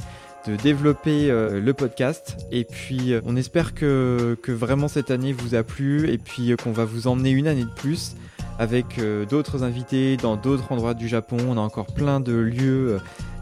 de 0.47 0.57
développer 0.57 1.29
le 1.29 1.73
podcast. 1.73 2.37
Et 2.51 2.65
puis 2.65 3.15
on 3.25 3.37
espère 3.37 3.75
que, 3.75 4.37
que, 4.43 4.53
vraiment 4.53 4.89
cette 4.89 5.11
année 5.11 5.33
vous 5.33 5.55
a 5.55 5.63
plu 5.63 6.11
et 6.11 6.19
puis 6.19 6.55
qu'on 6.63 6.73
va 6.73 6.85
vous 6.85 7.07
emmener 7.07 7.31
une 7.31 7.47
année 7.49 7.65
de 7.65 7.75
plus 7.75 8.15
avec 8.59 8.99
euh, 8.99 9.25
d'autres 9.25 9.63
invités 9.63 10.17
dans 10.17 10.37
d'autres 10.37 10.71
endroits 10.71 10.95
du 10.95 11.09
Japon. 11.09 11.39
On 11.49 11.57
a 11.57 11.61
encore 11.61 11.87
plein 11.87 12.21
de 12.21 12.33
lieux 12.33 12.95
euh, 12.95 12.99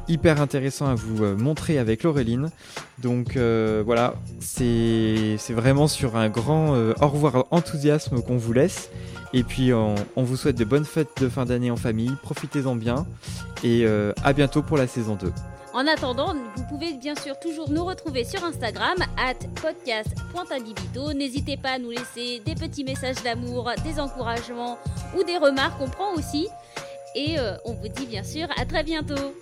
hyper 0.09 0.41
intéressants 0.41 0.87
à 0.87 0.95
vous 0.95 1.25
euh, 1.25 1.37
montrer 1.37 1.79
avec 1.79 2.03
Laureline. 2.03 2.51
Donc 2.99 3.37
voilà, 3.37 4.15
c'est 4.41 5.37
vraiment 5.49 5.89
sur 5.89 6.17
un 6.17 6.29
grand 6.29 6.75
au 6.75 7.09
revoir 7.09 7.47
enthousiasme 7.51 8.21
qu'on 8.21 8.37
vous 8.37 8.53
laisse. 8.53 8.91
Et 9.33 9.43
puis 9.43 9.73
on, 9.73 9.95
on, 10.17 10.23
vous 10.23 10.37
souhaite 10.37 10.59
de 10.59 10.65
bonnes 10.65 10.85
fêtes 10.85 11.09
de 11.21 11.29
fin 11.29 11.47
d'année 11.47 11.71
en 11.71 11.77
famille, 11.77 12.13
profitez-en 12.23 12.77
bien 12.77 13.07
et 13.65 13.87
à 14.23 14.33
bientôt 14.35 14.61
pour 14.61 14.77
la 14.77 14.87
saison 14.87 15.17
2. 15.17 15.33
En 15.73 15.87
attendant, 15.87 16.35
vous 16.57 16.64
pouvez 16.64 16.95
bien 16.95 17.14
sûr 17.14 17.39
toujours 17.39 17.71
nous 17.71 17.85
retrouver 17.85 18.25
sur 18.25 18.43
Instagram, 18.45 18.97
at 19.16 19.35
podcast.abibito. 19.62 21.12
N'hésitez 21.12 21.57
pas 21.57 21.71
à 21.73 21.79
nous 21.79 21.91
laisser 21.91 22.41
des 22.45 22.55
petits 22.57 22.83
messages 22.83 23.23
d'amour, 23.23 23.71
des 23.85 24.01
encouragements 24.01 24.79
ou 25.16 25.23
des 25.23 25.39
remarques, 25.39 25.81
on 25.81 25.89
prend 25.89 26.12
aussi. 26.14 26.49
Et 27.14 27.39
euh, 27.39 27.57
on 27.64 27.73
vous 27.75 27.89
dit 27.89 28.07
bien 28.07 28.25
sûr 28.25 28.49
à 28.57 28.64
très 28.64 28.83
bientôt. 28.83 29.35